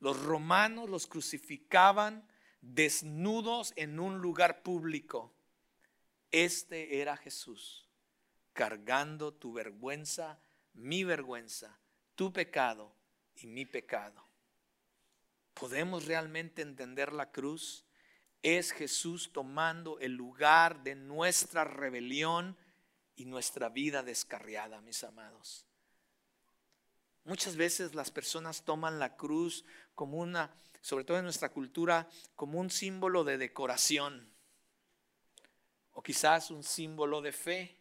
Los 0.00 0.20
romanos 0.22 0.90
los 0.90 1.06
crucificaban 1.06 2.26
desnudos 2.60 3.72
en 3.76 4.00
un 4.00 4.18
lugar 4.18 4.62
público. 4.62 5.32
Este 6.30 7.00
era 7.00 7.16
Jesús, 7.16 7.86
cargando 8.52 9.32
tu 9.32 9.52
vergüenza, 9.52 10.40
mi 10.72 11.04
vergüenza, 11.04 11.78
tu 12.22 12.32
pecado 12.32 12.94
y 13.34 13.48
mi 13.48 13.66
pecado. 13.66 14.24
¿Podemos 15.54 16.06
realmente 16.06 16.62
entender 16.62 17.12
la 17.12 17.32
cruz? 17.32 17.84
Es 18.42 18.70
Jesús 18.70 19.32
tomando 19.32 19.98
el 19.98 20.12
lugar 20.12 20.84
de 20.84 20.94
nuestra 20.94 21.64
rebelión 21.64 22.56
y 23.16 23.24
nuestra 23.24 23.70
vida 23.70 24.04
descarriada, 24.04 24.80
mis 24.82 25.02
amados. 25.02 25.66
Muchas 27.24 27.56
veces 27.56 27.96
las 27.96 28.12
personas 28.12 28.64
toman 28.64 29.00
la 29.00 29.16
cruz 29.16 29.64
como 29.96 30.18
una, 30.18 30.54
sobre 30.80 31.02
todo 31.02 31.18
en 31.18 31.24
nuestra 31.24 31.48
cultura, 31.48 32.08
como 32.36 32.60
un 32.60 32.70
símbolo 32.70 33.24
de 33.24 33.36
decoración 33.36 34.32
o 35.90 36.04
quizás 36.04 36.52
un 36.52 36.62
símbolo 36.62 37.20
de 37.20 37.32
fe. 37.32 37.80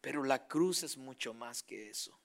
Pero 0.00 0.24
la 0.24 0.48
cruz 0.48 0.82
es 0.82 0.96
mucho 0.96 1.32
más 1.32 1.62
que 1.62 1.90
eso. 1.90 2.18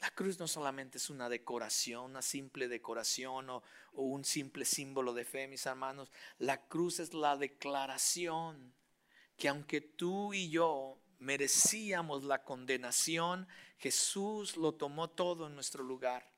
La 0.00 0.10
cruz 0.10 0.38
no 0.38 0.48
solamente 0.48 0.96
es 0.96 1.10
una 1.10 1.28
decoración, 1.28 2.06
una 2.06 2.22
simple 2.22 2.68
decoración 2.68 3.50
o, 3.50 3.62
un 3.92 4.24
simple 4.24 4.64
símbolo 4.64 5.12
de 5.12 5.24
fe, 5.24 5.46
mis 5.46 5.66
hermanos. 5.66 6.10
La 6.38 6.66
cruz 6.68 7.00
es 7.00 7.12
la 7.12 7.36
declaración 7.36 8.74
que 9.36 9.48
aunque 9.48 9.80
tú 9.80 10.32
y 10.32 10.48
yo 10.48 10.98
merecíamos 11.18 12.24
la 12.24 12.44
condenación, 12.44 13.46
Jesús 13.76 14.56
lo 14.56 14.72
tomó 14.72 15.10
todo 15.10 15.46
en 15.46 15.54
nuestro 15.54 15.84
lugar 15.84 16.29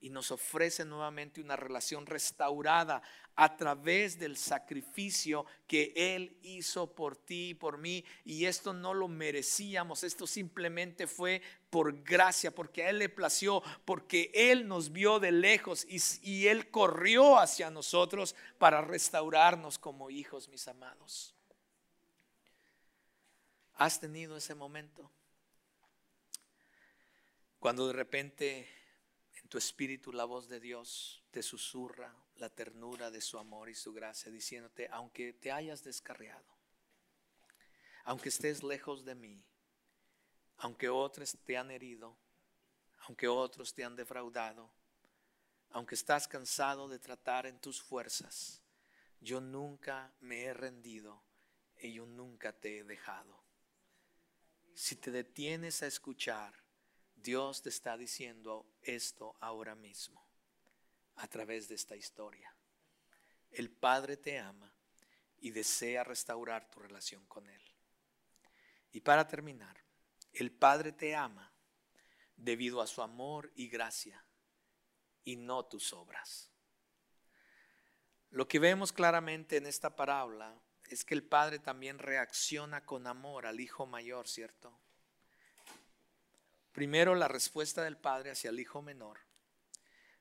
y 0.00 0.08
nos 0.08 0.30
ofrece 0.30 0.84
nuevamente 0.84 1.40
una 1.40 1.56
relación 1.56 2.06
restaurada 2.06 3.02
a 3.36 3.56
través 3.56 4.18
del 4.18 4.36
sacrificio 4.36 5.46
que 5.66 5.92
Él 5.94 6.36
hizo 6.42 6.94
por 6.94 7.16
ti 7.16 7.50
y 7.50 7.54
por 7.54 7.78
mí. 7.78 8.04
Y 8.24 8.46
esto 8.46 8.72
no 8.72 8.94
lo 8.94 9.08
merecíamos, 9.08 10.02
esto 10.04 10.26
simplemente 10.26 11.06
fue 11.06 11.42
por 11.68 12.02
gracia, 12.02 12.54
porque 12.54 12.84
a 12.84 12.90
Él 12.90 12.98
le 12.98 13.08
plació, 13.08 13.62
porque 13.84 14.30
Él 14.34 14.66
nos 14.66 14.92
vio 14.92 15.20
de 15.20 15.32
lejos 15.32 15.86
y, 15.88 16.46
Él 16.48 16.70
corrió 16.70 17.38
hacia 17.38 17.70
nosotros 17.70 18.34
para 18.58 18.80
restaurarnos 18.80 19.78
como 19.78 20.10
hijos, 20.10 20.48
mis 20.48 20.66
amados. 20.66 21.34
¿Has 23.74 24.00
tenido 24.00 24.36
ese 24.36 24.54
momento? 24.54 25.10
Cuando 27.58 27.86
de 27.86 27.92
repente 27.92 28.79
tu 29.50 29.58
espíritu 29.58 30.12
la 30.12 30.24
voz 30.24 30.48
de 30.48 30.60
Dios 30.60 31.24
te 31.32 31.42
susurra 31.42 32.14
la 32.36 32.48
ternura 32.48 33.10
de 33.10 33.20
su 33.20 33.36
amor 33.36 33.68
y 33.68 33.74
su 33.74 33.92
gracia, 33.92 34.30
diciéndote, 34.30 34.88
aunque 34.92 35.32
te 35.32 35.50
hayas 35.50 35.82
descarriado, 35.82 36.46
aunque 38.04 38.28
estés 38.28 38.62
lejos 38.62 39.04
de 39.04 39.16
mí, 39.16 39.44
aunque 40.58 40.88
otros 40.88 41.36
te 41.44 41.56
han 41.56 41.72
herido, 41.72 42.16
aunque 43.08 43.26
otros 43.26 43.74
te 43.74 43.82
han 43.82 43.96
defraudado, 43.96 44.70
aunque 45.70 45.96
estás 45.96 46.28
cansado 46.28 46.88
de 46.88 47.00
tratar 47.00 47.44
en 47.46 47.58
tus 47.58 47.82
fuerzas, 47.82 48.62
yo 49.20 49.40
nunca 49.40 50.14
me 50.20 50.44
he 50.44 50.54
rendido 50.54 51.24
y 51.76 51.92
yo 51.92 52.06
nunca 52.06 52.52
te 52.52 52.78
he 52.78 52.84
dejado. 52.84 53.42
Si 54.74 54.94
te 54.94 55.10
detienes 55.10 55.82
a 55.82 55.88
escuchar, 55.88 56.54
Dios 57.22 57.62
te 57.62 57.68
está 57.68 57.96
diciendo 57.96 58.66
esto 58.82 59.36
ahora 59.40 59.74
mismo 59.74 60.26
a 61.16 61.28
través 61.28 61.68
de 61.68 61.74
esta 61.74 61.96
historia. 61.96 62.54
El 63.50 63.70
Padre 63.70 64.16
te 64.16 64.38
ama 64.38 64.72
y 65.38 65.50
desea 65.50 66.04
restaurar 66.04 66.70
tu 66.70 66.80
relación 66.80 67.26
con 67.26 67.48
Él. 67.48 67.62
Y 68.92 69.00
para 69.00 69.26
terminar, 69.26 69.82
el 70.32 70.50
Padre 70.50 70.92
te 70.92 71.14
ama 71.14 71.52
debido 72.36 72.80
a 72.80 72.86
su 72.86 73.02
amor 73.02 73.52
y 73.54 73.68
gracia 73.68 74.24
y 75.24 75.36
no 75.36 75.64
tus 75.66 75.92
obras. 75.92 76.50
Lo 78.30 78.48
que 78.48 78.58
vemos 78.58 78.92
claramente 78.92 79.56
en 79.56 79.66
esta 79.66 79.94
parábola 79.96 80.58
es 80.88 81.04
que 81.04 81.14
el 81.14 81.24
Padre 81.24 81.58
también 81.58 81.98
reacciona 81.98 82.84
con 82.84 83.06
amor 83.06 83.46
al 83.46 83.60
Hijo 83.60 83.86
mayor, 83.86 84.28
¿cierto? 84.28 84.78
Primero 86.72 87.14
la 87.14 87.28
respuesta 87.28 87.82
del 87.82 87.96
padre 87.96 88.30
hacia 88.30 88.50
el 88.50 88.60
hijo 88.60 88.80
menor, 88.80 89.18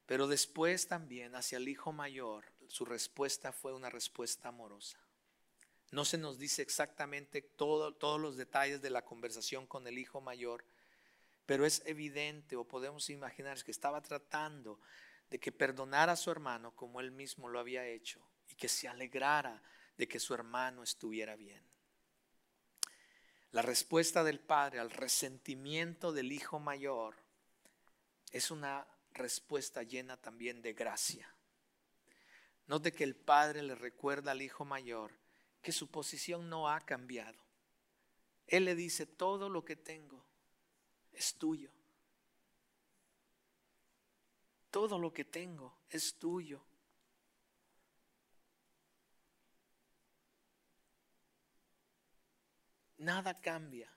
pero 0.05 0.27
después 0.27 0.87
también 0.87 1.35
hacia 1.35 1.57
el 1.57 1.67
hijo 1.67 1.91
mayor, 1.91 2.45
su 2.67 2.85
respuesta 2.85 3.51
fue 3.51 3.73
una 3.73 3.89
respuesta 3.89 4.49
amorosa. 4.49 4.99
No 5.91 6.05
se 6.05 6.17
nos 6.17 6.39
dice 6.39 6.61
exactamente 6.61 7.41
todos 7.41 8.19
los 8.19 8.37
detalles 8.37 8.81
de 8.81 8.89
la 8.89 9.05
conversación 9.05 9.67
con 9.67 9.87
el 9.87 9.97
hijo 9.97 10.21
mayor, 10.21 10.65
pero 11.45 11.65
es 11.65 11.83
evidente 11.85 12.55
o 12.55 12.63
podemos 12.63 13.09
imaginar 13.09 13.63
que 13.63 13.71
estaba 13.71 14.01
tratando 14.01 14.79
de 15.29 15.39
que 15.39 15.51
perdonara 15.51 16.13
a 16.13 16.15
su 16.15 16.31
hermano 16.31 16.75
como 16.75 16.99
él 16.99 17.11
mismo 17.11 17.47
lo 17.47 17.59
había 17.59 17.87
hecho 17.87 18.19
y 18.47 18.55
que 18.55 18.67
se 18.67 18.87
alegrara 18.87 19.61
de 19.97 20.07
que 20.07 20.19
su 20.19 20.33
hermano 20.33 20.83
estuviera 20.83 21.35
bien. 21.35 21.63
La 23.51 23.61
respuesta 23.63 24.23
del 24.23 24.39
padre 24.39 24.79
al 24.79 24.91
resentimiento 24.91 26.11
del 26.11 26.31
hijo 26.31 26.59
mayor 26.59 27.15
es 28.31 28.51
una 28.51 28.87
respuesta 29.11 29.81
llena 29.81 30.17
también 30.17 30.61
de 30.61 30.73
gracia. 30.73 31.33
Note 32.67 32.93
que 32.93 33.03
el 33.03 33.15
padre 33.15 33.63
le 33.63 33.73
recuerda 33.73 34.31
al 34.31 34.43
hijo 34.43 34.65
mayor 34.65 35.11
que 35.61 35.71
su 35.71 35.89
posición 35.89 36.49
no 36.49 36.69
ha 36.69 36.79
cambiado. 36.81 37.39
Él 38.45 38.65
le 38.65 38.75
dice, 38.75 39.07
todo 39.07 39.49
lo 39.49 39.65
que 39.65 39.75
tengo 39.75 40.23
es 41.11 41.35
tuyo. 41.35 41.71
Todo 44.69 44.99
lo 44.99 45.11
que 45.11 45.25
tengo 45.25 45.75
es 45.89 46.19
tuyo. 46.19 46.63
Nada 52.99 53.33
cambia. 53.33 53.91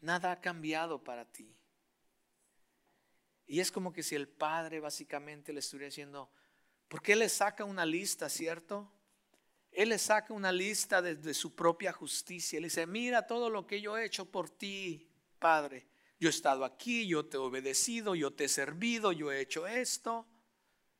Nada 0.00 0.32
ha 0.32 0.40
cambiado 0.40 1.02
para 1.02 1.24
ti. 1.24 1.56
Y 3.46 3.60
es 3.60 3.70
como 3.70 3.92
que 3.92 4.02
si 4.02 4.14
el 4.14 4.28
padre 4.28 4.80
básicamente 4.80 5.52
le 5.52 5.60
estuviera 5.60 5.86
diciendo, 5.86 6.30
¿por 6.88 7.02
qué 7.02 7.16
le 7.16 7.28
saca 7.28 7.64
una 7.64 7.86
lista, 7.86 8.28
cierto? 8.28 8.92
Él 9.70 9.88
le 9.90 9.98
saca 9.98 10.34
una 10.34 10.52
lista 10.52 11.00
de, 11.00 11.34
su 11.34 11.54
propia 11.54 11.92
justicia. 11.92 12.60
Le 12.60 12.66
dice, 12.66 12.86
mira 12.86 13.26
todo 13.26 13.48
lo 13.48 13.66
que 13.66 13.80
yo 13.80 13.96
he 13.96 14.04
hecho 14.04 14.26
por 14.26 14.50
ti, 14.50 15.08
Padre. 15.38 15.86
Yo 16.18 16.28
he 16.28 16.30
estado 16.30 16.64
aquí, 16.64 17.06
yo 17.06 17.24
te 17.26 17.36
he 17.36 17.40
obedecido, 17.40 18.14
yo 18.14 18.32
te 18.32 18.44
he 18.44 18.48
servido, 18.48 19.12
yo 19.12 19.32
he 19.32 19.40
hecho 19.40 19.66
esto. 19.66 20.26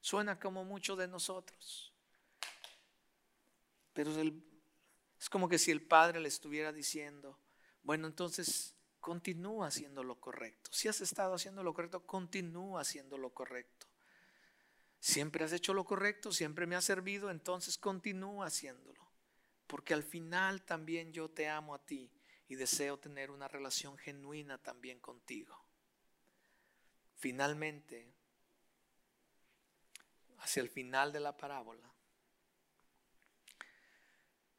Suena 0.01 0.39
como 0.39 0.65
mucho 0.65 0.97
de 0.97 1.07
nosotros. 1.07 1.93
Pero 3.93 4.19
el, 4.21 4.43
es 5.23 5.31
como 5.31 5.49
que 5.49 5.61
si 5.61 5.70
el 5.70 5.81
padre 5.81 6.18
le 6.18 6.27
estuviera 6.27 6.73
diciendo, 6.73 7.39
bueno, 7.85 8.09
entonces 8.09 8.75
continúa 8.99 9.68
haciendo 9.68 10.03
lo 10.03 10.18
correcto. 10.18 10.68
Si 10.73 10.89
has 10.89 11.01
estado 11.01 11.35
haciendo 11.35 11.62
lo 11.62 11.73
correcto, 11.73 12.05
continúa 12.05 12.81
haciendo 12.81 13.16
lo 13.16 13.31
correcto. 13.31 13.87
Siempre 14.99 15.45
has 15.45 15.53
hecho 15.53 15.75
lo 15.75 15.85
correcto, 15.85 16.33
siempre 16.33 16.66
me 16.66 16.75
has 16.75 16.87
servido, 16.87 17.31
entonces 17.31 17.79
continúa 17.79 18.47
haciéndolo. 18.47 19.12
Porque 19.68 19.95
al 19.95 20.03
final 20.03 20.64
también 20.64 21.12
yo 21.12 21.31
te 21.31 21.49
amo 21.49 21.77
a 21.77 21.87
ti 21.87 22.11
y 22.49 22.57
deseo 22.57 22.99
tener 22.99 23.31
una 23.31 23.47
relación 23.47 23.97
genuina 23.99 24.59
también 24.59 24.99
contigo. 24.99 25.57
Finalmente, 27.14 28.12
hacia 30.39 30.62
el 30.62 30.68
final 30.68 31.12
de 31.12 31.20
la 31.20 31.37
parábola, 31.37 31.93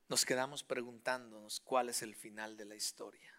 nos 0.09 0.25
quedamos 0.25 0.63
preguntándonos 0.63 1.59
cuál 1.59 1.89
es 1.89 2.01
el 2.01 2.15
final 2.15 2.57
de 2.57 2.65
la 2.65 2.75
historia. 2.75 3.33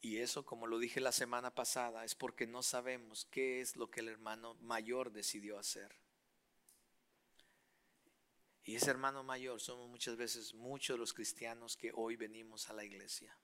Y 0.00 0.18
eso, 0.18 0.46
como 0.46 0.66
lo 0.66 0.78
dije 0.78 1.00
la 1.00 1.12
semana 1.12 1.54
pasada, 1.54 2.04
es 2.04 2.14
porque 2.14 2.46
no 2.46 2.62
sabemos 2.62 3.26
qué 3.26 3.60
es 3.60 3.76
lo 3.76 3.90
que 3.90 4.00
el 4.00 4.08
hermano 4.08 4.54
mayor 4.54 5.12
decidió 5.12 5.58
hacer. 5.58 5.94
Y 8.64 8.76
ese 8.76 8.90
hermano 8.90 9.22
mayor 9.22 9.60
somos 9.60 9.88
muchas 9.88 10.16
veces 10.16 10.54
muchos 10.54 10.98
los 10.98 11.12
cristianos 11.12 11.76
que 11.76 11.92
hoy 11.94 12.16
venimos 12.16 12.70
a 12.70 12.72
la 12.72 12.84
iglesia, 12.84 13.36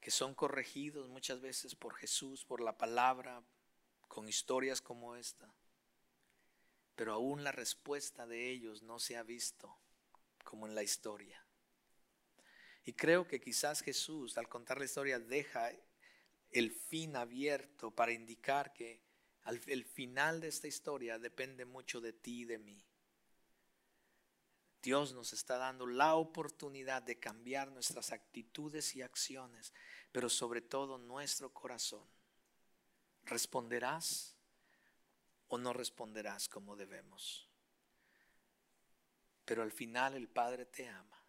que 0.00 0.10
son 0.10 0.34
corregidos 0.34 1.08
muchas 1.08 1.40
veces 1.40 1.74
por 1.74 1.94
Jesús, 1.94 2.44
por 2.44 2.60
la 2.60 2.76
palabra, 2.76 3.44
con 4.08 4.28
historias 4.28 4.80
como 4.80 5.16
esta 5.16 5.52
pero 6.96 7.12
aún 7.12 7.44
la 7.44 7.52
respuesta 7.52 8.26
de 8.26 8.50
ellos 8.50 8.82
no 8.82 8.98
se 8.98 9.16
ha 9.16 9.22
visto 9.22 9.78
como 10.42 10.66
en 10.66 10.74
la 10.74 10.82
historia. 10.82 11.46
Y 12.84 12.94
creo 12.94 13.26
que 13.26 13.40
quizás 13.40 13.82
Jesús, 13.82 14.38
al 14.38 14.48
contar 14.48 14.78
la 14.78 14.86
historia, 14.86 15.18
deja 15.18 15.70
el 16.50 16.70
fin 16.70 17.16
abierto 17.16 17.90
para 17.90 18.12
indicar 18.12 18.72
que 18.72 19.02
el 19.66 19.84
final 19.84 20.40
de 20.40 20.48
esta 20.48 20.66
historia 20.66 21.18
depende 21.18 21.64
mucho 21.64 22.00
de 22.00 22.12
ti 22.12 22.40
y 22.40 22.44
de 22.44 22.58
mí. 22.58 22.84
Dios 24.82 25.14
nos 25.14 25.32
está 25.32 25.58
dando 25.58 25.84
la 25.84 26.14
oportunidad 26.14 27.02
de 27.02 27.18
cambiar 27.18 27.72
nuestras 27.72 28.12
actitudes 28.12 28.94
y 28.94 29.02
acciones, 29.02 29.72
pero 30.12 30.28
sobre 30.30 30.60
todo 30.60 30.96
nuestro 30.96 31.52
corazón. 31.52 32.06
¿Responderás? 33.24 34.35
O 35.48 35.58
no 35.58 35.72
responderás 35.72 36.48
como 36.48 36.76
debemos. 36.76 37.48
Pero 39.44 39.62
al 39.62 39.72
final 39.72 40.14
el 40.14 40.28
Padre 40.28 40.66
te 40.66 40.88
ama 40.88 41.22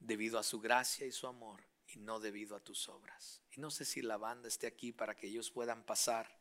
debido 0.00 0.38
a 0.38 0.42
su 0.42 0.60
gracia 0.60 1.06
y 1.06 1.12
su 1.12 1.26
amor 1.26 1.64
y 1.86 1.98
no 1.98 2.20
debido 2.20 2.56
a 2.56 2.60
tus 2.60 2.88
obras. 2.88 3.42
Y 3.56 3.60
no 3.60 3.70
sé 3.70 3.84
si 3.84 4.02
la 4.02 4.16
banda 4.16 4.48
esté 4.48 4.66
aquí 4.66 4.92
para 4.92 5.14
que 5.14 5.28
ellos 5.28 5.50
puedan 5.50 5.84
pasar. 5.84 6.38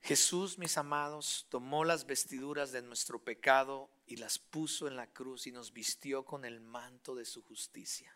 Jesús, 0.00 0.58
mis 0.58 0.76
amados, 0.76 1.46
tomó 1.48 1.84
las 1.84 2.06
vestiduras 2.06 2.72
de 2.72 2.82
nuestro 2.82 3.22
pecado 3.22 3.90
y 4.06 4.16
las 4.16 4.38
puso 4.38 4.86
en 4.86 4.96
la 4.96 5.06
cruz 5.06 5.46
y 5.46 5.52
nos 5.52 5.72
vistió 5.72 6.24
con 6.24 6.44
el 6.44 6.60
manto 6.60 7.14
de 7.14 7.24
su 7.24 7.42
justicia. 7.42 8.14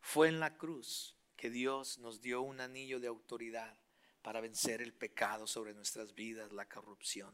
Fue 0.00 0.28
en 0.28 0.40
la 0.40 0.56
cruz 0.56 1.16
que 1.36 1.50
Dios 1.50 1.98
nos 1.98 2.20
dio 2.20 2.42
un 2.42 2.60
anillo 2.60 3.00
de 3.00 3.06
autoridad 3.06 3.78
para 4.24 4.40
vencer 4.40 4.80
el 4.80 4.94
pecado 4.94 5.46
sobre 5.46 5.74
nuestras 5.74 6.14
vidas, 6.14 6.50
la 6.50 6.66
corrupción. 6.66 7.32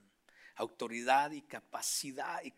autoridad 0.57 1.31
y 1.31 1.41
capacidad 1.41 2.43
y 2.43 2.53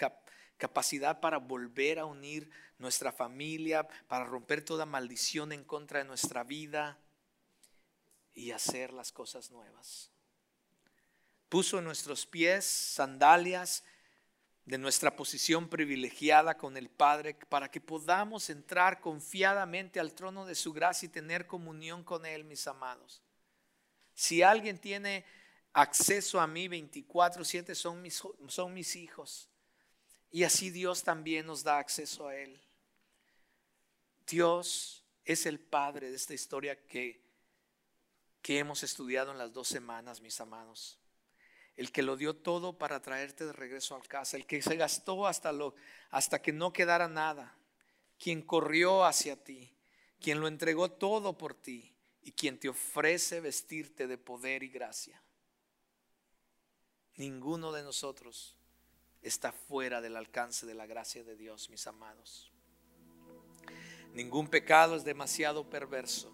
capacidad 0.57 1.20
para 1.20 1.37
volver 1.37 2.01
a 2.01 2.07
unir 2.07 2.51
nuestra 2.78 3.12
familia, 3.12 3.87
para 4.09 4.24
romper 4.24 4.64
toda 4.64 4.87
maldición 4.87 5.53
en 5.53 5.62
contra 5.62 5.99
de 6.01 6.07
nuestra 6.07 6.43
vida 6.43 6.99
y 8.35 8.51
hacer 8.51 8.93
las 8.93 9.12
cosas 9.12 9.53
nuevas. 9.53 10.11
Puso 11.49 11.78
en 11.78 11.85
nuestros 11.85 12.26
pies 12.26 12.64
sandalias 12.64 13.85
de 14.64 14.78
nuestra 14.78 15.14
posición 15.14 15.68
privilegiada 15.68 16.57
con 16.57 16.76
el 16.76 16.89
Padre 16.89 17.35
para 17.49 17.70
que 17.70 17.80
podamos 17.80 18.51
entrar 18.51 19.01
confiadamente 19.01 20.01
al 20.01 20.14
trono 20.14 20.47
de 20.47 20.55
su 20.55 20.72
gracia 20.72 21.07
y 21.07 21.11
tener 21.11 21.47
comunión 21.47 22.03
con 22.03 22.24
Él, 22.26 22.43
mis 22.45 22.66
amados. 22.66 23.22
Si 24.23 24.41
alguien 24.41 24.79
tiene 24.79 25.25
acceso 25.73 26.41
a 26.41 26.47
mí 26.47 26.68
24/7 26.68 27.75
son 27.75 28.01
mis, 28.01 28.23
son 28.47 28.73
mis 28.73 28.95
hijos. 28.95 29.49
Y 30.31 30.45
así 30.45 30.70
Dios 30.70 31.03
también 31.03 31.45
nos 31.45 31.64
da 31.64 31.79
acceso 31.79 32.29
a 32.29 32.37
Él. 32.37 32.62
Dios 34.25 35.03
es 35.25 35.45
el 35.45 35.59
Padre 35.59 36.11
de 36.11 36.14
esta 36.14 36.35
historia 36.35 36.81
que, 36.87 37.20
que 38.43 38.61
hemos 38.61 38.85
estudiado 38.85 39.33
en 39.33 39.39
las 39.39 39.53
dos 39.53 39.66
semanas, 39.66 40.20
mis 40.20 40.41
amados 40.41 41.01
el 41.75 41.91
que 41.91 42.03
lo 42.03 42.18
dio 42.18 42.37
todo 42.37 42.77
para 42.77 43.01
traerte 43.01 43.47
de 43.47 43.53
regreso 43.55 43.97
a 43.97 44.03
casa, 44.03 44.37
el 44.37 44.47
que 44.47 44.61
se 44.61 44.77
gastó 44.77 45.27
hasta, 45.27 45.53
lo, 45.53 45.75
hasta 46.11 46.43
que 46.43 46.53
no 46.53 46.70
quedara 46.70 47.09
nada, 47.09 47.57
quien 48.18 48.43
corrió 48.43 49.07
hacia 49.07 49.43
ti, 49.43 49.75
quien 50.20 50.39
lo 50.39 50.49
entregó 50.49 50.91
todo 50.93 51.39
por 51.39 51.55
ti 51.55 51.91
y 52.23 52.33
quien 52.33 52.59
te 52.59 52.68
ofrece 52.68 53.41
vestirte 53.41 54.07
de 54.07 54.18
poder 54.18 54.62
y 54.62 54.68
gracia. 54.68 55.23
Ninguno 57.16 57.73
de 57.73 57.83
nosotros 57.83 58.57
está 59.20 59.53
fuera 59.53 60.01
del 60.01 60.16
alcance 60.16 60.66
de 60.66 60.75
la 60.75 60.87
gracia 60.87 61.23
de 61.25 61.37
Dios, 61.37 61.68
mis 61.70 61.87
amados. 61.87 62.51
Ningún 64.14 64.49
pecado 64.49 64.97
es 64.97 65.05
demasiado 65.05 65.68
perverso 65.68 66.33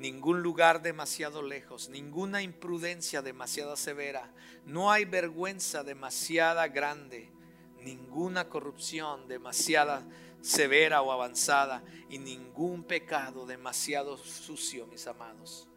ningún 0.00 0.42
lugar 0.42 0.80
demasiado 0.80 1.42
lejos, 1.42 1.90
ninguna 1.90 2.42
imprudencia 2.42 3.20
demasiado 3.20 3.76
severa, 3.76 4.32
no 4.64 4.90
hay 4.90 5.04
vergüenza 5.04 5.84
demasiada 5.84 6.66
grande, 6.68 7.30
ninguna 7.82 8.48
corrupción 8.48 9.28
demasiada 9.28 10.02
severa 10.40 11.02
o 11.02 11.12
avanzada 11.12 11.82
y 12.08 12.18
ningún 12.18 12.84
pecado 12.84 13.46
demasiado 13.46 14.16
sucio, 14.16 14.86
mis 14.86 15.06
amados. 15.06 15.68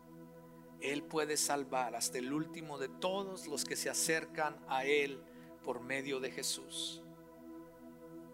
Él 0.79 1.03
puede 1.03 1.37
salvar 1.37 1.95
hasta 1.95 2.17
el 2.17 2.33
último 2.33 2.77
de 2.77 2.89
todos 2.89 3.47
los 3.47 3.63
que 3.63 3.75
se 3.75 3.89
acercan 3.89 4.57
a 4.67 4.83
Él 4.85 5.23
por 5.63 5.79
medio 5.79 6.19
de 6.19 6.31
Jesús. 6.31 7.01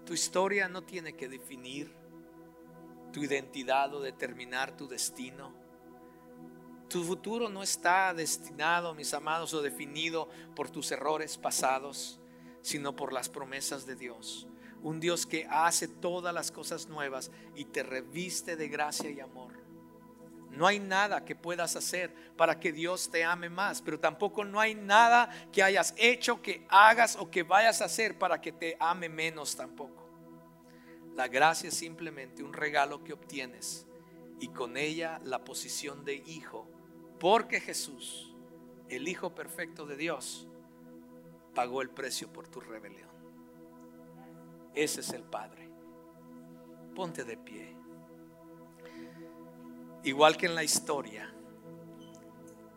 Tu 0.05 0.13
historia 0.13 0.67
no 0.67 0.83
tiene 0.83 1.13
que 1.13 1.29
definir 1.29 1.93
tu 3.13 3.23
identidad 3.23 3.93
o 3.93 4.01
determinar 4.01 4.75
tu 4.75 4.87
destino. 4.87 5.53
Tu 6.87 7.03
futuro 7.03 7.49
no 7.49 7.61
está 7.61 8.13
destinado, 8.15 8.95
mis 8.95 9.13
amados, 9.13 9.53
o 9.53 9.61
definido 9.61 10.27
por 10.55 10.71
tus 10.71 10.91
errores 10.91 11.37
pasados, 11.37 12.19
sino 12.61 12.95
por 12.95 13.13
las 13.13 13.29
promesas 13.29 13.85
de 13.85 13.95
Dios. 13.95 14.47
Un 14.81 14.99
Dios 14.99 15.25
que 15.25 15.45
hace 15.49 15.87
todas 15.87 16.33
las 16.33 16.51
cosas 16.51 16.87
nuevas 16.87 17.31
y 17.55 17.65
te 17.65 17.83
reviste 17.83 18.55
de 18.55 18.67
gracia 18.67 19.09
y 19.09 19.19
amor. 19.19 19.53
No 20.51 20.65
hay 20.65 20.79
nada 20.79 21.23
que 21.25 21.35
puedas 21.35 21.75
hacer 21.75 22.13
para 22.35 22.59
que 22.59 22.71
Dios 22.71 23.09
te 23.11 23.23
ame 23.23 23.49
más, 23.49 23.81
pero 23.81 23.99
tampoco 23.99 24.43
no 24.43 24.59
hay 24.59 24.73
nada 24.73 25.29
que 25.51 25.61
hayas 25.61 25.93
hecho, 25.97 26.41
que 26.41 26.65
hagas 26.69 27.15
o 27.17 27.29
que 27.29 27.43
vayas 27.43 27.81
a 27.81 27.85
hacer 27.85 28.17
para 28.17 28.41
que 28.41 28.51
te 28.51 28.75
ame 28.79 29.09
menos 29.09 29.55
tampoco. 29.55 30.09
La 31.15 31.27
gracia 31.27 31.67
es 31.67 31.75
simplemente 31.75 32.43
un 32.43 32.53
regalo 32.53 33.03
que 33.03 33.13
obtienes 33.13 33.85
y 34.39 34.47
con 34.47 34.77
ella 34.77 35.19
la 35.23 35.43
posición 35.43 36.03
de 36.03 36.15
hijo 36.15 36.67
porque 37.19 37.59
Jesús, 37.59 38.33
el 38.87 39.07
Hijo 39.07 39.35
perfecto 39.35 39.85
de 39.85 39.97
Dios, 39.97 40.47
pagó 41.53 41.81
el 41.81 41.89
precio 41.89 42.31
por 42.31 42.47
tu 42.47 42.61
rebelión. 42.61 43.09
Ese 44.73 45.01
es 45.01 45.09
el 45.11 45.23
Padre. 45.23 45.69
Ponte 46.95 47.23
de 47.23 47.37
pie. 47.37 47.75
Igual 50.03 50.37
que 50.37 50.45
en 50.45 50.55
la 50.55 50.63
historia, 50.63 51.33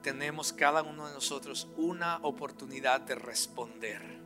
tenemos 0.02 0.52
cada 0.52 0.82
uno 0.82 1.06
de 1.06 1.14
nosotros 1.14 1.68
una 1.76 2.18
oportunidad 2.22 3.00
de 3.00 3.14
responder. 3.14 4.20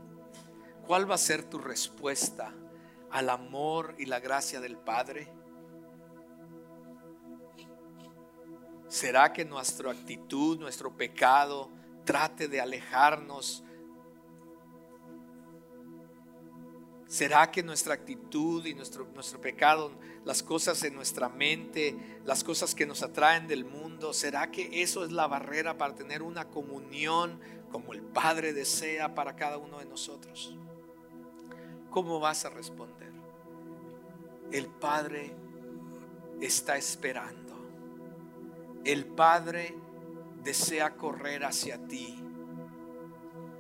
¿Cuál 0.86 1.08
va 1.10 1.16
a 1.16 1.18
ser 1.18 1.44
tu 1.44 1.58
respuesta 1.58 2.52
al 3.10 3.28
amor 3.28 3.94
y 3.98 4.06
la 4.06 4.20
gracia 4.20 4.60
del 4.60 4.78
Padre? 4.78 5.28
¿Será 8.88 9.32
que 9.32 9.44
nuestra 9.44 9.90
actitud, 9.90 10.58
nuestro 10.58 10.96
pecado 10.96 11.70
trate 12.04 12.48
de 12.48 12.60
alejarnos? 12.60 13.62
¿Será 17.09 17.50
que 17.50 17.62
nuestra 17.62 17.94
actitud 17.94 18.64
y 18.66 18.74
nuestro, 18.74 19.07
nuestro 19.14 19.40
pecado, 19.40 19.92
las 20.24 20.42
cosas 20.42 20.82
en 20.82 20.94
nuestra 20.94 21.28
mente, 21.28 21.96
las 22.24 22.42
cosas 22.42 22.74
que 22.74 22.86
nos 22.86 23.02
atraen 23.02 23.46
del 23.46 23.64
mundo, 23.64 24.12
será 24.12 24.50
que 24.50 24.82
eso 24.82 25.04
es 25.04 25.12
la 25.12 25.28
barrera 25.28 25.78
para 25.78 25.94
tener 25.94 26.22
una 26.22 26.48
comunión 26.48 27.40
como 27.70 27.92
el 27.92 28.02
Padre 28.02 28.52
desea 28.52 29.14
para 29.14 29.36
cada 29.36 29.59
uno 29.59 29.78
de 29.78 29.84
nosotros? 29.84 30.57
¿Cómo 31.90 32.18
vas 32.18 32.44
a 32.44 32.50
responder? 32.50 33.12
El 34.50 34.66
Padre 34.66 35.32
está 36.40 36.76
esperando 36.76 37.46
el 38.86 39.04
Padre 39.04 39.74
desea 40.44 40.94
correr 40.94 41.44
hacia 41.44 41.76
ti 41.88 42.22